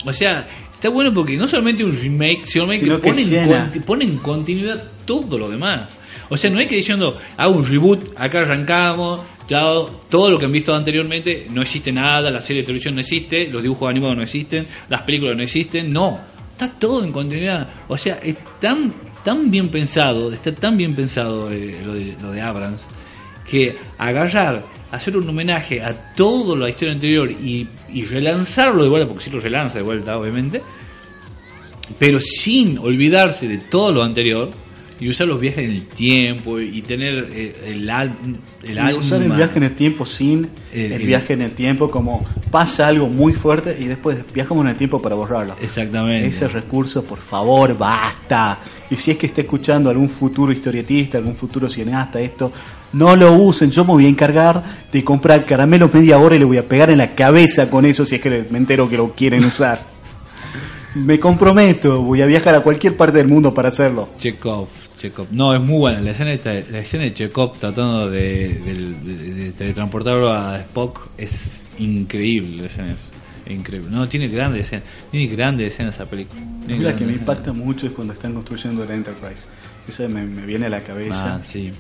o 0.05 0.13
sea, 0.13 0.47
está 0.73 0.89
bueno 0.89 1.13
porque 1.13 1.35
no 1.35 1.47
solamente 1.47 1.83
un 1.83 1.95
remake, 1.95 2.45
sino, 2.45 2.67
Sino 2.67 2.95
que, 2.95 3.01
que 3.01 3.09
pone, 3.09 3.21
en, 3.23 3.29
llena. 3.29 3.71
conti- 3.71 3.79
pone 3.81 4.05
en 4.05 4.17
continuidad 4.17 4.83
todo 5.05 5.37
lo 5.37 5.49
demás. 5.49 5.89
O 6.29 6.35
sea, 6.37 6.49
no 6.49 6.59
hay 6.59 6.67
que 6.67 6.75
diciendo, 6.75 7.17
hago 7.37 7.53
un 7.55 7.65
reboot, 7.65 8.11
acá 8.17 8.39
arrancamos, 8.39 9.21
ya 9.47 9.61
todo 10.09 10.29
lo 10.29 10.37
que 10.37 10.45
han 10.45 10.51
visto 10.51 10.75
anteriormente, 10.75 11.47
no 11.49 11.61
existe 11.61 11.89
nada, 11.91 12.29
la 12.29 12.41
serie 12.41 12.61
de 12.63 12.65
televisión 12.65 12.95
no 12.95 13.01
existe, 13.01 13.47
los 13.49 13.63
dibujos 13.63 13.89
animados 13.89 14.17
no 14.17 14.23
existen, 14.23 14.67
las 14.89 15.03
películas 15.03 15.37
no 15.37 15.43
existen, 15.43 15.91
no, 15.93 16.19
está 16.51 16.69
todo 16.69 17.03
en 17.05 17.13
continuidad. 17.13 17.69
O 17.87 17.97
sea, 17.97 18.19
es 18.21 18.35
tan, 18.59 18.93
tan 19.23 19.49
bien 19.49 19.69
pensado, 19.69 20.33
está 20.33 20.53
tan 20.53 20.75
bien 20.75 20.93
pensado 20.95 21.49
eh, 21.49 21.77
lo, 21.85 21.93
de, 21.93 22.15
lo 22.21 22.31
de 22.33 22.41
Abrams, 22.41 22.81
que 23.49 23.77
agarrar, 23.97 24.65
hacer 24.91 25.17
un 25.17 25.27
homenaje 25.29 25.81
a 25.83 26.13
toda 26.13 26.55
la 26.55 26.69
historia 26.69 26.93
anterior 26.93 27.29
y, 27.31 27.67
y 27.93 28.05
relanzarlo 28.05 28.83
de 28.83 28.89
vuelta, 28.89 29.07
porque 29.07 29.23
si 29.25 29.29
lo 29.29 29.39
relanza 29.39 29.77
de 29.79 29.83
vuelta, 29.83 30.17
obviamente, 30.17 30.61
pero 31.99 32.19
sin 32.19 32.77
olvidarse 32.79 33.47
de 33.47 33.57
todo 33.57 33.91
lo 33.91 34.03
anterior 34.03 34.51
y 34.99 35.09
usar 35.09 35.27
los 35.27 35.39
viajes 35.39 35.63
en 35.69 35.75
el 35.75 35.85
tiempo 35.85 36.59
y 36.59 36.81
tener 36.81 37.29
eh, 37.31 37.55
el, 37.67 37.87
alma. 37.89 38.15
usar 38.97 39.21
el 39.21 39.31
viaje 39.31 39.57
en 39.57 39.63
el 39.65 39.75
tiempo 39.75 40.05
sin 40.07 40.49
El- 40.73 40.81
el, 40.81 40.91
el- 40.93 41.05
viaje 41.07 41.33
en 41.33 41.43
el 41.43 41.51
tiempo 41.51 41.91
como 41.91 42.25
pasa 42.49 42.87
algo 42.87 43.07
muy 43.07 43.33
fuerte 43.33 43.77
y 43.79 43.85
después 43.85 44.17
viajamos 44.33 44.63
en 44.65 44.71
el 44.71 44.75
tiempo 44.75 44.99
para 45.01 45.13
borrarlo. 45.15 45.55
Exactamente. 45.61 46.27
Ese 46.27 46.47
recurso, 46.47 47.03
por 47.03 47.19
favor, 47.19 47.77
basta. 47.77 48.59
Y 48.89 48.95
si 48.95 49.11
es 49.11 49.17
que 49.17 49.27
está 49.27 49.41
escuchando 49.41 49.89
algún 49.91 50.09
futuro 50.09 50.51
historietista, 50.51 51.19
algún 51.19 51.35
futuro 51.35 51.69
cineasta, 51.69 52.19
esto, 52.19 52.51
no 52.93 53.15
lo 53.15 53.33
usen. 53.33 53.71
Yo 53.71 53.83
me 53.85 53.91
voy 53.93 54.05
a 54.05 54.09
encargar 54.09 54.63
de 54.91 55.03
comprar 55.03 55.45
caramelo 55.45 55.89
media 55.93 56.17
hora 56.17 56.35
y 56.35 56.39
le 56.39 56.45
voy 56.45 56.57
a 56.57 56.63
pegar 56.67 56.89
en 56.89 56.97
la 56.99 57.15
cabeza 57.15 57.69
con 57.69 57.85
eso 57.85 58.05
si 58.05 58.15
es 58.15 58.21
que 58.21 58.45
me 58.49 58.57
entero 58.57 58.89
que 58.89 58.97
lo 58.97 59.11
quieren 59.13 59.43
usar. 59.45 59.81
Me 60.95 61.19
comprometo, 61.19 62.01
voy 62.01 62.21
a 62.21 62.25
viajar 62.25 62.55
a 62.55 62.61
cualquier 62.61 62.95
parte 62.97 63.17
del 63.17 63.27
mundo 63.27 63.53
para 63.53 63.69
hacerlo. 63.69 64.09
Chekhov, 64.17 64.67
Chekhov. 64.97 65.27
No, 65.31 65.53
es 65.53 65.61
muy 65.61 65.77
buena. 65.77 66.01
La 66.01 66.11
escena, 66.11 66.31
la 66.71 66.79
escena 66.79 67.03
de 67.03 67.13
Chekhov 67.13 67.57
tratando 67.59 68.09
de, 68.09 68.47
de- 68.49 69.33
de 69.33 69.51
teletransportarlo 69.51 70.31
a 70.31 70.57
Spock 70.59 71.09
es 71.17 71.63
increíble. 71.77 72.61
La 72.63 72.67
escena 72.67 72.87
es 73.45 73.53
increíble. 73.53 73.89
No, 73.91 74.07
tiene 74.09 74.27
grandes 74.27 74.65
escenas. 74.65 74.85
Tiene 75.11 75.27
grandes 75.35 75.73
escenas 75.73 75.93
esa 75.95 76.05
película. 76.05 76.41
Tiene 76.65 76.83
La 76.83 76.95
que 76.95 77.05
me 77.05 77.11
impacta 77.13 77.53
mucho 77.53 77.85
es 77.85 77.91
cuando 77.93 78.13
están 78.13 78.33
construyendo 78.33 78.83
el 78.83 78.89
Enterprise. 78.89 79.43
Esa 79.87 80.07
me, 80.07 80.23
me 80.23 80.45
viene 80.47 80.65
a 80.65 80.69
la 80.69 80.79
cabeza. 80.81 81.35
Ah, 81.35 81.41
sí. 81.51 81.71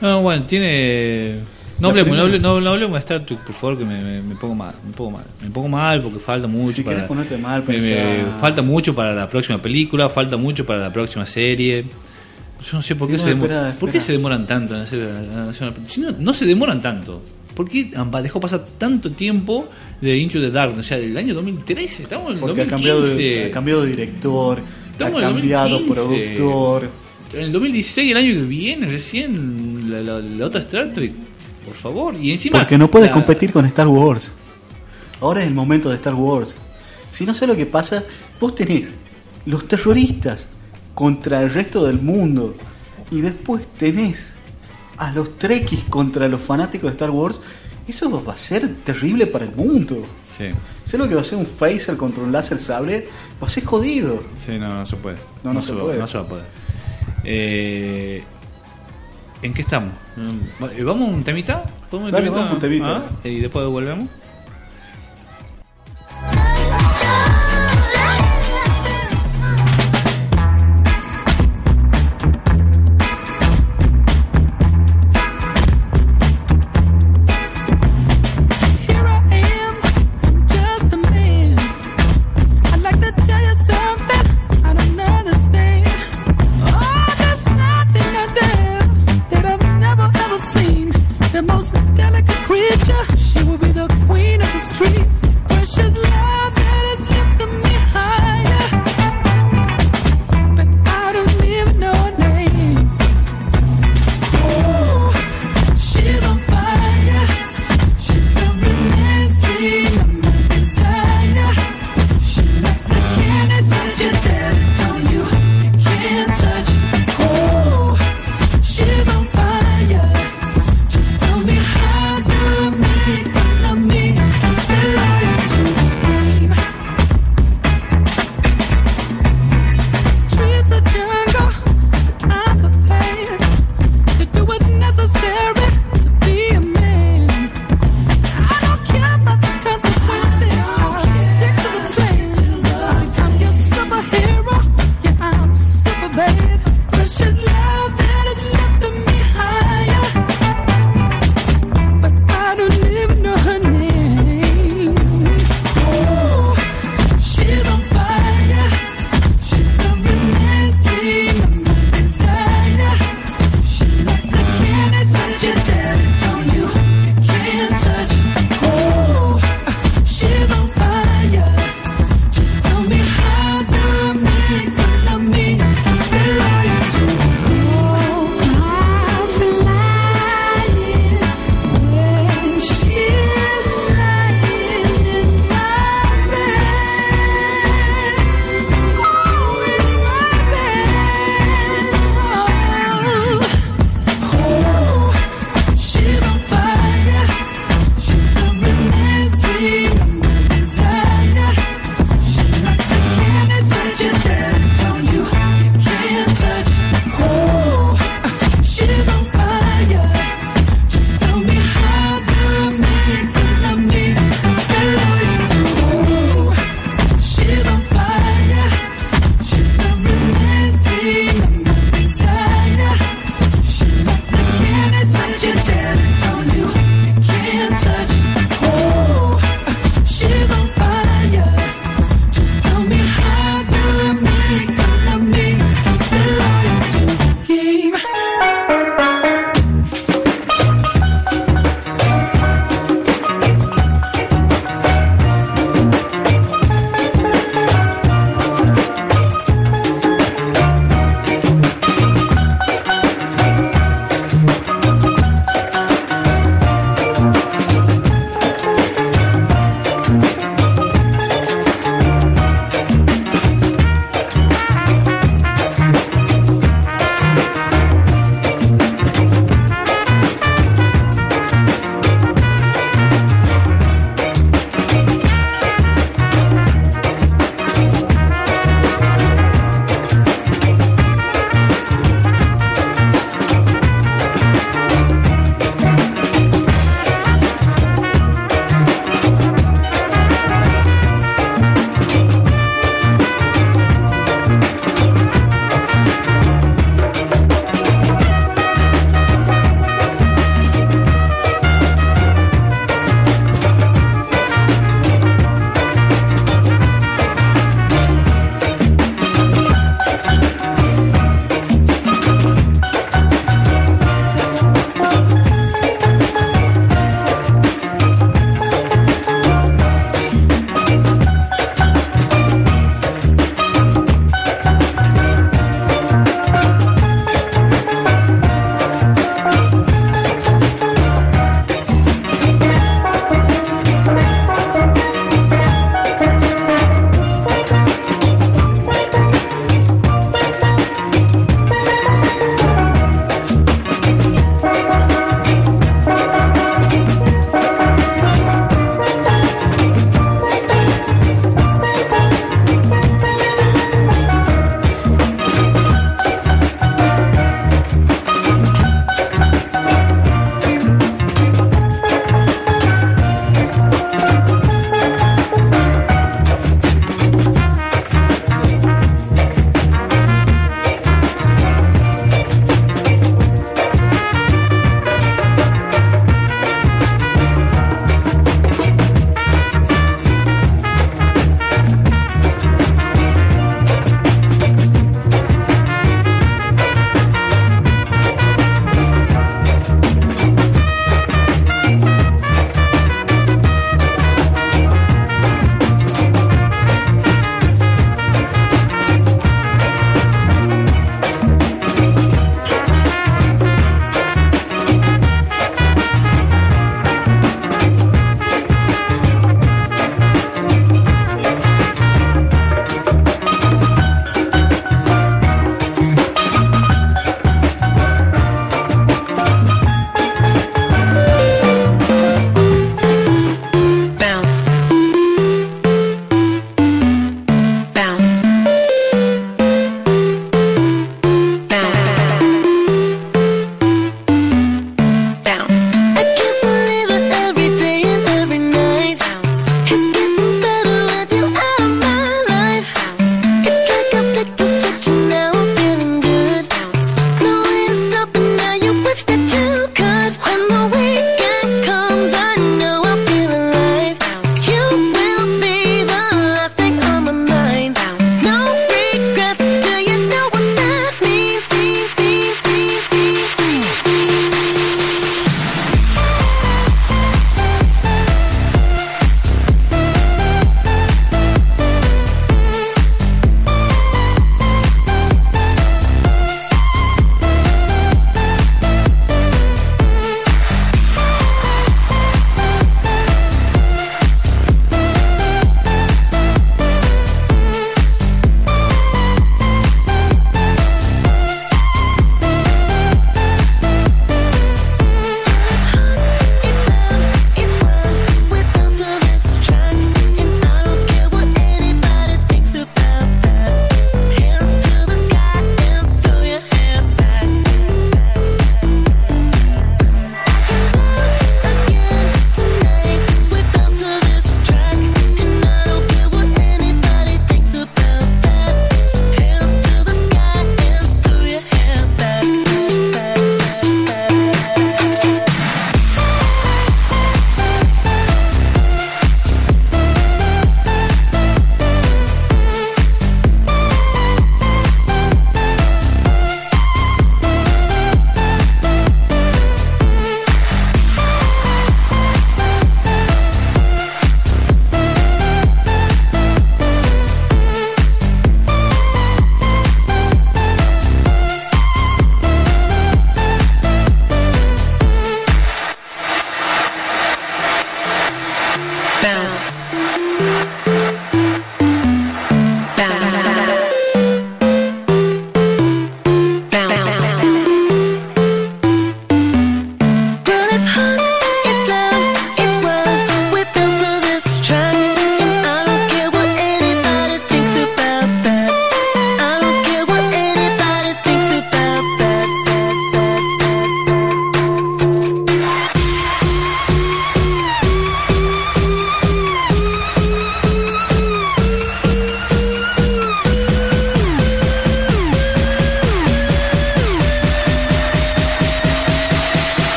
No, 0.00 0.22
bueno, 0.22 0.44
tiene. 0.46 1.36
No 1.78 1.90
hablemos, 1.90 2.16
no 2.16 2.22
hablemos, 2.22 2.62
no, 2.62 2.70
hablemos 2.70 2.94
de 2.94 2.98
Star 3.00 3.26
Trek, 3.26 3.40
por 3.44 3.54
favor, 3.54 3.78
que 3.78 3.84
me, 3.84 4.00
me, 4.00 4.22
me 4.22 4.34
pongo 4.34 4.54
mal, 4.54 4.74
me 4.86 4.92
pongo 4.94 5.10
mal. 5.10 5.24
Me 5.42 5.50
pongo 5.50 5.68
mal 5.68 6.00
porque 6.02 6.18
falta 6.18 6.46
mucho 6.48 6.76
Si 6.76 6.82
para. 6.82 6.96
querés 6.96 7.08
ponerte 7.08 7.36
mal, 7.36 7.62
me- 7.66 7.74
pensá- 7.74 8.38
falta 8.40 8.62
mucho 8.62 8.94
para 8.94 9.14
la 9.14 9.28
próxima 9.28 9.58
película, 9.58 10.08
falta 10.08 10.38
mucho 10.38 10.64
para 10.64 10.78
la 10.80 10.90
próxima 10.92 11.26
serie. 11.26 11.84
Yo 12.64 12.78
no 12.78 12.82
sé 12.82 12.96
por 12.96 13.08
Sí, 13.08 13.12
qué, 13.12 13.18
no, 13.18 13.24
se, 13.24 13.30
espera, 13.32 13.76
¿por 13.78 13.90
qué 13.92 14.00
se 14.00 14.12
demoran 14.12 14.46
tanto 14.46 14.74
en 14.74 14.80
hacer, 14.80 15.00
en 15.00 15.38
hacer 15.38 15.68
una 15.68 15.86
Si 15.88 16.00
no, 16.00 16.12
no 16.18 16.32
se 16.32 16.46
demoran 16.46 16.80
tanto. 16.80 17.22
¿Por 17.54 17.68
qué 17.68 17.90
dejó 18.22 18.40
pasar 18.40 18.64
tanto 18.78 19.10
tiempo 19.10 19.68
de 20.00 20.16
Into 20.16 20.40
the 20.40 20.50
Darkness? 20.50 20.86
O 20.86 20.88
sea, 20.88 20.98
del 20.98 21.16
año 21.16 21.34
2013, 21.34 22.04
estamos 22.04 22.28
en 22.28 22.34
el 22.34 22.40
Porque 22.40 22.62
ha 22.62 22.64
2015. 22.64 22.70
cambiado, 22.70 23.02
de, 23.16 23.44
ha 23.44 23.50
cambiado 23.50 23.82
de 23.82 23.90
director, 23.90 24.62
Estamos 24.92 25.22
ha 25.22 25.26
cambiado 25.26 25.68
2015. 25.78 26.34
productor. 26.36 26.90
En 27.34 27.40
el 27.40 27.52
2016, 27.52 28.10
el 28.12 28.16
año 28.16 28.32
que 28.34 28.42
viene, 28.46 28.86
recién, 28.86 29.75
la, 29.86 30.00
la- 30.02 30.18
la 30.20 30.46
otra 30.46 30.60
Star 30.60 30.92
Trek. 30.92 31.12
Por 31.64 31.74
favor. 31.74 32.14
Y 32.14 32.32
encima. 32.32 32.58
Porque 32.60 32.78
no 32.78 32.90
puede 32.90 33.06
la- 33.06 33.12
competir 33.12 33.52
con 33.52 33.64
Star 33.66 33.88
Wars. 33.88 34.30
Ahora 35.20 35.40
es 35.42 35.46
el 35.48 35.54
momento 35.54 35.88
de 35.88 35.96
Star 35.96 36.14
Wars. 36.14 36.54
Si 37.10 37.24
no 37.24 37.32
sé 37.34 37.46
lo 37.46 37.56
que 37.56 37.66
pasa, 37.66 38.04
vos 38.40 38.54
tenés 38.54 38.88
los 39.46 39.66
terroristas 39.66 40.46
contra 40.94 41.40
el 41.42 41.50
resto 41.52 41.84
del 41.86 42.00
mundo. 42.00 42.54
Y 43.10 43.20
después 43.20 43.64
tenés 43.78 44.32
a 44.98 45.10
los 45.12 45.38
trekkies 45.38 45.84
contra 45.84 46.28
los 46.28 46.40
fanáticos 46.40 46.90
de 46.90 46.92
Star 46.92 47.10
Wars. 47.10 47.38
Eso 47.88 48.10
va 48.24 48.32
a 48.32 48.36
ser 48.36 48.68
terrible 48.84 49.26
para 49.26 49.44
el 49.44 49.54
mundo. 49.54 50.02
Sí, 50.36 50.46
Sé 50.84 50.98
lo 50.98 51.08
que 51.08 51.14
va 51.14 51.22
a 51.22 51.24
ser 51.24 51.38
un 51.38 51.46
phaser 51.46 51.96
contra 51.96 52.22
un 52.22 52.30
láser 52.30 52.58
sable. 52.58 53.08
Va 53.42 53.46
a 53.46 53.50
ser 53.50 53.64
jodido. 53.64 54.22
sí, 54.44 54.58
no, 54.58 54.68
no 54.68 54.84
se 54.86 54.96
puede. 54.96 55.16
No, 55.42 55.52
no 55.54 55.62
se 55.62 55.72
va- 55.72 55.82
puede. 55.84 55.98
No 55.98 56.06
se 56.06 56.18
va 56.18 56.24
a 56.24 56.28
poder. 56.28 56.44
Eh, 57.24 58.22
¿En 59.42 59.52
qué 59.52 59.62
estamos? 59.62 59.92
Eh, 60.72 60.82
¿Vamos 60.82 61.08
a 61.08 61.12
un 61.12 61.24
temita? 61.24 61.64
¿Podemos 61.90 62.12
Dale, 62.12 62.30
vamos 62.30 62.50
a 62.50 62.54
un 62.54 62.58
temita. 62.60 62.96
¿Ah? 62.96 63.06
Y 63.24 63.40
después 63.40 63.66
volvemos. 63.66 64.08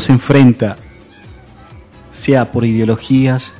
Se 0.00 0.12
enfrenta, 0.12 0.76
sea 2.12 2.52
por 2.52 2.64
ideologías, 2.64 3.52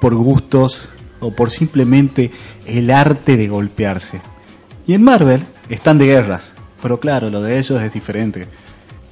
por 0.00 0.14
gustos 0.14 0.88
o 1.20 1.32
por 1.32 1.50
simplemente 1.50 2.30
el 2.66 2.90
arte 2.90 3.36
de 3.36 3.48
golpearse. 3.48 4.20
Y 4.86 4.94
en 4.94 5.02
Marvel 5.02 5.44
están 5.68 5.98
de 5.98 6.06
guerras, 6.06 6.52
pero 6.82 7.00
claro, 7.00 7.30
lo 7.30 7.42
de 7.42 7.58
ellos 7.58 7.82
es 7.82 7.92
diferente. 7.92 8.46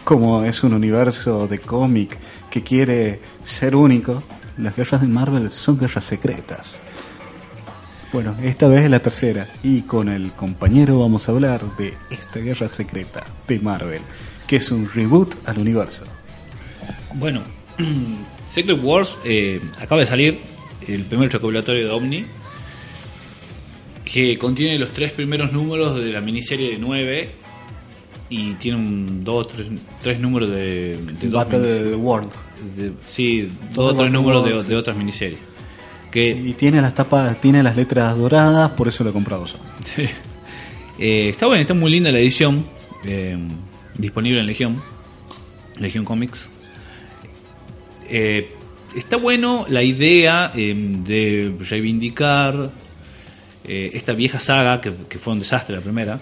Como 0.05 0.45
es 0.45 0.63
un 0.63 0.75
universo 0.75 1.49
de 1.49 1.59
cómic 1.59 2.19
que 2.51 2.63
quiere 2.63 3.21
ser 3.43 3.75
único, 3.75 4.23
las 4.59 4.77
guerras 4.77 5.01
de 5.01 5.09
Marvel 5.09 5.51
son 5.51 5.79
guerras 5.79 6.05
secretas. 6.05 6.77
Bueno, 8.13 8.37
esta 8.43 8.69
vez 8.69 8.85
es 8.85 8.91
la 8.91 9.01
tercera 9.01 9.49
y 9.65 9.83
con 9.83 10.09
el 10.09 10.31
compañero 10.33 11.01
vamos 11.01 11.29
a 11.29 11.33
hablar 11.33 11.63
de 11.77 11.95
esta 12.11 12.39
guerra 12.39 12.69
secreta 12.69 13.25
de 13.49 13.59
Marvel, 13.59 14.03
que 14.47 14.57
es 14.57 14.71
un 14.71 14.89
reboot 14.89 15.35
al 15.49 15.59
universo. 15.59 16.05
Bueno, 17.15 17.43
Secret 18.51 18.79
Wars 18.83 19.17
eh, 19.25 19.61
acaba 19.81 20.01
de 20.03 20.07
salir 20.07 20.39
el 20.87 21.03
primer 21.05 21.33
recopilatorio 21.33 21.87
de 21.87 21.91
Omni, 21.91 22.25
que 24.05 24.39
contiene 24.39 24.79
los 24.79 24.91
tres 24.93 25.13
primeros 25.13 25.53
números 25.53 25.97
de 25.99 26.13
la 26.13 26.21
miniserie 26.21 26.73
de 26.73 26.79
9 26.79 27.31
y 28.29 28.53
tiene 28.55 28.79
un 28.79 29.25
dos, 29.25 29.49
tres, 29.49 29.67
tres 30.03 30.21
números 30.21 30.51
de, 30.51 30.97
de 31.21 31.29
Battle 31.29 31.59
the 31.91 31.95
World. 31.97 32.31
de- 32.77 32.93
sí, 33.09 33.49
Dos 33.75 33.93
o 33.93 33.97
tres 33.97 34.13
números 34.13 34.45
de, 34.45 34.63
de 34.63 34.77
otras 34.77 34.97
miniseries. 34.97 35.39
Que 36.11 36.29
Y 36.31 36.53
tiene 36.53 36.81
las 36.81 36.95
tapas, 36.95 37.41
tiene 37.41 37.63
las 37.63 37.77
letras 37.77 38.17
doradas, 38.17 38.71
por 38.73 38.87
eso 38.89 39.03
lo 39.05 39.11
he 39.11 39.13
comprado 39.13 39.45
yo. 39.47 39.57
Eh, 40.97 41.31
está 41.31 41.47
buena, 41.49 41.63
está 41.63 41.75
muy 41.75 41.91
linda 41.91 42.13
la 42.13 42.21
edición. 42.21 42.67
eh, 43.05 43.37
disponible 43.97 44.41
en 44.41 44.47
Legión. 44.47 44.83
Legión 45.79 46.05
Comics. 46.05 46.49
Eh, 48.09 48.51
está 48.95 49.17
bueno 49.17 49.67
la 49.69 49.83
idea 49.83 50.53
eh, 50.55 50.75
de 50.75 51.55
reivindicar 51.59 52.71
eh, 53.67 53.91
esta 53.95 54.13
vieja 54.13 54.39
saga 54.39 54.81
que, 54.81 54.93
que 55.09 55.19
fue 55.19 55.33
un 55.33 55.39
desastre 55.41 55.75
la 55.75 55.83
primera. 55.83 56.21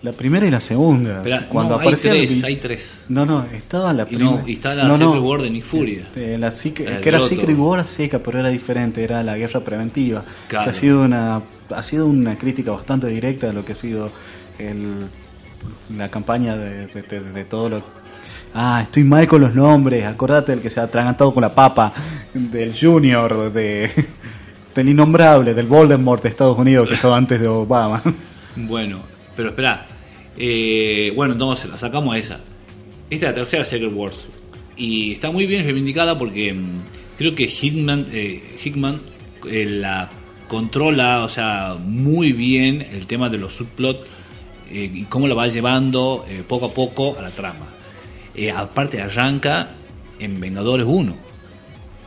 La 0.00 0.12
primera 0.12 0.46
y 0.46 0.50
la 0.50 0.60
segunda. 0.60 1.16
Espera, 1.16 1.48
cuando 1.48 1.74
no, 1.74 1.80
hay 1.80 1.88
aparecía 1.88 2.12
tres, 2.12 2.44
hay 2.44 2.56
tres. 2.56 2.98
No, 3.08 3.26
no, 3.26 3.44
estaba 3.52 3.92
la 3.92 4.06
primera. 4.06 4.30
no, 4.30 4.48
y 4.48 4.52
está 4.52 4.72
la 4.72 4.96
Secret 4.96 5.20
War 5.20 5.42
de 5.42 5.50
Nick 5.50 5.64
Fury. 5.64 5.92
Este, 5.94 6.38
la 6.38 6.52
que 6.52 7.08
era. 7.08 7.20
Secret 7.20 7.58
War 7.58 7.84
seca, 7.84 8.20
pero 8.20 8.38
era 8.38 8.48
diferente, 8.48 9.02
era 9.02 9.24
la 9.24 9.36
guerra 9.36 9.58
preventiva. 9.58 10.24
Claro. 10.46 10.64
Que 10.64 10.70
ha 10.70 10.80
sido 10.80 11.04
una 11.04 11.42
ha 11.70 11.82
sido 11.82 12.06
una 12.06 12.38
crítica 12.38 12.70
bastante 12.70 13.08
directa 13.08 13.50
a 13.50 13.52
lo 13.52 13.64
que 13.64 13.72
ha 13.72 13.74
sido 13.74 14.12
el, 14.60 15.08
la 15.96 16.10
campaña 16.10 16.56
de, 16.56 16.86
de- 16.86 17.44
todo 17.44 17.68
lo 17.68 17.98
Ah, 18.54 18.80
estoy 18.82 19.04
mal 19.04 19.26
con 19.26 19.40
los 19.40 19.54
nombres. 19.54 20.04
Acordate 20.04 20.52
del 20.52 20.60
que 20.60 20.70
se 20.70 20.80
ha 20.80 20.84
atragantado 20.84 21.32
con 21.32 21.40
la 21.42 21.54
papa, 21.54 21.92
del 22.34 22.74
Junior, 22.78 23.52
de, 23.52 23.90
del 24.74 24.88
innombrable, 24.88 25.54
del 25.54 25.66
Voldemort 25.66 26.22
de 26.22 26.28
Estados 26.28 26.58
Unidos 26.58 26.88
que 26.88 26.94
estaba 26.94 27.16
antes 27.16 27.40
de 27.40 27.48
Obama. 27.48 28.02
Bueno, 28.56 29.00
pero 29.36 29.50
espera. 29.50 29.86
Eh, 30.36 31.12
bueno, 31.16 31.34
entonces 31.34 31.70
sacamos 31.76 32.14
a 32.14 32.18
esa. 32.18 32.40
Esta 33.10 33.26
es 33.26 33.32
la 33.32 33.34
tercera 33.34 33.64
Secret 33.64 33.92
Wars. 33.94 34.16
Y 34.76 35.12
está 35.12 35.30
muy 35.30 35.46
bien 35.46 35.64
reivindicada 35.64 36.18
porque 36.18 36.52
mm, 36.52 36.80
creo 37.16 37.34
que 37.34 37.44
Hickman, 37.44 38.06
eh, 38.12 38.42
Hickman 38.62 39.00
eh, 39.48 39.64
la 39.66 40.08
controla, 40.48 41.24
o 41.24 41.28
sea, 41.28 41.74
muy 41.82 42.32
bien 42.32 42.82
el 42.92 43.06
tema 43.06 43.28
de 43.28 43.38
los 43.38 43.54
subplots 43.54 44.00
eh, 44.70 44.90
y 44.92 45.04
cómo 45.04 45.26
la 45.26 45.34
va 45.34 45.48
llevando 45.48 46.24
eh, 46.28 46.42
poco 46.46 46.66
a 46.66 46.70
poco 46.70 47.16
a 47.18 47.22
la 47.22 47.30
trama. 47.30 47.66
Eh, 48.34 48.50
aparte 48.50 49.00
arranca 49.00 49.68
en 50.18 50.38
Vengadores 50.40 50.86
1. 50.88 51.28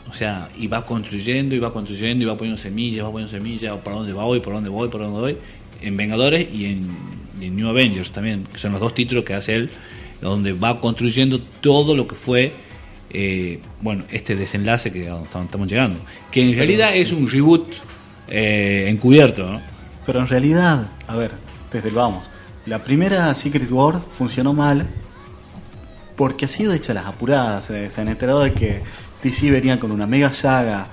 O 0.09 0.13
sea, 0.13 0.49
y 0.57 0.67
va 0.67 0.85
construyendo, 0.85 1.55
y 1.55 1.59
va 1.59 1.71
construyendo, 1.71 2.23
y 2.23 2.27
va 2.27 2.35
poniendo 2.35 2.61
semillas, 2.61 3.05
va 3.05 3.11
poniendo 3.11 3.31
semillas, 3.31 3.77
para 3.79 3.97
dónde 3.97 4.13
voy, 4.13 4.39
por 4.39 4.53
dónde 4.53 4.69
voy, 4.69 4.89
por 4.89 5.01
dónde 5.01 5.19
voy. 5.19 5.37
En 5.81 5.95
Vengadores 5.95 6.47
y 6.53 6.65
en, 6.65 6.87
y 7.39 7.45
en 7.45 7.55
New 7.55 7.67
Avengers 7.67 8.11
también, 8.11 8.45
que 8.51 8.59
son 8.59 8.73
los 8.73 8.81
dos 8.81 8.93
títulos 8.93 9.23
que 9.23 9.33
hace 9.33 9.55
él, 9.55 9.69
donde 10.21 10.53
va 10.53 10.79
construyendo 10.79 11.39
todo 11.61 11.95
lo 11.95 12.07
que 12.07 12.15
fue, 12.15 12.51
eh, 13.09 13.59
bueno, 13.81 14.03
este 14.11 14.35
desenlace 14.35 14.91
que 14.91 15.01
estamos 15.01 15.45
estamos 15.45 15.67
llegando. 15.67 15.99
Que 16.29 16.43
en 16.43 16.55
realidad 16.55 16.95
es 16.95 17.11
un 17.11 17.27
reboot 17.27 17.67
eh, 18.29 18.85
encubierto, 18.89 19.45
¿no? 19.49 19.61
Pero 20.05 20.19
en 20.19 20.27
realidad, 20.27 20.87
a 21.07 21.15
ver, 21.15 21.31
desde 21.71 21.89
el 21.89 21.95
vamos, 21.95 22.29
la 22.65 22.83
primera 22.83 23.33
Secret 23.33 23.69
War 23.71 24.01
funcionó 24.01 24.53
mal 24.53 24.87
porque 26.15 26.45
ha 26.45 26.47
sido 26.47 26.73
hecha 26.73 26.93
las 26.93 27.05
apuradas. 27.05 27.69
eh, 27.71 27.89
se 27.89 28.01
han 28.01 28.07
enterado 28.07 28.41
de 28.41 28.53
que 28.53 28.81
DC 29.23 29.49
venía 29.49 29.79
con 29.79 29.91
una 29.91 30.05
mega 30.05 30.31
saga 30.31 30.87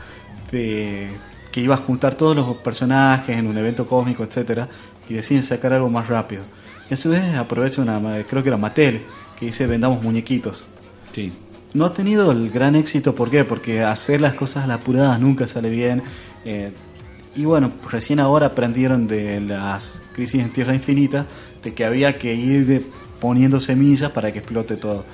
de 0.51 1.11
que 1.53 1.61
iba 1.61 1.75
a 1.75 1.79
juntar 1.79 2.15
todos 2.15 2.37
los 2.37 2.57
personajes 2.57 3.37
en 3.37 3.47
un 3.47 3.57
evento 3.59 3.87
cósmico, 3.87 4.23
etcétera, 4.25 4.69
y 5.09 5.15
deciden 5.15 5.43
sacar 5.43 5.73
algo 5.73 5.89
más 5.89 6.09
rápido. 6.09 6.43
Y 6.91 6.95
a 6.95 6.97
su 6.97 7.11
vez 7.11 7.35
aprovecha 7.37 7.83
una, 7.83 8.01
creo 8.25 8.43
que 8.43 8.49
era 8.49 8.57
Mattel, 8.57 9.03
que 9.39 9.47
dice 9.47 9.67
vendamos 9.67 10.03
muñequitos. 10.03 10.65
Sí. 11.13 11.33
No 11.75 11.85
ha 11.85 11.93
tenido 11.93 12.33
el 12.33 12.51
gran 12.51 12.77
éxito, 12.77 13.15
¿por 13.15 13.31
qué? 13.31 13.45
Porque 13.45 13.83
hacer 13.83 14.21
las 14.23 14.35
cosas 14.35 14.65
a 14.65 14.67
la 14.67 14.75
apurada 14.75 15.19
nunca 15.19 15.47
sale 15.47 15.69
bien. 15.69 16.03
eh, 16.45 16.73
y 17.37 17.45
bueno, 17.45 17.71
recién 17.89 18.19
ahora 18.19 18.47
aprendieron 18.47 19.07
de 19.07 19.41
las 19.41 20.03
crisis 20.13 20.43
en 20.43 20.51
Tierra 20.51 20.75
Infinita, 20.75 21.25
de 21.63 21.75
que 21.75 21.85
había 21.85 22.19
que 22.19 22.35
ir 22.35 22.87
poniendo 23.21 23.61
semillas 23.61 24.11
para 24.11 24.33
que 24.33 24.39
explote 24.41 24.77
todo. 24.77 25.05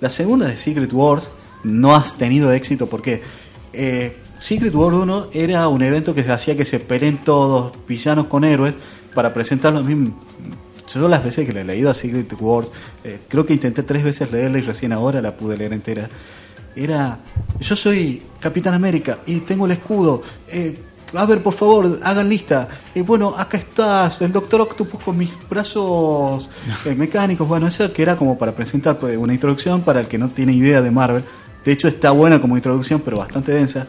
La 0.00 0.10
segunda 0.10 0.46
de 0.46 0.56
Secret 0.56 0.92
Wars 0.92 1.30
no 1.62 1.94
has 1.94 2.14
tenido 2.16 2.52
éxito, 2.52 2.86
¿por 2.86 3.02
qué? 3.02 3.22
Eh, 3.72 4.16
Secret 4.40 4.74
War 4.74 4.92
1 4.92 5.28
era 5.32 5.66
un 5.68 5.82
evento 5.82 6.14
que 6.14 6.20
hacía 6.20 6.54
que 6.56 6.66
se 6.66 6.78
peleen 6.78 7.24
todos 7.24 7.72
villanos 7.88 8.26
con 8.26 8.44
héroes 8.44 8.74
para 9.14 9.32
presentar 9.32 9.72
los 9.72 9.84
mismos. 9.84 10.12
Yo 10.92 11.08
las 11.08 11.24
veces 11.24 11.46
que 11.46 11.52
le 11.52 11.62
he 11.62 11.64
leído 11.64 11.90
a 11.90 11.94
Secret 11.94 12.30
Wars, 12.38 12.70
eh, 13.02 13.20
creo 13.26 13.46
que 13.46 13.54
intenté 13.54 13.82
tres 13.82 14.04
veces 14.04 14.30
leerla 14.30 14.58
y 14.58 14.60
recién 14.60 14.92
ahora 14.92 15.22
la 15.22 15.34
pude 15.34 15.56
leer 15.56 15.72
entera. 15.72 16.10
Era, 16.76 17.18
yo 17.58 17.74
soy 17.74 18.20
Capitán 18.38 18.74
América 18.74 19.20
y 19.26 19.40
tengo 19.40 19.64
el 19.64 19.72
escudo. 19.72 20.22
eh, 20.48 20.76
a 21.16 21.26
ver, 21.26 21.42
por 21.42 21.54
favor, 21.54 22.00
hagan 22.02 22.28
lista. 22.28 22.68
Eh, 22.94 23.02
bueno, 23.02 23.34
acá 23.36 23.58
estás, 23.58 24.20
el 24.20 24.32
Doctor 24.32 24.62
Octopus 24.62 25.02
con 25.02 25.16
mis 25.16 25.36
brazos 25.48 26.48
eh, 26.84 26.94
mecánicos. 26.94 27.46
Bueno, 27.46 27.66
eso 27.66 27.92
que 27.92 28.02
era 28.02 28.16
como 28.16 28.36
para 28.36 28.52
presentar 28.52 28.98
pues, 28.98 29.16
una 29.16 29.34
introducción 29.34 29.82
para 29.82 30.00
el 30.00 30.06
que 30.06 30.18
no 30.18 30.28
tiene 30.28 30.52
idea 30.52 30.80
de 30.82 30.90
Marvel. 30.90 31.24
De 31.64 31.72
hecho, 31.72 31.88
está 31.88 32.10
buena 32.10 32.40
como 32.40 32.56
introducción, 32.56 33.00
pero 33.04 33.18
bastante 33.18 33.52
densa. 33.52 33.86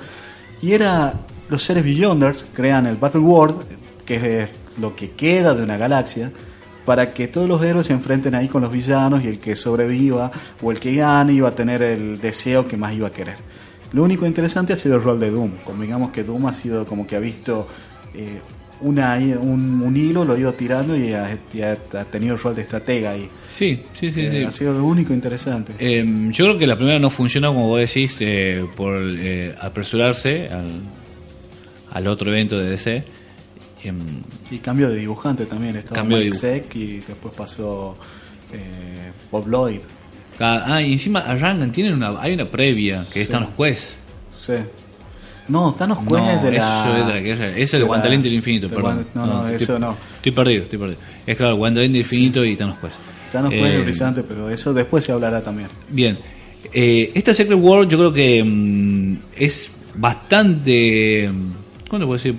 Y 0.61 0.73
era 0.73 1.13
los 1.49 1.63
seres 1.63 1.83
Beyonders 1.83 2.45
crean 2.53 2.85
el 2.87 2.97
Battle 2.97 3.21
World, 3.21 3.57
que 4.05 4.43
es 4.43 4.49
lo 4.79 4.95
que 4.95 5.11
queda 5.11 5.53
de 5.53 5.63
una 5.63 5.77
galaxia, 5.77 6.31
para 6.85 7.13
que 7.13 7.27
todos 7.27 7.47
los 7.47 7.61
héroes 7.63 7.87
se 7.87 7.93
enfrenten 7.93 8.35
ahí 8.35 8.47
con 8.47 8.61
los 8.61 8.71
villanos 8.71 9.23
y 9.23 9.27
el 9.27 9.39
que 9.39 9.55
sobreviva 9.55 10.31
o 10.61 10.71
el 10.71 10.79
que 10.79 10.95
gane 10.95 11.33
iba 11.33 11.49
a 11.49 11.55
tener 11.55 11.81
el 11.81 12.19
deseo 12.21 12.67
que 12.67 12.77
más 12.77 12.93
iba 12.93 13.07
a 13.07 13.11
querer. 13.11 13.37
Lo 13.93 14.03
único 14.03 14.25
interesante 14.25 14.73
ha 14.73 14.75
sido 14.75 14.95
el 14.95 15.03
rol 15.03 15.19
de 15.19 15.31
Doom. 15.31 15.51
Convengamos 15.63 16.11
que 16.11 16.23
Doom 16.23 16.47
ha 16.47 16.53
sido 16.53 16.85
como 16.85 17.05
que 17.07 17.15
ha 17.15 17.19
visto 17.19 17.67
eh, 18.13 18.39
una, 18.81 19.15
un, 19.17 19.81
un 19.81 19.95
hilo, 19.95 20.25
lo 20.25 20.33
ha 20.33 20.37
ido 20.39 20.53
tirando 20.53 20.97
y 20.97 21.13
ha, 21.13 21.37
y 21.53 21.61
ha- 21.61 21.77
ha 21.93 22.03
tenido 22.05 22.33
el 22.35 22.41
rol 22.41 22.55
de 22.55 22.63
estratega 22.63 23.11
ahí. 23.11 23.29
Sí, 23.49 23.81
sí, 23.93 24.11
sí. 24.11 24.21
Eh, 24.21 24.31
sí. 24.31 24.43
Ha 24.43 24.51
sido 24.51 24.73
lo 24.73 24.83
único 24.83 25.13
interesante. 25.13 25.73
Eh, 25.79 26.03
yo 26.31 26.45
creo 26.45 26.57
que 26.57 26.67
la 26.67 26.75
primera 26.75 26.99
no 26.99 27.09
funcionó, 27.09 27.53
como 27.53 27.67
vos 27.69 27.79
decís, 27.79 28.15
eh, 28.19 28.65
por 28.75 28.97
eh, 29.01 29.55
apresurarse 29.61 30.49
al, 30.49 30.81
al 31.91 32.07
otro 32.07 32.29
evento 32.31 32.57
de 32.57 32.69
DC. 32.71 33.03
Em, 33.83 33.99
Y 34.51 34.57
cambio 34.57 34.89
de 34.89 34.97
dibujante 34.97 35.45
también. 35.45 35.77
Estaba 35.77 35.95
Cambio 35.97 36.17
Mike 36.17 36.65
y 36.73 36.97
después 37.07 37.33
pasó 37.35 37.95
eh, 38.51 39.11
Bob 39.31 39.47
Lloyd. 39.47 39.79
Ah, 40.39 40.81
y 40.81 40.93
encima 40.93 41.19
arrancan, 41.19 41.71
tienen 41.71 41.93
una, 41.93 42.19
hay 42.19 42.33
una 42.33 42.45
previa 42.45 43.05
que 43.11 43.21
están 43.21 43.41
los 43.41 43.49
jueces. 43.51 43.95
Sí. 44.37 44.53
No, 45.47 45.73
Thanos 45.73 46.01
No, 46.01 46.09
Quest 46.09 46.27
es 46.27 46.43
de 46.43 46.51
la... 46.53 46.85
eso 46.85 46.97
es 46.97 47.07
de 47.07 47.13
la. 47.13 47.19
Eso 47.57 47.77
es 47.77 48.03
de 48.03 48.17
del 48.17 48.33
Infinito, 48.33 48.67
de 48.67 48.75
perdón. 48.75 49.07
No, 49.13 49.25
no, 49.25 49.47
estoy- 49.47 49.63
eso 49.63 49.79
no. 49.79 49.95
Estoy 50.15 50.31
perdido, 50.31 50.63
estoy 50.63 50.79
perdido. 50.79 50.99
Es 51.25 51.37
claro, 51.37 51.55
Guantelete 51.57 51.91
del 51.93 52.01
Infinito 52.01 52.43
y 52.43 52.55
Thanos 52.55 52.77
Quest. 52.79 52.95
Thanos 53.31 53.51
Quest 53.51 53.63
Eh, 53.63 53.77
es 53.77 53.85
brillante, 53.85 54.23
pero 54.23 54.49
eso 54.49 54.73
después 54.73 55.03
se 55.03 55.11
hablará 55.11 55.43
también. 55.43 55.69
Bien. 55.89 56.17
Eh, 56.73 57.11
esta 57.13 57.33
Secret 57.33 57.59
World 57.59 57.89
yo 57.91 57.97
creo 57.99 58.13
que 58.13 58.43
mm, 58.43 59.17
es 59.37 59.69
bastante, 59.95 61.29
mm, 61.31 61.87
¿cómo 61.89 61.99
te 61.99 62.05
puedo 62.05 62.13
decir? 62.13 62.35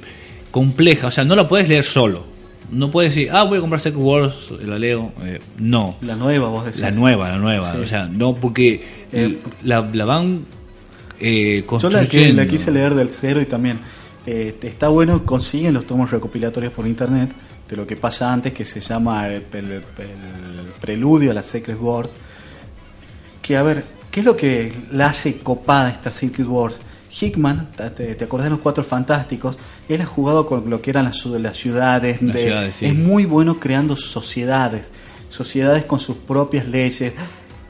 Compleja, 0.50 1.06
o 1.06 1.10
sea, 1.10 1.24
no 1.24 1.36
la 1.36 1.46
puedes 1.46 1.68
leer 1.68 1.84
solo. 1.84 2.24
No 2.70 2.90
puedes 2.90 3.14
decir, 3.14 3.30
ah, 3.32 3.44
voy 3.44 3.58
a 3.58 3.60
comprar 3.60 3.80
Secret 3.80 4.02
Wars, 4.02 4.34
la 4.62 4.78
leo. 4.78 5.12
Eh, 5.22 5.38
no. 5.58 5.96
La 6.00 6.16
nueva, 6.16 6.48
vos 6.48 6.64
decís. 6.64 6.80
La 6.80 6.90
nueva, 6.90 7.28
la 7.30 7.38
nueva. 7.38 7.72
Sí. 7.72 7.78
O 7.78 7.86
sea, 7.86 8.06
no, 8.06 8.34
porque 8.36 8.84
Eh, 9.12 9.38
la, 9.62 9.82
la 9.92 10.04
van 10.04 10.40
eh, 11.20 11.60
Yo 11.60 11.66
construyendo. 11.66 12.02
la, 12.02 12.08
que- 12.08 12.32
la 12.32 12.46
quise 12.46 12.70
leer 12.72 12.94
del 12.94 13.10
cero 13.10 13.40
y 13.40 13.46
también 13.46 13.78
eh, 14.26 14.56
está 14.62 14.88
bueno, 14.88 15.24
consiguen 15.24 15.74
los 15.74 15.86
tomos 15.86 16.10
recopilatorios 16.10 16.72
por 16.72 16.86
internet 16.86 17.30
de 17.68 17.76
lo 17.76 17.86
que 17.86 17.96
pasa 17.96 18.32
antes, 18.32 18.52
que 18.52 18.64
se 18.64 18.80
llama 18.80 19.28
el, 19.28 19.44
el- 19.52 19.72
el 19.72 19.82
preludio 20.80 21.30
a 21.30 21.34
las 21.34 21.46
Secret 21.46 21.78
Wars, 21.80 22.14
que, 23.42 23.56
a 23.56 23.62
ver, 23.62 23.84
¿qué 24.10 24.20
es 24.20 24.26
lo 24.26 24.36
que 24.36 24.72
la 24.92 25.06
hace 25.06 25.38
copada 25.38 25.90
Star 25.90 26.12
Circuit 26.12 26.48
Wars? 26.48 26.78
Hickman, 27.20 27.70
te, 27.96 28.14
te 28.14 28.24
acordás 28.24 28.44
de 28.46 28.50
los 28.50 28.58
Cuatro 28.60 28.84
Fantásticos, 28.84 29.56
él 29.88 30.00
ha 30.00 30.06
jugado 30.06 30.46
con 30.46 30.68
lo 30.68 30.82
que 30.82 30.90
eran 30.90 31.04
las, 31.06 31.24
las 31.24 31.56
ciudades, 31.56 32.20
Las 32.22 32.34
de- 32.34 32.42
ciudades, 32.44 32.74
sí. 32.76 32.86
es 32.86 32.94
muy 32.94 33.24
bueno 33.24 33.58
creando 33.58 33.96
sociedades, 33.96 34.90
sociedades 35.30 35.84
con 35.84 35.98
sus 35.98 36.16
propias 36.16 36.66
leyes. 36.66 37.12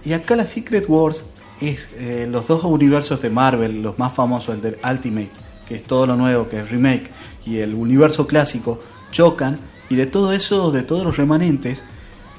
Y 0.04 0.12
acá 0.12 0.36
la 0.36 0.46
Secret 0.46 0.86
Wars 0.88 1.18
es 1.60 1.88
eh, 1.98 2.26
los 2.30 2.46
dos 2.48 2.64
universos 2.64 3.22
de 3.22 3.30
Marvel, 3.30 3.82
los 3.82 3.98
más 3.98 4.12
famosos, 4.12 4.54
el 4.54 4.62
del 4.62 4.76
Ultimate, 4.88 5.30
que 5.68 5.76
es 5.76 5.82
todo 5.82 6.06
lo 6.06 6.16
nuevo, 6.16 6.48
que 6.48 6.60
es 6.60 6.70
remake, 6.70 7.10
y 7.44 7.58
el 7.58 7.74
universo 7.74 8.26
clásico, 8.26 8.80
chocan, 9.10 9.58
y 9.88 9.94
de 9.94 10.06
todo 10.06 10.32
eso, 10.32 10.70
de 10.72 10.82
todos 10.82 11.04
los 11.04 11.16
remanentes, 11.16 11.82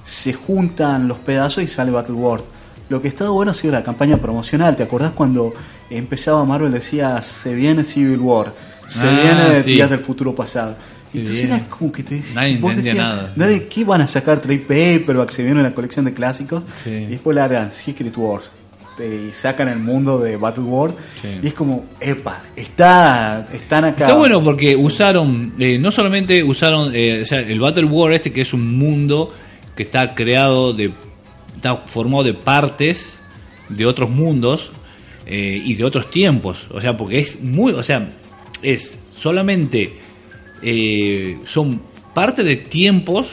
se 0.04 0.34
juntan 0.34 1.08
los 1.08 1.18
pedazos 1.20 1.64
y 1.64 1.68
sale 1.68 1.92
Battle 1.92 2.16
World. 2.16 2.46
Lo 2.90 3.02
que 3.02 3.08
estaba 3.10 3.30
bueno 3.32 3.52
ha 3.52 3.54
sido 3.54 3.74
la 3.74 3.84
campaña 3.84 4.18
promocional. 4.18 4.76
¿Te 4.76 4.84
acordás 4.84 5.12
cuando 5.12 5.54
empezaba 5.90 6.44
Marvel 6.46 6.72
decía 6.72 7.22
se 7.22 7.54
viene 7.54 7.84
Civil 7.84 8.20
War, 8.20 8.54
se 8.88 9.06
Ah, 9.08 9.20
viene 9.22 9.64
sí. 9.64 9.72
Días 9.72 9.90
del 9.90 10.00
Futuro 10.00 10.34
Pasado? 10.34 10.76
Se 11.12 11.18
Entonces 11.20 11.44
viene. 11.48 11.58
era 11.62 11.70
como 11.70 11.92
que 11.92 12.04
te 12.04 12.22
Nadie 12.36 12.58
vos 12.60 12.76
decías, 12.76 12.96
nada. 12.98 13.34
nadie, 13.36 13.68
¿qué 13.68 13.84
van 13.86 14.02
a 14.02 14.08
sacar 14.08 14.40
trade 14.40 14.60
paperback? 14.60 15.30
Se 15.32 15.44
viene 15.44 15.60
una 15.60 15.74
colección 15.74 16.06
de 16.06 16.14
clásicos 16.14 16.64
Sí. 16.84 16.90
y 16.92 17.06
después 17.08 17.36
la 17.36 17.46
hagan 17.46 17.72
Secret 17.72 18.16
Wars 18.18 18.52
y 19.00 19.32
sacan 19.32 19.68
el 19.68 19.78
mundo 19.80 20.18
de 20.20 20.38
Battle 20.38 20.64
World 20.64 20.96
Sí. 21.22 21.28
y 21.44 21.48
es 21.48 21.54
como, 21.54 21.86
epa, 22.00 22.42
está, 22.56 23.48
están 23.54 23.86
acá. 23.86 24.06
Está 24.06 24.18
bueno 24.18 24.44
porque 24.44 24.76
usaron, 24.76 25.54
eh, 25.60 25.78
no 25.78 25.92
solamente 25.92 26.44
usaron 26.44 26.92
eh, 26.96 27.22
o 27.22 27.26
sea, 27.26 27.40
el 27.40 27.60
Battle 27.60 27.86
War 27.86 28.14
este, 28.14 28.32
que 28.34 28.42
es 28.42 28.54
un 28.54 28.78
mundo 28.78 29.34
que 29.76 29.84
está 29.84 30.14
creado 30.16 30.74
de, 30.74 30.92
está 31.58 31.76
formado 31.76 32.24
de 32.24 32.34
partes 32.34 33.18
de 33.70 33.86
otros 33.86 34.10
mundos 34.10 34.72
eh, 35.26 35.62
y 35.64 35.76
de 35.76 35.84
otros 35.84 36.10
tiempos. 36.10 36.68
O 36.72 36.80
sea, 36.80 36.96
porque 36.96 37.20
es 37.20 37.42
muy, 37.42 37.74
o 37.74 37.84
sea, 37.84 38.14
es 38.62 38.98
solamente, 39.16 39.98
eh, 40.62 41.40
son 41.46 41.82
parte 42.14 42.44
de 42.44 42.56
tiempos 42.56 43.28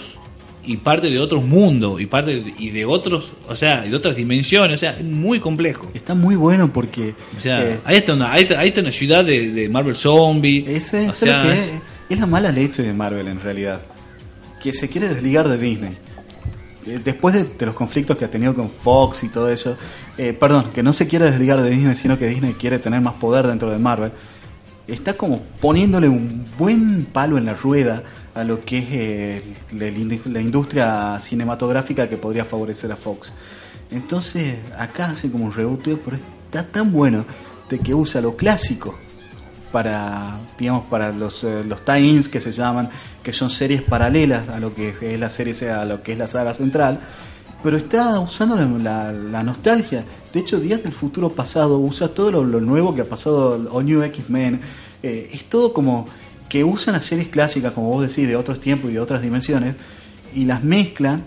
y 0.67 0.79
parte 0.79 1.11
de 1.11 1.19
otros 1.19 1.45
mundos 1.45 2.01
y 2.01 2.07
parte 2.07 2.41
de, 2.41 2.55
y 2.59 2.71
de 2.71 2.87
otros, 2.87 3.33
o 3.49 3.55
sea, 3.55 3.85
y 3.87 3.91
de 3.91 3.97
otras 3.97 4.17
dimensiones. 4.17 4.77
O 4.77 4.81
sea, 4.81 4.97
es 4.99 5.05
muy 5.05 5.39
complejo. 5.39 5.89
Está 5.95 6.15
muy 6.15 6.37
bueno 6.37 6.73
porque 6.73 7.15
O 7.37 7.41
sea, 7.41 7.63
eh, 7.63 7.81
ahí, 7.85 7.99
está 7.99 8.15
una, 8.15 8.33
ahí, 8.33 8.43
está, 8.43 8.59
ahí 8.59 8.69
está 8.69 8.81
una 8.81 8.93
ciudad 8.93 9.25
de, 9.25 9.51
de 9.51 9.69
Marvel 9.69 9.95
Zombie. 9.95 10.65
Ese 10.67 11.09
o 11.09 11.13
sea, 11.13 11.43
que 11.43 11.53
es, 11.53 11.71
es 12.09 12.19
la 12.19 12.27
mala 12.27 12.51
leche 12.51 12.83
de 12.83 12.93
Marvel 12.93 13.29
en 13.29 13.41
realidad. 13.41 13.83
Que 14.63 14.73
se 14.73 14.89
quiere 14.89 15.09
desligar 15.11 15.47
de 15.47 15.59
Disney. 15.59 16.04
Eh, 16.87 17.01
Después 17.03 17.35
de, 17.35 17.67
los 17.67 17.75
conflictos 17.75 18.17
que 18.17 18.25
ha 18.25 18.31
tenido 18.31 18.55
con 18.55 18.71
Fox 18.71 19.25
y 19.25 19.29
todo 19.29 19.51
eso, 19.51 19.77
eh, 20.19 20.33
perdón, 20.33 20.71
que 20.73 20.83
no 20.83 20.93
se 20.93 21.07
quiere 21.07 21.27
desligar 21.27 21.63
de 21.63 21.71
Disney, 21.71 21.95
sino 21.95 22.19
que 22.19 22.27
Disney 22.27 22.55
quiere 22.55 22.79
tener 22.79 23.01
más 23.01 23.15
poder 23.15 23.47
dentro 23.47 23.71
de 23.71 23.79
Marvel, 23.79 24.13
está 24.87 25.15
como 25.15 25.41
poniéndole 25.61 26.09
un 26.09 26.47
buen 26.59 27.07
palo 27.07 27.39
en 27.39 27.47
la 27.47 27.55
rueda 27.55 28.03
a 28.35 28.45
lo 28.45 28.65
que 28.65 28.79
es 28.79 28.87
eh, 28.91 29.43
la 29.73 30.41
industria 30.41 31.19
cinematográfica 31.21 32.09
que 32.09 32.17
podría 32.17 32.45
favorecer 32.45 32.91
a 32.93 32.97
Fox. 32.97 33.33
Entonces, 33.91 34.57
acá 34.77 35.11
hace 35.11 35.31
como 35.31 35.45
un 35.45 35.53
reboteo, 35.53 36.01
pero 36.05 36.17
está 36.47 36.67
tan 36.67 36.93
bueno 36.93 37.25
de 37.71 37.79
que 37.79 37.95
usa 37.95 38.21
lo 38.21 38.37
clásico 38.37 38.99
para 39.75 40.37
digamos 40.57 40.85
para 40.89 41.11
los 41.13 41.43
eh, 41.43 41.65
los 41.67 41.85
tie-ins 41.85 42.29
que 42.29 42.41
se 42.41 42.53
llaman 42.53 42.89
que 43.25 43.33
son 43.33 43.51
series 43.51 43.83
paralelas 43.83 44.49
a 44.49 44.61
lo 44.61 44.73
que 44.73 44.91
es 44.91 45.19
la 45.19 45.29
serie 45.29 45.55
a 45.71 45.85
lo 45.85 46.01
que 46.05 46.13
es 46.13 46.19
la 46.19 46.29
saga 46.29 46.55
central 46.55 47.01
pero 47.63 47.77
está 47.77 48.21
usando 48.21 48.55
la, 48.57 48.67
la- 48.67 49.11
la 49.13 49.43
nostalgia. 49.43 50.05
De 50.33 50.41
hecho 50.41 50.61
Días 50.61 50.83
del 50.83 50.93
Futuro 50.93 51.31
Pasado 51.31 51.79
usa 51.79 52.09
todo 52.09 52.31
lo, 52.31 52.45
lo 52.45 52.61
nuevo 52.61 52.95
que 52.95 53.01
ha 53.01 53.05
pasado 53.07 53.69
o 53.73 53.83
New 53.83 54.03
X-Men 54.03 54.61
eh, 55.03 55.31
es 55.33 55.45
todo 55.49 55.73
como 55.73 56.07
que 56.49 56.63
usan 56.63 56.93
las 56.95 57.07
series 57.07 57.29
clásicas 57.29 57.73
como 57.73 57.89
vos 57.89 58.07
decís 58.07 58.29
de 58.29 58.37
otros 58.37 58.61
tiempos 58.61 58.91
y 58.91 58.95
de 58.95 59.01
otras 59.01 59.23
dimensiones 59.23 59.75
y 60.35 60.45
las 60.45 60.63
mezclan 60.63 61.25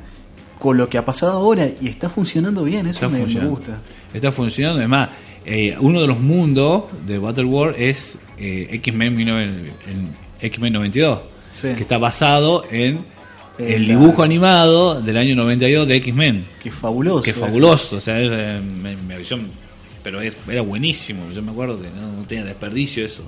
con 0.59 0.77
lo 0.77 0.89
que 0.89 0.97
ha 0.97 1.05
pasado 1.05 1.33
ahora 1.33 1.67
y 1.81 1.87
está 1.87 2.09
funcionando 2.09 2.63
bien 2.63 2.87
eso 2.87 3.05
Está 3.05 3.09
me, 3.09 3.45
gusta 3.47 3.81
Está 4.13 4.31
funcionando. 4.31 4.79
Además, 4.79 5.09
eh, 5.45 5.75
uno 5.79 6.01
de 6.01 6.07
los 6.07 6.19
mundos 6.19 6.85
de 7.05 7.17
Battle 7.19 7.45
War 7.45 7.75
es 7.77 8.17
eh, 8.37 8.67
X-Men 8.71 9.15
19 9.17 9.43
en 9.87 10.09
X-Men 10.41 10.73
92, 10.73 11.19
Sí. 11.53 11.69
que 11.75 11.81
está 11.81 11.97
basado 11.97 12.63
en 12.69 13.05
el 13.57 13.87
la- 13.87 13.93
dibujo 13.99 14.21
animado 14.23 15.01
del 15.01 15.17
año 15.17 15.35
92 15.35 15.87
de 15.87 15.95
X-Men, 15.97 16.45
que 16.61 16.71
fabuloso 16.71 17.23
que 17.23 17.33
fabuloso. 17.33 17.95
O 17.97 17.99
sea, 18.01 18.19
es, 18.21 18.31
eh, 18.33 18.61
me, 18.61 18.95
me 18.95 19.15
avisó, 19.15 19.37
pero 20.03 20.21
es- 20.21 20.35
era 20.47 20.61
buenísimo. 20.61 21.23
Yo 21.33 21.41
me 21.41 21.51
acuerdo 21.51 21.81
que 21.81 21.87
no, 21.89 22.19
no 22.21 22.23
tenía 22.27 22.45
desperdicio 22.45 23.03
eso. 23.05 23.23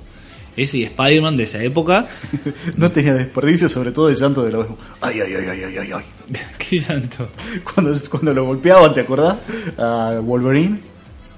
Ese 0.60 0.76
y 0.76 0.84
Spider-Man 0.84 1.38
de 1.38 1.44
esa 1.44 1.62
época. 1.62 2.06
No 2.76 2.90
tenía 2.90 3.14
desperdicio, 3.14 3.68
sobre 3.68 3.92
todo 3.92 4.08
el 4.08 4.16
llanto 4.16 4.42
de 4.44 4.52
los. 4.52 4.66
Ay, 5.00 5.20
ay, 5.20 5.34
ay, 5.34 5.46
ay, 5.48 5.62
ay, 5.64 5.76
ay, 5.78 5.90
ay. 5.92 6.04
¿Qué 6.58 6.80
tanto? 6.82 7.30
Cuando, 7.64 7.98
cuando 8.10 8.34
lo 8.34 8.44
golpeaban, 8.44 8.92
¿te 8.92 9.00
acordás? 9.00 9.36
A 9.78 10.20
Wolverine. 10.22 10.78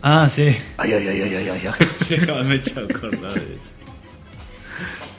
Ah, 0.03 0.29
sí. 0.29 0.57
Ay, 0.77 0.93
ay, 0.93 1.09
ay, 1.09 1.23
ay, 1.23 1.35
ay, 1.35 1.49
ay, 1.49 1.61
ay. 1.67 1.87
Sí, 2.05 2.17
me 2.17 2.55
he 2.55 2.57
hecho 2.57 2.81
acordar 2.81 3.35
de 3.35 3.55
eso. 3.55 3.71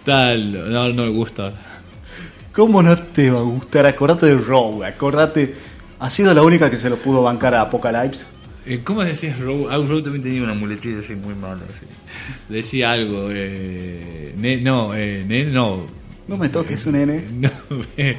Tal, 0.03 0.73
no, 0.73 0.89
no 0.89 1.03
me 1.03 1.09
gusta. 1.09 1.53
¿Cómo 2.51 2.83
no 2.83 2.97
te 2.97 3.31
va 3.31 3.39
a 3.39 3.43
gustar? 3.43 3.85
Acordate 3.85 4.25
de 4.25 4.37
Rogue, 4.37 4.85
acordate. 4.85 5.55
Ha 5.99 6.09
sido 6.09 6.33
la 6.33 6.41
única 6.41 6.69
que 6.69 6.77
se 6.77 6.89
lo 6.89 7.01
pudo 7.01 7.23
bancar 7.23 7.55
a 7.55 7.61
Apocalypse. 7.61 8.25
Eh, 8.65 8.79
¿Cómo 8.83 9.03
decías? 9.03 9.35
Ah, 9.39 9.77
Rogue 9.77 10.01
también 10.03 10.21
tenía 10.23 10.43
una 10.43 10.53
muletilla 10.53 10.99
así 10.99 11.15
muy 11.15 11.35
mala. 11.35 11.61
así. 11.69 11.85
Decía 12.47 12.91
algo. 12.91 13.27
Eh, 13.31 14.33
ne- 14.37 14.57
no, 14.61 14.93
eh, 14.95 15.23
ne- 15.27 15.45
no. 15.45 15.85
No 16.27 16.37
me 16.37 16.47
toques, 16.49 16.87
nene. 16.87 17.23
No, 17.33 17.49
be- 17.97 18.17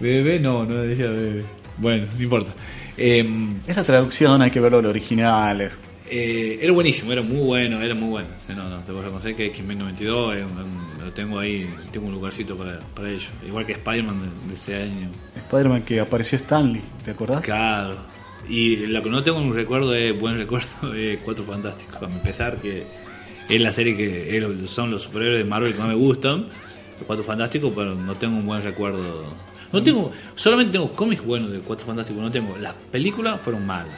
bebé, 0.00 0.38
no, 0.38 0.64
no 0.64 0.74
decía 0.76 1.06
bebé. 1.10 1.44
Bueno, 1.78 2.06
no 2.16 2.22
importa. 2.22 2.52
Eh, 2.96 3.26
Es 3.66 3.76
la 3.76 3.82
traducción, 3.82 4.40
hay 4.42 4.50
que 4.52 4.60
verlo 4.60 4.78
en 4.78 4.86
original. 4.86 5.70
eh, 6.08 6.58
era 6.62 6.72
buenísimo, 6.72 7.10
era 7.10 7.22
muy 7.22 7.38
bueno, 7.44 7.82
era 7.82 7.94
muy 7.96 8.08
bueno. 8.10 8.28
No, 8.50 8.68
no, 8.68 8.78
te 8.84 8.92
voy 8.92 9.00
a 9.00 9.04
reconocer 9.06 9.34
que 9.34 9.46
X-Men 9.46 9.78
92 9.78 10.36
es 10.36 10.44
un- 10.44 10.58
un- 10.58 11.04
lo 11.04 11.12
tengo 11.12 11.40
ahí, 11.40 11.68
tengo 11.90 12.06
un 12.06 12.12
lugarcito 12.12 12.56
para, 12.56 12.78
para 12.94 13.10
ello. 13.10 13.26
Igual 13.44 13.66
que 13.66 13.72
Spider-Man 13.72 14.20
de, 14.20 14.48
de 14.50 14.54
ese 14.54 14.76
año. 14.76 15.08
Spider-Man 15.34 15.82
que 15.82 15.98
apareció 15.98 16.36
Stanley, 16.38 16.82
¿te 17.04 17.10
acordás? 17.10 17.42
Claro. 17.44 17.96
Y 18.48 18.86
lo 18.86 19.02
que 19.02 19.10
no 19.10 19.22
tengo 19.22 19.38
un 19.38 19.54
recuerdo 19.54 19.94
es 19.94 20.18
buen 20.18 20.36
recuerdo 20.38 20.92
es 20.94 21.18
Cuatro 21.24 21.44
Fantásticos. 21.44 22.02
A 22.02 22.22
pesar 22.22 22.56
que 22.58 22.84
es 23.48 23.60
la 23.60 23.72
serie 23.72 23.96
que 23.96 24.66
son 24.66 24.90
los 24.90 25.02
superhéroes 25.02 25.38
de 25.38 25.44
Marvel 25.44 25.72
que 25.72 25.78
más 25.78 25.88
me 25.88 25.94
gustan, 25.94 26.40
los 26.42 27.04
Cuatro 27.06 27.24
Fantásticos, 27.24 27.72
pero 27.74 27.94
no 27.94 28.14
tengo 28.14 28.36
un 28.36 28.46
buen 28.46 28.62
recuerdo. 28.62 29.24
No 29.72 29.82
tengo, 29.82 30.12
solamente 30.34 30.72
tengo 30.74 30.92
cómics 30.92 31.24
buenos 31.24 31.50
de 31.50 31.58
Cuatro 31.58 31.86
Fantásticos, 31.86 32.22
no 32.22 32.30
tengo. 32.30 32.56
Las 32.58 32.74
películas 32.90 33.40
fueron 33.40 33.66
malas. 33.66 33.94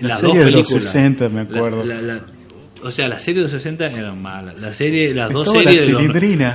La 0.00 0.16
serie 0.16 0.44
de 0.44 0.50
los 0.50 0.68
60, 0.68 1.28
me 1.30 1.40
acuerdo. 1.40 1.84
La- 1.84 2.20
o 2.82 2.90
sea, 2.90 3.08
las 3.08 3.22
series 3.22 3.36
de 3.38 3.42
los 3.44 3.50
60 3.52 3.86
eran 3.86 4.20
malas. 4.20 4.60
La 4.60 4.72
serie, 4.72 5.14
las 5.14 5.32
dos 5.32 5.46
Estaba 5.48 5.64
la 5.64 5.70
series 5.70 5.86
de 5.86 5.92
los, 5.92 6.02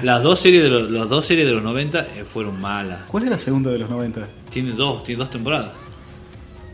las 0.03 0.22
dos 0.24 0.39
series 0.39 0.64
de 0.64 0.70
los, 0.70 0.91
las 0.91 1.09
dos 1.09 1.26
series 1.26 1.47
de 1.47 1.53
los 1.53 1.64
90 1.64 1.99
eh, 1.99 2.24
fueron 2.32 2.62
malas. 2.62 2.99
¿Cuál 3.07 3.24
es 3.24 3.30
la 3.32 3.38
segunda 3.39 3.72
de 3.72 3.80
los 3.80 3.89
90? 3.89 4.22
Tiene 4.51 4.72
dos, 4.72 5.03
tiene 5.03 5.20
dos 5.20 5.32
temporadas. 5.32 5.72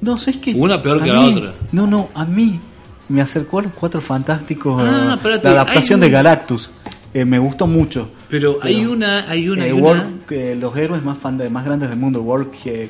No, 0.01 0.15
es 0.15 0.37
que. 0.37 0.53
Una 0.53 0.81
peor 0.81 1.03
que 1.03 1.11
la 1.11 1.21
otra. 1.25 1.53
No, 1.71 1.87
no, 1.87 2.09
a 2.13 2.25
mí 2.25 2.59
me 3.09 3.21
acercó 3.21 3.59
a 3.59 3.63
los 3.63 3.73
cuatro 3.73 4.01
fantásticos. 4.01 4.81
Ah, 4.85 5.09
eh, 5.11 5.15
espérate, 5.15 5.43
la 5.45 5.61
adaptación 5.61 5.99
de 5.99 6.09
Galactus. 6.09 6.69
Eh, 7.13 7.25
me 7.25 7.39
gustó 7.39 7.65
mucho. 7.67 8.09
Pero 8.29 8.59
hay 8.61 8.85
una, 8.85 9.29
hay 9.29 9.47
una, 9.49 9.65
Eh, 9.65 9.69
hay 9.69 9.71
una- 9.71 10.09
los 10.59 10.75
héroes 10.77 11.01
más, 11.03 11.17
fan 11.17 11.37
de- 11.37 11.49
más 11.49 11.65
grandes 11.65 11.89
del 11.89 11.97
mundo, 11.97 12.21
World, 12.21 12.49
eh, 12.65 12.89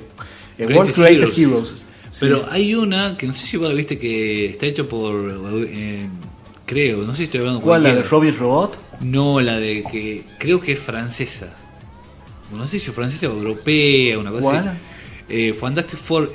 World 0.60 0.92
Created 0.94 1.20
Heroes. 1.20 1.38
Heroes. 1.38 1.70
Sí. 2.10 2.18
Pero 2.22 2.48
hay 2.50 2.74
una 2.74 3.16
que 3.16 3.28
no 3.28 3.34
sé 3.34 3.46
si 3.46 3.58
vos 3.58 3.70
la 3.70 3.76
viste 3.76 3.98
que 4.00 4.48
está 4.48 4.66
hecho 4.66 4.90
por, 4.90 5.40
creo, 6.66 7.04
no 7.04 7.12
sé 7.12 7.18
si 7.18 7.24
estoy 7.26 7.42
hablando 7.42 7.62
¿Cuál? 7.62 7.84
¿La 7.84 7.96
de. 7.96 8.04
Robbie 8.04 8.32
Robot? 8.32 8.80
No, 9.02 9.40
la 9.40 9.60
de 9.60 9.84
que 9.84 10.24
creo 10.40 10.60
que 10.60 10.74
es 10.74 10.80
francesa. 10.80 11.54
No 12.52 12.66
sé 12.66 12.80
si 12.80 12.90
es 12.90 12.96
francesa 12.96 13.28
o 13.30 13.34
europea, 13.38 14.18
una 14.18 14.32
cosa 14.32 14.42
¿Cuál? 14.44 14.68
así. 15.30 15.54
Fantastic 15.54 16.00
Four, 16.00 16.34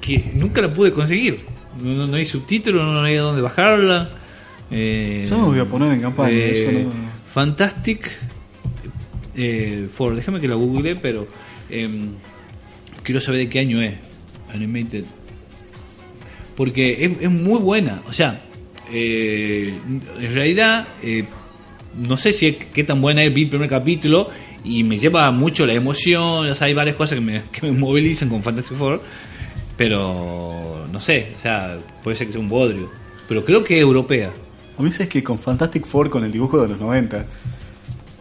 que 0.00 0.30
nunca 0.34 0.60
la 0.62 0.72
pude 0.72 0.92
conseguir. 0.92 1.44
No, 1.82 1.94
no- 1.94 2.06
no 2.06 2.16
hay 2.16 2.24
subtítulos, 2.24 2.82
no 2.84 3.02
hay 3.02 3.16
dónde 3.16 3.42
bajarla. 3.42 4.10
Eh, 4.70 5.24
Yo 5.28 5.38
me 5.38 5.44
voy 5.44 5.58
a 5.58 5.64
poner 5.64 5.92
en 5.92 6.00
campaña, 6.00 6.30
eh, 6.36 6.50
eso 6.50 6.72
no- 6.72 6.92
Fantastic 7.32 8.10
eh, 9.36 9.88
Four, 9.92 10.16
déjame 10.16 10.40
que 10.40 10.48
la 10.48 10.56
google, 10.56 10.96
pero 10.96 11.28
em, 11.70 12.10
quiero 13.02 13.20
saber 13.20 13.40
de 13.40 13.48
qué 13.48 13.60
año 13.60 13.80
es. 13.82 13.94
Animated. 14.52 15.04
Porque 16.56 17.04
es, 17.04 17.10
es 17.22 17.30
muy 17.30 17.60
buena. 17.60 18.02
O 18.08 18.12
sea, 18.12 18.40
eh, 18.90 19.72
en 19.86 20.34
realidad, 20.34 20.88
eh, 21.02 21.24
no 21.96 22.16
sé 22.16 22.32
si 22.32 22.46
es, 22.46 22.56
qué 22.56 22.82
tan 22.84 23.00
buena 23.00 23.22
es. 23.22 23.32
Vi 23.32 23.42
el 23.44 23.48
primer 23.50 23.68
capítulo 23.68 24.30
y 24.64 24.82
me 24.82 24.96
lleva 24.96 25.30
mucho 25.30 25.66
la 25.66 25.74
emoción. 25.74 26.50
O 26.50 26.54
sea, 26.54 26.66
hay 26.66 26.74
varias 26.74 26.96
cosas 26.96 27.16
que 27.18 27.24
me, 27.24 27.42
que 27.52 27.70
me 27.70 27.72
movilizan 27.78 28.28
con 28.28 28.42
Fantastic 28.42 28.76
Four. 28.76 29.00
Pero 29.78 30.86
no 30.92 31.00
sé, 31.00 31.32
o 31.38 31.40
sea, 31.40 31.78
puede 32.02 32.16
ser 32.16 32.26
que 32.26 32.34
sea 32.34 32.40
un 32.42 32.48
bodrio. 32.48 32.90
Pero 33.28 33.44
creo 33.44 33.62
que 33.64 33.76
es 33.76 33.80
europea. 33.80 34.32
A 34.76 34.82
mí 34.82 34.90
es 34.90 35.08
que 35.08 35.22
con 35.24 35.38
Fantastic 35.38 35.86
Four, 35.86 36.10
con 36.10 36.24
el 36.24 36.32
dibujo 36.32 36.60
de 36.60 36.68
los 36.68 36.80
90, 36.80 37.24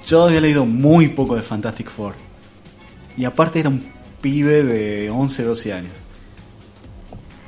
yo 0.06 0.24
había 0.24 0.40
leído 0.40 0.66
muy 0.66 1.10
poco 1.10 1.36
de 1.36 1.42
Fantastic 1.42 1.90
Four. 1.90 2.14
Y 3.18 3.26
aparte 3.26 3.60
era 3.60 3.70
un 3.70 3.84
pibe 4.22 4.64
de 4.64 5.10
11, 5.10 5.44
12 5.44 5.74
años. 5.74 5.94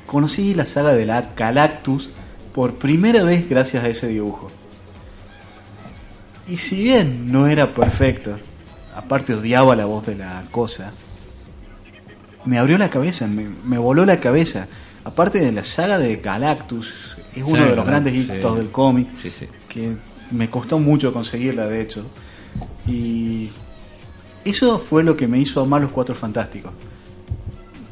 Conocí 0.06 0.54
la 0.54 0.66
saga 0.66 0.92
de 0.92 1.06
la 1.06 1.30
Galactus 1.36 2.10
por 2.52 2.74
primera 2.74 3.22
vez 3.22 3.48
gracias 3.48 3.84
a 3.84 3.88
ese 3.88 4.08
dibujo. 4.08 4.50
Y 6.48 6.56
si 6.56 6.82
bien 6.82 7.30
no 7.30 7.46
era 7.46 7.72
perfecto, 7.72 8.38
aparte 8.96 9.34
odiaba 9.34 9.76
la 9.76 9.84
voz 9.84 10.04
de 10.06 10.16
la 10.16 10.46
cosa, 10.50 10.92
me 12.44 12.58
abrió 12.58 12.78
la 12.78 12.90
cabeza, 12.90 13.26
me, 13.26 13.46
me 13.64 13.78
voló 13.78 14.04
la 14.06 14.18
cabeza. 14.20 14.66
Aparte 15.04 15.40
de 15.40 15.52
la 15.52 15.64
saga 15.64 15.98
de 15.98 16.16
Galactus, 16.16 17.16
es 17.34 17.42
uno 17.42 17.62
Sí, 17.64 17.70
de 17.70 17.76
los 17.76 17.86
grandes 17.86 18.12
sí. 18.12 18.20
hitos 18.30 18.56
del 18.58 18.70
cómic 18.70 19.08
Sí, 19.16 19.30
que 19.68 19.96
me 20.30 20.50
costó 20.50 20.78
mucho 20.78 21.12
conseguirla 21.12 21.66
de 21.66 21.80
hecho 21.82 22.04
y 22.86 23.48
eso 24.44 24.78
fue 24.78 25.02
lo 25.02 25.16
que 25.16 25.26
me 25.26 25.38
hizo 25.38 25.60
amar 25.60 25.80
los 25.82 25.90
cuatro 25.92 26.14
fantásticos 26.14 26.72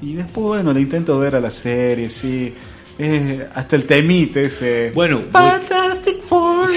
y 0.02 0.14
después 0.14 0.46
bueno 0.46 0.72
le 0.72 0.80
intento 0.80 1.18
ver 1.18 1.34
a 1.36 1.40
la 1.40 1.50
serie 1.50 2.10
sí 2.10 2.52
eh, 2.98 3.46
hasta 3.54 3.74
el 3.76 3.84
temite 3.86 4.44
ese 4.44 4.90
Bueno, 4.94 5.22
Fantastic 5.32 6.20
Four 6.22 6.68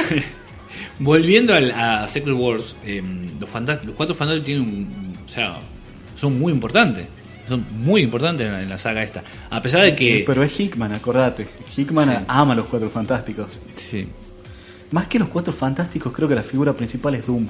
Volviendo 0.99 1.53
al- 1.55 1.71
a 1.71 2.07
Secret 2.07 2.35
Wars, 2.37 2.75
eh, 2.85 3.01
los, 3.39 3.49
los 3.85 3.95
cuatro 3.95 4.13
fantásticos 4.15 4.45
tienen 4.45 4.63
un, 4.63 5.15
o 5.25 5.29
sea, 5.29 5.57
son 6.19 6.37
muy 6.39 6.53
importantes. 6.53 7.05
Son 7.51 7.65
muy 7.83 8.01
importantes 8.01 8.47
en 8.47 8.53
la, 8.53 8.61
en 8.63 8.69
la 8.69 8.77
saga 8.77 9.03
esta. 9.03 9.23
A 9.49 9.61
pesar 9.61 9.81
de 9.81 9.95
que. 9.95 10.23
pero 10.25 10.41
es 10.43 10.59
Hickman 10.59 10.93
acordate 10.93 11.47
Hickman 11.75 12.09
Sí. 12.09 12.23
ama 12.27 12.53
a 12.53 12.55
los 12.55 12.65
cuatro 12.67 12.89
fantásticos 12.89 13.59
Sí, 13.75 14.07
más 14.91 15.07
que 15.07 15.19
los 15.19 15.27
cuatro 15.29 15.51
fantásticos 15.53 16.11
creo 16.13 16.27
que 16.29 16.35
la 16.35 16.43
figura 16.43 16.73
principal 16.73 17.15
es 17.15 17.25
Doom 17.27 17.45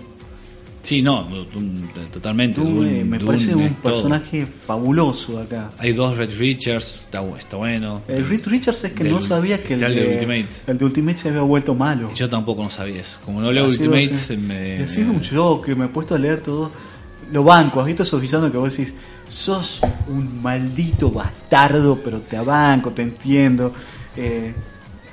sí 0.83 1.03
no, 1.03 1.23
Doom, 1.25 1.89
totalmente. 2.11 2.59
Doom, 2.59 2.79
Doom- 2.79 2.87
eh, 2.87 3.03
me 3.03 3.19
parece 3.19 3.53
un 3.53 3.69
todo. 3.75 3.93
personaje 3.93 4.47
fabuloso 4.65 5.39
acá 5.39 5.69
Hay 5.77 5.93
dos 5.93 6.17
Red 6.17 6.31
Richards, 6.39 7.01
está, 7.05 7.21
bu- 7.21 7.37
está 7.37 7.57
bueno. 7.57 8.01
el 8.07 8.27
Reed 8.27 8.47
Richards 8.47 8.83
es 8.85 8.91
que 8.93 9.03
Del- 9.03 9.13
no 9.13 9.21
sabía 9.21 9.61
que 9.61 9.75
el 9.75 9.83
el 9.83 9.93
de 9.95 10.07
Ultimate. 10.15 10.45
el 10.67 10.77
de 10.79 10.85
Ultimate 10.85 11.17
se 11.19 11.29
había 11.29 11.41
vuelto 11.43 11.75
malo 11.75 12.11
Yo 12.15 12.27
tampoco 12.27 12.63
no 12.63 12.71
sabía 12.71 13.01
eso. 13.01 13.17
Como 13.23 13.39
no 13.41 13.51
leo 13.51 13.65
Ha 13.67 13.69
sido 13.69 13.91
Ultimate, 13.91 14.17
se 14.17 14.37
me. 14.37 14.79
Y 14.79 14.81
ha 14.81 14.87
sido 14.87 15.11
un 15.11 15.21
shock, 15.21 15.67
me 15.69 15.85
he 15.85 15.87
puesto 15.89 16.15
a 16.15 16.19
leer 16.19 16.41
todo. 16.41 16.71
Lo 17.31 17.43
banco, 17.43 17.79
has 17.79 17.85
visto 17.85 18.01
esos 18.03 18.19
villanos 18.19 18.51
que 18.51 18.57
vos 18.57 18.75
decís, 18.75 18.93
sos 19.31 19.79
un 20.07 20.41
maldito 20.41 21.09
bastardo, 21.09 21.99
pero 22.03 22.19
te 22.21 22.39
banco, 22.39 22.91
te 22.91 23.01
entiendo. 23.01 23.73
Eh, 24.17 24.53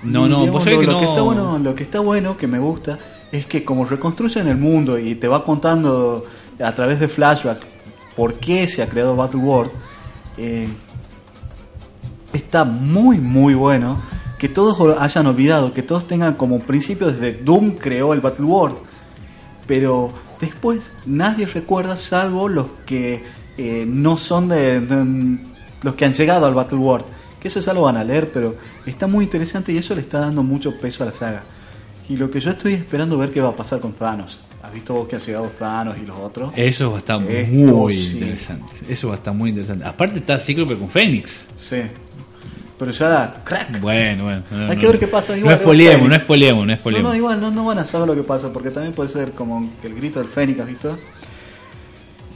No, 0.02 0.28
no, 0.28 0.40
digamos, 0.40 0.64
vos 0.64 0.72
lo, 0.72 0.80
que 0.80 0.86
lo 0.86 0.92
no- 0.92 0.98
que 1.00 1.04
está 1.06 1.22
bueno, 1.22 1.58
lo 1.58 1.74
que 1.74 1.82
está 1.84 2.00
bueno, 2.00 2.36
que 2.36 2.46
me 2.46 2.58
gusta, 2.58 2.98
es 3.32 3.46
que 3.46 3.64
como 3.64 3.84
reconstruyen 3.84 4.48
el 4.48 4.56
mundo 4.56 4.98
y 4.98 5.14
te 5.14 5.28
va 5.28 5.44
contando 5.44 6.24
a 6.62 6.72
través 6.72 6.98
de 7.00 7.08
flashback 7.08 7.64
por 8.16 8.34
qué 8.34 8.66
se 8.66 8.82
ha 8.82 8.88
creado 8.88 9.14
Battle 9.16 9.40
World, 9.40 9.70
eh, 10.36 10.68
está 12.32 12.64
muy 12.64 13.18
muy 13.18 13.54
bueno 13.54 14.00
que 14.38 14.48
todos 14.48 14.76
hayan 15.00 15.26
olvidado, 15.26 15.72
que 15.72 15.82
todos 15.82 16.06
tengan 16.06 16.34
como 16.34 16.60
principio 16.60 17.08
desde 17.10 17.32
Doom 17.42 17.72
creó 17.72 18.12
el 18.12 18.20
Battle 18.20 18.44
World, 18.46 18.76
pero 19.66 20.10
después 20.40 20.92
nadie 21.06 21.44
recuerda 21.46 21.96
salvo 21.96 22.48
los 22.48 22.66
que 22.86 23.24
eh, 23.58 23.84
no 23.86 24.16
son 24.16 24.48
de, 24.48 24.80
de- 24.80 25.38
los 25.82 25.94
que 25.94 26.04
han 26.04 26.12
llegado 26.12 26.46
al 26.46 26.54
Battle 26.54 26.78
World, 26.78 27.04
que 27.40 27.48
eso 27.48 27.60
ya 27.60 27.72
lo 27.74 27.82
van 27.82 27.96
a 27.96 28.04
leer, 28.04 28.30
pero 28.32 28.56
está 28.86 29.06
muy 29.06 29.24
interesante 29.24 29.72
y 29.72 29.78
eso 29.78 29.94
le 29.94 30.00
está 30.00 30.20
dando 30.20 30.42
mucho 30.42 30.78
peso 30.78 31.02
a 31.02 31.06
la 31.06 31.12
saga. 31.12 31.42
Y 32.08 32.16
lo 32.16 32.30
que 32.30 32.40
yo 32.40 32.50
estoy 32.50 32.72
esperando 32.74 33.18
ver 33.18 33.30
qué 33.30 33.40
va 33.40 33.50
a 33.50 33.56
pasar 33.56 33.80
con 33.80 33.92
Thanos. 33.92 34.40
¿Has 34.62 34.72
visto 34.72 34.92
vos 34.94 35.06
que 35.08 35.16
ha 35.16 35.18
llegado 35.18 35.46
Thanos 35.58 35.96
y 36.02 36.06
los 36.06 36.16
otros? 36.16 36.52
Eso 36.56 36.90
va 36.90 36.96
a 36.96 37.00
estar 37.00 37.22
Esto 37.22 37.52
muy 37.52 37.92
sí. 37.96 38.14
interesante. 38.18 38.72
Eso 38.88 39.08
va 39.08 39.14
a 39.14 39.16
estar 39.18 39.32
muy 39.34 39.50
interesante. 39.50 39.84
Aparte 39.84 40.18
está 40.18 40.38
Cíclope 40.38 40.76
con 40.76 40.90
Fénix. 40.90 41.46
Sí. 41.54 41.82
Pero 42.78 42.90
ya 42.92 43.06
era 43.06 43.42
crack. 43.44 43.80
Bueno, 43.80 44.24
bueno. 44.24 44.42
no, 44.50 44.58
Hay 44.70 44.74
no, 44.76 44.80
que 44.80 44.86
ver 44.86 44.98
qué 44.98 45.08
pasa, 45.08 45.32
No 45.32 45.38
igual, 45.38 45.54
espoliemos, 45.56 45.94
Fénix. 45.96 46.08
no 46.10 46.16
espoliemos, 46.16 46.60
no 46.60 46.66
No, 46.66 46.72
espoliemos. 46.72 47.10
no, 47.10 47.16
igual 47.16 47.40
no, 47.40 47.50
no 47.50 47.64
van 47.64 47.78
a 47.78 47.84
saber 47.84 48.06
lo 48.08 48.14
que 48.14 48.22
pasa, 48.22 48.52
porque 48.52 48.70
también 48.70 48.94
puede 48.94 49.08
ser 49.10 49.32
como 49.32 49.68
que 49.80 49.88
el 49.88 49.94
grito 49.94 50.18
del 50.20 50.28
Fénix, 50.28 50.60
¿has 50.60 50.66
visto? 50.66 50.98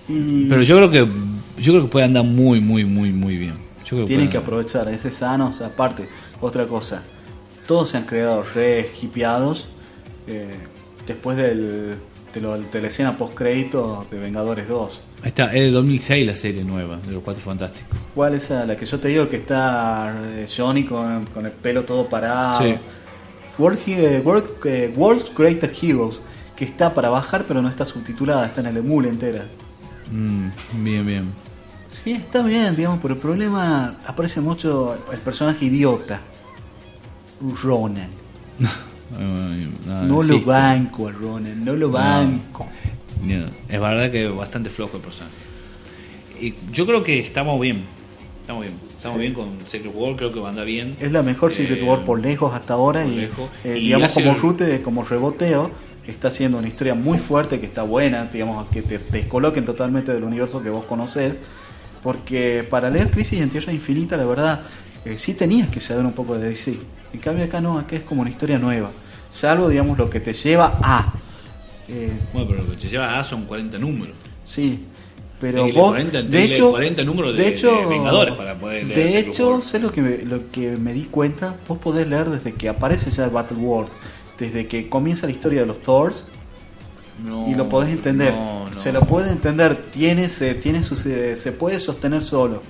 Y 0.08 0.46
Pero 0.46 0.62
yo 0.62 0.76
creo 0.76 0.90
que 0.90 0.98
yo 1.62 1.72
creo 1.72 1.82
que 1.84 1.88
puede 1.90 2.04
andar 2.06 2.24
muy, 2.24 2.60
muy, 2.60 2.84
muy, 2.84 3.12
muy 3.12 3.36
bien. 3.36 3.54
Yo 3.84 3.96
creo 3.96 4.04
tienen 4.06 4.28
que 4.30 4.36
aprovechar 4.38 4.88
ese 4.88 5.10
Thanos. 5.10 5.60
Aparte, 5.60 6.08
otra 6.40 6.66
cosa, 6.66 7.02
todos 7.66 7.90
se 7.90 7.98
han 7.98 8.04
creado 8.04 8.42
re 8.42 8.88
hipeados 9.00 9.66
eh, 10.26 10.48
después 11.06 11.36
del, 11.36 11.96
de, 12.34 12.40
lo- 12.40 12.58
de 12.58 12.80
la 12.80 12.88
escena 12.88 13.16
post 13.16 13.34
crédito 13.34 14.06
de 14.10 14.18
Vengadores 14.18 14.66
2. 14.68 15.00
Ahí 15.22 15.28
está, 15.28 15.46
es 15.54 15.60
de 15.66 15.70
2006 15.70 16.26
la 16.26 16.34
serie 16.34 16.64
nueva 16.64 16.98
de 17.06 17.12
los 17.12 17.22
Cuatro 17.22 17.42
Fantásticos. 17.44 17.96
¿Cuál 18.14 18.34
es 18.34 18.50
la 18.50 18.76
que 18.76 18.86
yo 18.86 18.98
te 18.98 19.08
digo 19.08 19.28
que 19.28 19.36
está 19.36 20.14
eh, 20.34 20.48
Johnny 20.54 20.84
con, 20.84 21.26
con 21.26 21.46
el 21.46 21.52
pelo 21.52 21.84
todo 21.84 22.08
parado? 22.08 22.64
Sí. 22.64 22.74
World, 23.58 23.78
World, 24.24 24.44
eh, 24.64 24.92
World's 24.96 25.30
Greatest 25.36 25.82
Heroes, 25.82 26.20
que 26.56 26.64
está 26.64 26.92
para 26.94 27.08
bajar 27.10 27.44
pero 27.46 27.60
no 27.62 27.68
está 27.68 27.84
subtitulada, 27.84 28.46
está 28.46 28.62
en 28.62 28.68
el 28.68 28.78
emule 28.78 29.08
entera. 29.10 29.44
Mm, 30.12 30.48
bien, 30.84 31.06
bien. 31.06 31.32
Sí, 31.90 32.12
está 32.12 32.42
bien, 32.42 32.74
digamos, 32.76 32.98
pero 33.02 33.14
el 33.14 33.20
problema 33.20 33.96
aparece 34.06 34.40
mucho 34.40 34.96
el 35.12 35.18
personaje 35.20 35.64
idiota. 35.66 36.20
Ronan. 37.62 38.08
No 40.06 40.22
lo 40.22 40.40
banco 40.40 41.08
a 41.08 41.12
Ronan, 41.12 41.62
no 41.62 41.76
lo 41.76 41.90
banco. 41.90 42.66
No, 43.22 43.44
Es 43.68 43.78
verdad 43.80 44.10
que 44.10 44.24
es 44.24 44.34
bastante 44.34 44.70
flojo 44.70 44.96
el 44.96 45.02
personaje. 45.02 45.34
Y 46.40 46.54
yo 46.72 46.86
creo 46.86 47.02
que 47.02 47.18
estamos 47.18 47.60
bien. 47.60 47.84
Estamos 48.40 48.62
bien. 48.62 48.74
Estamos 48.96 49.18
bien 49.18 49.34
con 49.34 49.50
Secret 49.68 49.92
World, 49.94 50.16
creo 50.16 50.32
que 50.32 50.40
va 50.40 50.46
a 50.46 50.50
andar 50.50 50.64
bien. 50.64 50.96
Es 50.98 51.12
la 51.12 51.22
mejor 51.22 51.52
Secret 51.52 51.78
Eh, 51.80 51.82
War 51.82 52.04
por 52.06 52.20
lejos 52.20 52.54
hasta 52.54 52.72
ahora 52.72 53.02
por 53.02 53.12
y, 53.12 53.16
lejos. 53.16 53.50
eh, 53.64 53.76
Y 53.76 53.80
digamos 53.82 54.14
como 54.14 54.30
el- 54.32 54.40
rute, 54.40 54.80
como 54.82 55.04
reboteo, 55.04 55.70
está 56.06 56.28
haciendo 56.28 56.58
una 56.58 56.68
historia 56.68 56.94
muy 56.94 57.18
fuerte 57.18 57.60
que 57.60 57.66
está 57.66 57.82
buena, 57.82 58.24
digamos 58.26 58.68
que 58.70 58.82
te 58.82 58.98
descoloquen 58.98 59.64
totalmente 59.64 60.12
del 60.12 60.24
universo 60.24 60.62
que 60.62 60.70
vos 60.70 60.84
conocés, 60.84 61.38
porque 62.02 62.66
para 62.68 62.90
leer 62.90 63.10
Crisis 63.10 63.40
en 63.40 63.50
Tierra 63.50 63.72
Infinita, 63.72 64.16
la 64.16 64.24
verdad, 64.24 64.60
eh, 65.04 65.16
sí 65.18 65.34
tenías 65.34 65.68
que 65.68 65.80
saber 65.80 66.04
un 66.04 66.12
poco 66.12 66.36
de 66.38 66.48
DC. 66.48 66.76
En 67.12 67.20
cambio 67.20 67.44
acá 67.44 67.60
no, 67.60 67.78
acá 67.78 67.96
es 67.96 68.02
como 68.02 68.22
una 68.22 68.30
historia 68.30 68.58
nueva, 68.58 68.90
salvo 69.32 69.68
digamos 69.68 69.96
lo 69.98 70.10
que 70.10 70.18
te 70.20 70.32
lleva 70.32 70.78
a... 70.82 71.12
eh, 71.88 72.10
Bueno, 72.32 72.48
pero 72.48 72.62
lo 72.64 72.70
que 72.70 72.76
te 72.76 72.88
lleva 72.88 73.18
a 73.18 73.24
son 73.24 73.44
40 73.44 73.78
números. 73.78 74.14
Sí, 74.44 74.80
pero 75.40 75.64
vos, 75.72 75.90
40, 75.92 76.18
hay 76.18 76.24
que 76.24 76.30
de 76.30 76.44
hecho, 76.44 76.70
40 76.70 77.04
números 77.04 77.36
de- 77.36 77.42
de 77.42 77.48
hecho, 77.48 77.76
de 77.76 77.86
Vengadores 77.86 78.34
para 78.34 78.54
poder 78.54 78.86
leer 78.86 78.98
de 78.98 79.08
Secret 79.08 79.28
hecho, 79.28 79.60
sé 79.60 79.78
lo 79.78 79.92
que 79.92 80.02
me, 80.02 80.18
lo 80.24 80.50
que 80.50 80.70
me 80.76 80.92
di 80.92 81.02
cuenta, 81.04 81.56
vos 81.68 81.78
podés 81.78 82.06
leer 82.08 82.30
desde 82.30 82.52
que 82.54 82.68
aparece 82.68 83.10
ya 83.10 83.24
el 83.24 83.30
Battle 83.30 83.58
World, 83.58 83.90
desde 84.42 84.66
que 84.66 84.88
comienza 84.88 85.26
la 85.26 85.32
historia 85.32 85.60
de 85.60 85.66
los 85.66 85.80
Thors 85.82 86.24
No, 87.24 87.48
y 87.48 87.54
lo 87.54 87.68
podés 87.68 87.90
entender, 87.92 88.32
no, 88.34 88.68
no. 88.68 88.74
se 88.78 88.92
lo 88.92 89.00
puede 89.02 89.30
entender, 89.30 89.76
tiene, 89.92 90.28
se, 90.28 90.54
tiene 90.54 90.82
su, 90.82 90.96
se, 90.96 91.36
se 91.36 91.52
puede 91.52 91.78
sostener 91.80 92.22
solo. 92.22 92.62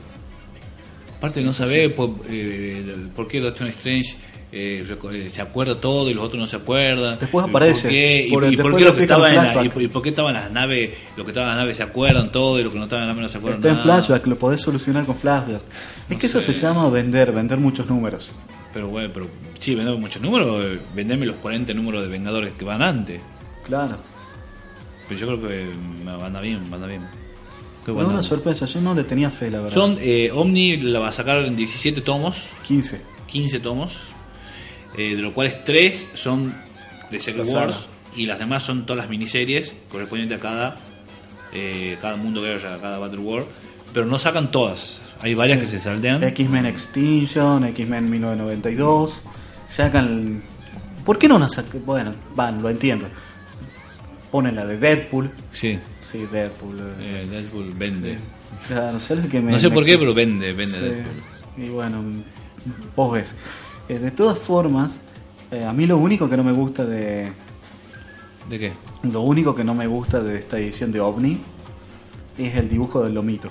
Aparte 1.18 1.40
no 1.40 1.52
sabe 1.52 1.88
por, 1.88 2.10
eh, 2.28 3.08
por 3.14 3.28
qué 3.28 3.40
Doctor 3.40 3.68
Strange 3.68 4.16
eh, 4.50 4.84
eh, 5.12 5.30
se 5.30 5.40
acuerda 5.40 5.80
todo 5.80 6.10
y 6.10 6.14
los 6.14 6.24
otros 6.24 6.40
no 6.40 6.46
se 6.48 6.56
acuerdan. 6.56 7.16
Después 7.18 7.46
aparece, 7.46 7.82
¿Por 7.82 7.90
qué, 7.90 8.26
y, 8.26 8.30
por- 8.32 8.44
y 8.44 8.46
después 8.56 8.70
por 8.72 8.78
qué 8.78 8.84
lo 8.84 8.90
lo 8.90 8.96
que 8.96 9.02
explican 9.04 9.16
estaba 9.20 9.28
en 9.28 9.34
en 9.34 9.36
la- 9.36 9.42
y, 9.42 9.52
flashback. 9.54 9.72
por- 9.72 9.82
y 9.82 9.88
por 9.88 10.02
qué 10.02 10.08
estaban 10.10 10.34
las 10.34 10.50
naves, 10.50 10.90
lo 11.16 11.24
que 11.24 11.30
estaban 11.30 11.48
en 11.50 11.56
las 11.56 11.62
naves 11.64 11.76
se 11.76 11.82
acuerdan 11.84 12.32
todo 12.32 12.58
y 12.58 12.64
lo 12.64 12.70
que 12.72 12.76
no 12.78 12.84
estaban 12.84 13.04
en 13.04 13.08
las 13.08 13.16
naves 13.16 13.28
no 13.30 13.32
se 13.32 13.38
acuerdan 13.38 13.60
Está 13.60 13.68
en 13.70 13.74
nada. 13.76 14.02
flashback, 14.02 14.26
lo 14.26 14.36
podés 14.36 14.60
solucionar 14.60 15.06
con 15.06 15.14
flashback. 15.16 15.62
Es 16.10 16.10
No 16.10 16.18
que 16.18 16.26
eso 16.26 16.42
se 16.42 16.52
llama 16.52 16.88
vender, 16.90 17.30
vender 17.32 17.58
muchos 17.58 17.86
números. 17.88 18.30
Pero 18.72 18.88
bueno, 18.88 19.10
pero 19.12 19.28
sí, 19.58 19.74
vendemos 19.74 20.00
muchos 20.00 20.22
números, 20.22 20.78
vendeme 20.94 21.26
los 21.26 21.36
40 21.36 21.74
números 21.74 22.02
de 22.02 22.08
Vengadores 22.08 22.54
que 22.54 22.64
van 22.64 22.82
antes. 22.82 23.20
Claro. 23.64 23.96
Pero 25.08 25.20
yo 25.20 25.26
creo 25.26 25.48
que 25.48 25.64
mm, 25.74 26.08
anda 26.08 26.40
bien, 26.40 26.62
anda 26.72 26.86
bien. 26.86 27.02
Qué 27.84 27.86
Fue 27.86 27.94
bueno. 27.94 28.10
una 28.10 28.22
sorpresa, 28.22 28.64
yo 28.66 28.80
no 28.80 28.94
le 28.94 29.04
tenía 29.04 29.30
fe, 29.30 29.50
la 29.50 29.58
verdad. 29.60 29.74
Son, 29.74 29.98
eh, 30.00 30.30
Omni 30.32 30.76
la 30.78 31.00
va 31.00 31.08
a 31.08 31.12
sacar 31.12 31.38
en 31.38 31.56
17 31.56 32.00
tomos, 32.00 32.44
15. 32.66 33.02
15 33.26 33.60
tomos, 33.60 33.92
eh, 34.96 35.16
de 35.16 35.22
los 35.22 35.32
cuales 35.32 35.64
3 35.64 36.06
son 36.14 36.54
de 37.10 37.20
Secret 37.20 37.46
La 37.48 37.52
Wars 37.52 37.74
saga. 37.74 37.86
y 38.16 38.26
las 38.26 38.38
demás 38.38 38.62
son 38.62 38.86
todas 38.86 39.02
las 39.02 39.10
miniseries 39.10 39.74
correspondientes 39.90 40.38
a 40.38 40.40
cada, 40.40 40.76
eh, 41.52 41.98
cada 42.00 42.16
mundo 42.16 42.40
guerra, 42.40 42.74
a 42.74 42.78
cada 42.78 42.98
Battle 42.98 43.18
War, 43.18 43.44
pero 43.92 44.06
no 44.06 44.18
sacan 44.18 44.50
todas. 44.50 45.00
Hay 45.22 45.34
varias 45.34 45.58
que 45.60 45.66
se 45.66 45.80
saltean. 45.80 46.22
X-Men 46.22 46.66
Extinction, 46.66 47.64
X-Men 47.64 48.10
1992. 48.10 49.20
Sacan. 49.68 50.42
¿Por 51.04 51.18
qué 51.18 51.28
no 51.28 51.38
la 51.38 51.48
sacan? 51.48 51.82
Bueno, 51.86 52.12
van, 52.34 52.60
lo 52.62 52.68
entiendo. 52.70 53.06
Ponen 54.30 54.56
la 54.56 54.64
de 54.66 54.78
Deadpool. 54.78 55.30
Sí, 55.52 55.78
Sí, 56.00 56.26
Deadpool. 56.30 56.78
eh. 56.78 57.22
eh, 57.22 57.26
Deadpool 57.30 57.72
vende. 57.72 58.18
Claro, 58.66 58.98
¿sabes 59.00 59.24
lo 59.24 59.30
que 59.30 59.40
me- 59.40 59.52
No 59.52 59.58
sé 59.58 59.68
me- 59.68 59.74
por 59.74 59.84
qué, 59.84 59.96
pero 59.98 60.12
vende, 60.14 60.52
vende 60.52 60.78
Sí. 60.78 60.84
Deadpool. 60.84 61.22
Y 61.64 61.68
bueno, 61.68 62.02
vos 62.96 63.12
ves. 63.12 63.34
Eh, 63.88 63.98
de 63.98 64.10
todas 64.10 64.38
formas, 64.38 64.96
eh, 65.50 65.64
a 65.64 65.72
mí 65.72 65.86
lo 65.86 65.98
único 65.98 66.28
que 66.28 66.36
no 66.36 66.44
me 66.44 66.52
gusta 66.52 66.84
de. 66.84 67.32
¿De 68.48 68.58
qué? 68.58 68.72
Lo 69.10 69.20
único 69.22 69.54
que 69.54 69.64
no 69.64 69.74
me 69.74 69.86
gusta 69.86 70.20
de 70.20 70.38
esta 70.38 70.58
edición 70.58 70.90
de 70.92 71.00
OVNI 71.00 71.40
es 72.38 72.54
el 72.56 72.68
dibujo 72.68 73.02
del 73.04 73.14
lomito. 73.14 73.50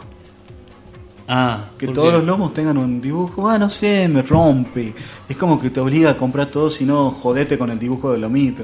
Ah, 1.34 1.64
Que 1.78 1.86
¿por 1.86 1.96
todos 1.96 2.10
qué? 2.10 2.18
los 2.18 2.26
lomos 2.26 2.54
tengan 2.54 2.78
un 2.78 3.00
dibujo, 3.00 3.48
ah, 3.50 3.58
no 3.58 3.70
sé, 3.70 4.08
me 4.10 4.22
rompe. 4.22 4.94
Es 5.30 5.38
como 5.38 5.60
que 5.62 5.70
te 5.70 5.80
obliga 5.80 6.10
a 6.10 6.18
comprar 6.18 6.48
todo, 6.48 6.70
si 6.70 6.84
no, 6.84 7.10
jodete 7.12 7.58
con 7.58 7.70
el 7.70 7.80
dibujo 7.80 8.12
del 8.12 8.20
lomito. 8.22 8.64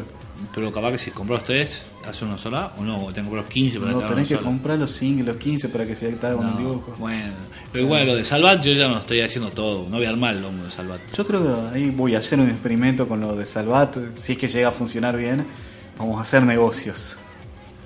Pero 0.54 0.72
capaz 0.72 0.92
que 0.92 0.98
si 0.98 1.12
compras 1.12 1.44
tres, 1.46 1.82
hace 2.08 2.26
una 2.26 2.38
sola 2.38 2.74
o 2.78 2.84
no, 2.84 2.98
tengo 3.14 3.14
que 3.14 3.22
comprar 3.38 3.46
15 3.46 3.80
para 3.80 3.92
No, 3.92 4.00
tenés 4.02 4.28
que 4.28 4.36
sola. 4.36 4.48
comprar 4.48 4.78
los 4.80 4.92
5 4.92 5.24
los 5.24 5.38
15 5.38 5.70
para 5.70 5.86
que 5.88 5.96
se 5.96 6.08
haga 6.22 6.36
un 6.36 6.46
No, 6.48 6.58
dibujo. 6.58 6.94
Bueno, 7.00 7.34
pero 7.72 7.86
igual 7.86 8.06
lo 8.06 8.16
de 8.16 8.26
Salvat 8.26 8.62
yo 8.64 8.74
ya 8.74 8.88
no 8.88 8.98
estoy 9.00 9.22
haciendo 9.22 9.50
todo, 9.52 9.88
no 9.90 9.98
voy 9.98 10.06
a 10.06 10.10
armar 10.10 10.36
el 10.36 10.42
lomo 10.42 10.64
de 10.64 10.72
Salvat. 10.72 11.00
Yo 11.16 11.26
creo 11.26 11.44
que 11.72 11.78
ahí 11.78 11.90
voy 11.92 12.16
a 12.16 12.20
hacer 12.20 12.40
un 12.40 12.50
experimento 12.50 13.08
con 13.08 13.20
lo 13.22 13.36
de 13.36 13.46
Salvat. 13.46 13.96
Si 14.18 14.34
es 14.34 14.38
que 14.38 14.48
llega 14.48 14.68
a 14.70 14.72
funcionar 14.72 15.16
bien, 15.16 15.46
vamos 15.98 16.18
a 16.18 16.22
hacer 16.24 16.44
negocios. 16.44 17.18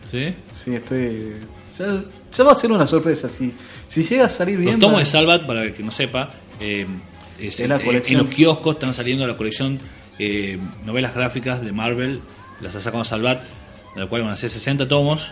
¿Sí? 0.10 0.34
Sí, 0.54 0.74
estoy. 0.76 1.34
Ya, 1.78 1.86
ya 2.32 2.44
va 2.44 2.52
a 2.52 2.56
ser 2.56 2.72
una 2.72 2.88
sorpresa. 2.88 3.30
Si, 3.30 3.54
si 3.88 4.04
llega 4.04 4.26
a 4.26 4.30
salir 4.30 4.58
bien. 4.58 4.72
Los 4.74 4.80
tomos 4.80 4.96
va- 4.96 5.00
de 5.00 5.06
Salvat, 5.06 5.46
para 5.46 5.64
el 5.64 5.74
que 5.74 5.84
no 5.84 5.92
sepa, 5.92 6.30
eh, 6.60 6.86
es- 7.40 7.60
Es 7.60 7.68
la 7.70 7.78
eh, 7.78 8.02
en 8.08 8.18
los 8.18 8.28
kioscos 8.28 8.76
están 8.76 8.94
saliendo 8.94 9.26
la 9.28 9.36
colección 9.38 9.80
eh, 10.20 10.58
novelas 10.86 11.16
gráficas 11.16 11.62
de 11.64 11.72
Marvel, 11.72 12.22
las 12.62 12.76
ha 12.76 12.82
sacado 12.82 13.04
Salvat, 13.04 13.42
de 13.96 14.02
la 14.02 14.08
cual 14.08 14.22
van 14.24 14.32
a 14.32 14.36
ser 14.36 14.50
60 14.50 14.88
tomos. 14.88 15.32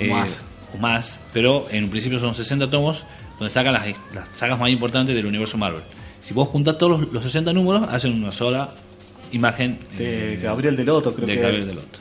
O 0.00 0.04
más. 0.04 0.40
O 0.72 0.78
más, 0.78 1.18
pero 1.32 1.66
en 1.70 1.84
un 1.84 1.90
principio 1.90 2.18
son 2.20 2.34
60 2.34 2.70
tomos 2.70 3.02
donde 3.38 3.52
sacan 3.52 3.72
las, 3.72 3.86
las 4.14 4.28
sagas 4.36 4.58
más 4.58 4.70
importantes 4.70 5.14
del 5.16 5.26
universo 5.26 5.58
Marvel. 5.58 5.82
Si 6.20 6.32
vos 6.32 6.48
juntás 6.48 6.78
todos 6.78 7.00
los, 7.00 7.12
los 7.12 7.24
60 7.24 7.52
números, 7.52 7.88
hacen 7.90 8.12
una 8.12 8.30
sola 8.30 8.70
imagen 9.32 9.78
de 9.98 10.38
Gabriel 10.40 10.76
Deloto, 10.76 11.12
creo 11.14 11.26
de 11.26 11.34
que 11.34 11.40
Gabriel 11.40 11.62
es. 11.62 11.68
Delotto. 11.68 11.98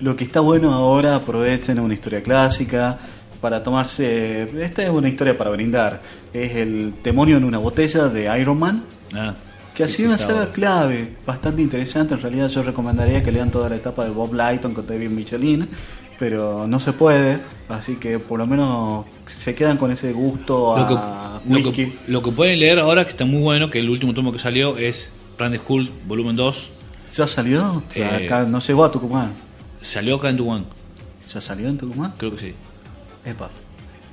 Lo 0.00 0.16
que 0.16 0.24
está 0.24 0.40
bueno 0.40 0.72
ahora, 0.74 1.14
aprovechen 1.16 1.78
una 1.78 1.94
historia 1.94 2.22
clásica 2.22 2.98
para 3.44 3.62
tomarse. 3.62 4.48
Esta 4.64 4.82
es 4.84 4.88
una 4.88 5.06
historia 5.06 5.36
para 5.36 5.50
brindar. 5.50 6.00
Es 6.32 6.56
el 6.56 6.94
demonio 7.02 7.36
en 7.36 7.44
una 7.44 7.58
botella 7.58 8.08
de 8.08 8.40
Iron 8.40 8.58
Man. 8.58 8.84
Ah, 9.14 9.34
Que 9.74 9.84
ha 9.84 9.88
sido 9.88 10.08
una 10.08 10.16
saga 10.16 10.50
clave, 10.50 11.16
bastante 11.26 11.60
interesante. 11.60 12.14
En 12.14 12.22
realidad, 12.22 12.48
yo 12.48 12.62
recomendaría 12.62 13.22
que 13.22 13.30
lean 13.30 13.50
toda 13.50 13.68
la 13.68 13.76
etapa 13.76 14.02
de 14.04 14.08
Bob 14.12 14.32
Lighton 14.32 14.72
con 14.72 14.86
David 14.86 15.10
Michelin, 15.10 15.68
pero 16.18 16.66
no 16.66 16.80
se 16.80 16.94
puede. 16.94 17.40
Así 17.68 17.96
que 17.96 18.18
por 18.18 18.38
lo 18.38 18.46
menos 18.46 19.04
se 19.26 19.54
quedan 19.54 19.76
con 19.76 19.90
ese 19.90 20.14
gusto 20.14 20.74
Lo 20.78 20.88
que, 20.88 20.94
a 20.96 21.40
lo, 21.46 21.70
que, 21.70 21.92
lo 22.06 22.22
que 22.22 22.30
pueden 22.30 22.58
leer 22.58 22.78
ahora, 22.78 23.04
que 23.04 23.10
está 23.10 23.26
muy 23.26 23.42
bueno, 23.42 23.68
que 23.68 23.80
el 23.80 23.90
último 23.90 24.14
tomo 24.14 24.32
que 24.32 24.38
salió 24.38 24.78
es 24.78 25.10
Brand 25.36 25.60
Hulk 25.68 25.90
volumen 26.06 26.34
2. 26.34 26.66
¿Ya 27.12 27.26
salió? 27.26 27.62
O 27.62 27.82
sea, 27.90 28.18
Eh, 28.18 28.24
acá 28.24 28.44
no 28.44 28.60
llegó 28.60 28.86
a 28.86 28.90
Tucumán. 28.90 29.34
Salió 29.82 30.16
acá 30.16 30.30
en 30.30 30.38
Tucumán, 30.38 30.64
¿Ya 31.30 31.42
salió 31.42 31.68
en 31.68 31.76
Tucumán? 31.76 32.14
creo 32.16 32.34
que 32.34 32.40
sí. 32.40 32.54
Epa. 33.24 33.50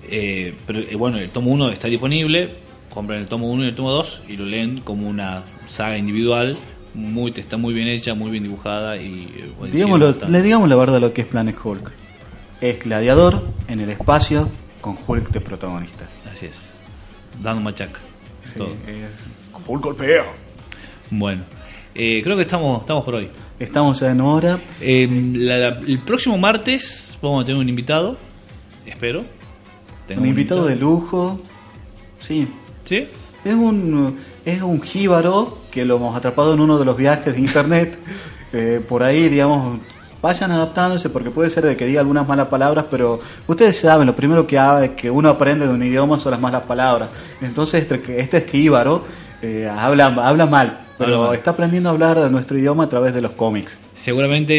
Eh, 0.10 0.54
pero 0.66 0.80
eh, 0.80 0.96
bueno, 0.96 1.18
el 1.20 1.30
tomo 1.30 1.52
1 1.52 1.70
está 1.70 1.88
disponible, 1.88 2.56
compran 2.90 3.20
el 3.20 3.28
tomo 3.28 3.50
1 3.52 3.66
y 3.66 3.68
el 3.68 3.76
tomo 3.76 3.92
2 3.92 4.22
y 4.30 4.38
lo 4.38 4.46
leen 4.46 4.80
como 4.82 5.08
una 5.08 5.44
saga 5.68 5.98
individual, 5.98 6.58
muy 6.94 7.32
está 7.36 7.58
muy 7.58 7.74
bien 7.74 7.88
hecha, 7.88 8.14
muy 8.14 8.32
bien 8.32 8.44
dibujada 8.44 8.98
y 8.98 9.32
eh, 9.38 9.52
bueno, 9.58 9.74
Digámoslo, 9.74 10.16
le 10.28 10.42
digamos 10.42 10.68
la 10.70 10.76
verdad 10.76 11.00
lo 11.00 11.14
que 11.14 11.22
es 11.22 11.28
Planet 11.28 11.56
Hulk. 11.64 11.92
Es 12.62 12.80
gladiador 12.80 13.42
en 13.68 13.80
el 13.80 13.90
espacio 13.90 14.50
con 14.82 14.98
Hulk 15.08 15.30
de 15.32 15.42
protagonista. 15.42 16.08
Así 16.32 16.48
es. 16.48 16.56
Dando 17.42 17.62
machaca. 17.62 18.00
Sí, 18.44 18.58
todo. 18.58 18.70
es- 18.88 19.68
Hulk 19.68 19.84
golpea. 19.84 20.26
Bueno, 21.12 21.44
eh, 21.96 22.22
creo 22.24 22.36
que 22.36 22.44
estamos 22.44 22.82
estamos 22.82 23.04
por 23.06 23.16
hoy. 23.16 23.30
Estamos 23.60 24.00
ya 24.00 24.12
en 24.12 24.22
hora. 24.22 24.60
Eh, 24.80 25.08
la- 25.36 25.58
la- 25.58 25.80
el 25.80 26.00
próximo 26.00 26.38
martes 26.38 27.18
vamos 27.22 27.44
a 27.44 27.46
tener 27.46 27.62
un 27.62 27.70
invitado, 27.70 28.18
espero. 28.86 29.24
Un 30.18 30.26
invitado 30.26 30.66
de 30.66 30.76
lujo. 30.76 31.40
Sí, 32.20 32.48
¿Sí? 32.84 33.08
Es 33.46 33.54
un, 33.54 34.18
es 34.46 34.62
un 34.62 34.82
jíbaro 34.82 35.58
que 35.72 35.86
lo 35.86 35.96
hemos 35.96 36.16
atrapado 36.16 36.54
en 36.54 36.60
uno 36.60 36.78
de 36.78 36.86
los 36.86 36.98
viajes 36.98 37.34
de 37.34 37.40
internet. 37.40 37.98
Eh, 38.54 38.82
por 38.86 39.02
ahí, 39.02 39.30
digamos, 39.30 39.80
vayan 40.22 40.52
adaptándose 40.52 41.08
porque 41.10 41.32
puede 41.32 41.50
ser 41.50 41.64
de 41.64 41.78
que 41.78 41.86
diga 41.86 42.02
algunas 42.02 42.28
malas 42.28 42.50
palabras, 42.50 42.84
pero 42.92 43.22
ustedes 43.48 43.80
saben, 43.80 44.06
lo 44.06 44.14
primero 44.14 44.46
que, 44.46 44.60
que 44.98 45.10
uno 45.10 45.30
aprende 45.30 45.66
de 45.66 45.74
un 45.74 45.82
idioma 45.82 46.20
son 46.20 46.32
las 46.32 46.42
malas 46.42 46.64
palabras. 46.64 47.08
Entonces, 47.42 47.84
este, 47.84 48.02
que- 48.02 48.20
este 48.20 48.42
jíbaro 48.42 49.06
eh, 49.42 49.72
habla, 49.74 50.08
habla 50.08 50.48
mal, 50.48 50.82
pero 50.98 51.14
Habla 51.16 51.28
mal. 51.28 51.36
está 51.38 51.52
aprendiendo 51.52 51.88
a 51.88 51.94
hablar 51.94 52.20
de 52.20 52.30
nuestro 52.30 52.58
idioma 52.60 52.84
a 52.84 52.90
través 52.90 53.14
de 53.14 53.22
los 53.22 53.32
cómics. 53.32 53.78
Seguramente 54.02 54.54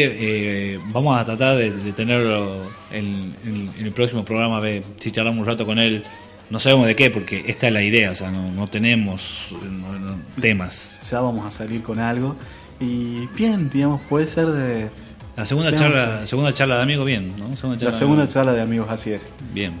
eh, 0.75 0.79
vamos 0.93 1.17
a 1.17 1.25
tratar 1.25 1.57
de, 1.57 1.69
de 1.71 1.91
tenerlo 1.91 2.61
en, 2.91 3.35
en- 3.45 3.69
en 3.77 3.85
el 3.85 3.91
próximo 3.91 4.23
programa, 4.23 4.57
a 4.57 4.61
ver 4.61 4.83
si 4.99 5.11
charlamos 5.11 5.39
un 5.41 5.45
rato 5.45 5.65
con 5.65 5.79
él. 5.79 6.03
No 6.49 6.59
sabemos 6.59 6.87
de 6.87 6.95
qué, 6.95 7.09
porque 7.11 7.43
esta 7.47 7.67
es 7.67 7.73
la 7.73 7.81
idea, 7.81 8.11
o 8.11 8.15
sea, 8.15 8.31
no, 8.31 8.49
no 8.51 8.67
tenemos 8.67 9.53
no- 9.69 9.99
no- 9.99 10.15
temas. 10.39 10.97
Ya 11.09 11.19
vamos 11.19 11.45
a 11.45 11.51
salir 11.51 11.81
con 11.83 11.99
algo. 11.99 12.37
Y 12.79 13.27
bien, 13.35 13.69
digamos, 13.69 14.01
puede 14.07 14.27
ser 14.27 14.47
de 14.47 14.89
La 15.35 15.45
segunda 15.45 15.75
charla, 15.75 16.21
eh, 16.23 16.25
segunda 16.27 16.53
charla 16.53 16.77
de 16.77 16.83
amigo, 16.83 17.03
bien, 17.03 17.33
¿no? 17.37 17.55
Segunda 17.57 17.77
charla 17.77 17.91
la 17.91 17.97
segunda 17.97 18.27
charla 18.29 18.53
de 18.53 18.61
amigos, 18.61 18.87
así 18.89 19.11
es. 19.11 19.27
Bien. 19.53 19.73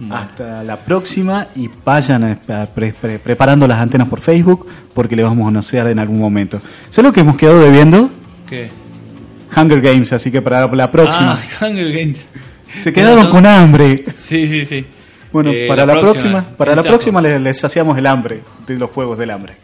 Bueno. 0.00 0.14
Hasta 0.16 0.64
la 0.64 0.78
próxima 0.80 1.46
y 1.54 1.68
vayan 1.84 2.40
pre- 2.74 2.92
pre- 2.94 3.18
preparando 3.20 3.66
las 3.68 3.78
antenas 3.80 4.08
por 4.08 4.18
Facebook 4.20 4.66
porque 4.92 5.14
le 5.14 5.22
vamos 5.22 5.44
a 5.44 5.48
anunciar 5.50 5.86
en 5.88 5.98
algún 6.00 6.18
momento. 6.18 6.60
¿Sabes 6.90 7.08
lo 7.08 7.12
que 7.12 7.20
hemos 7.20 7.36
quedado 7.36 7.60
debiendo? 7.62 8.10
¿Qué? 8.48 8.70
Hunger 9.56 9.80
Games, 9.80 10.12
así 10.12 10.30
que 10.30 10.42
para 10.42 10.66
la 10.66 10.90
próxima. 10.90 11.38
Ah, 11.40 11.66
Hunger 11.66 11.92
Games. 11.92 12.18
Se 12.78 12.92
quedaron 12.92 13.30
con 13.30 13.46
hambre. 13.46 14.04
Sí, 14.16 14.46
sí, 14.46 14.64
sí. 14.64 14.84
Bueno, 15.32 15.50
Eh, 15.52 15.66
para 15.68 15.84
la, 15.84 16.00
próxima, 16.00 16.42
para 16.42 16.74
la 16.74 16.82
próxima 16.82 17.20
les, 17.20 17.40
les 17.40 17.58
saciamos 17.58 17.96
el 17.98 18.06
hambre 18.06 18.42
de 18.66 18.78
los 18.78 18.90
juegos 18.90 19.18
del 19.18 19.30
hambre. 19.30 19.56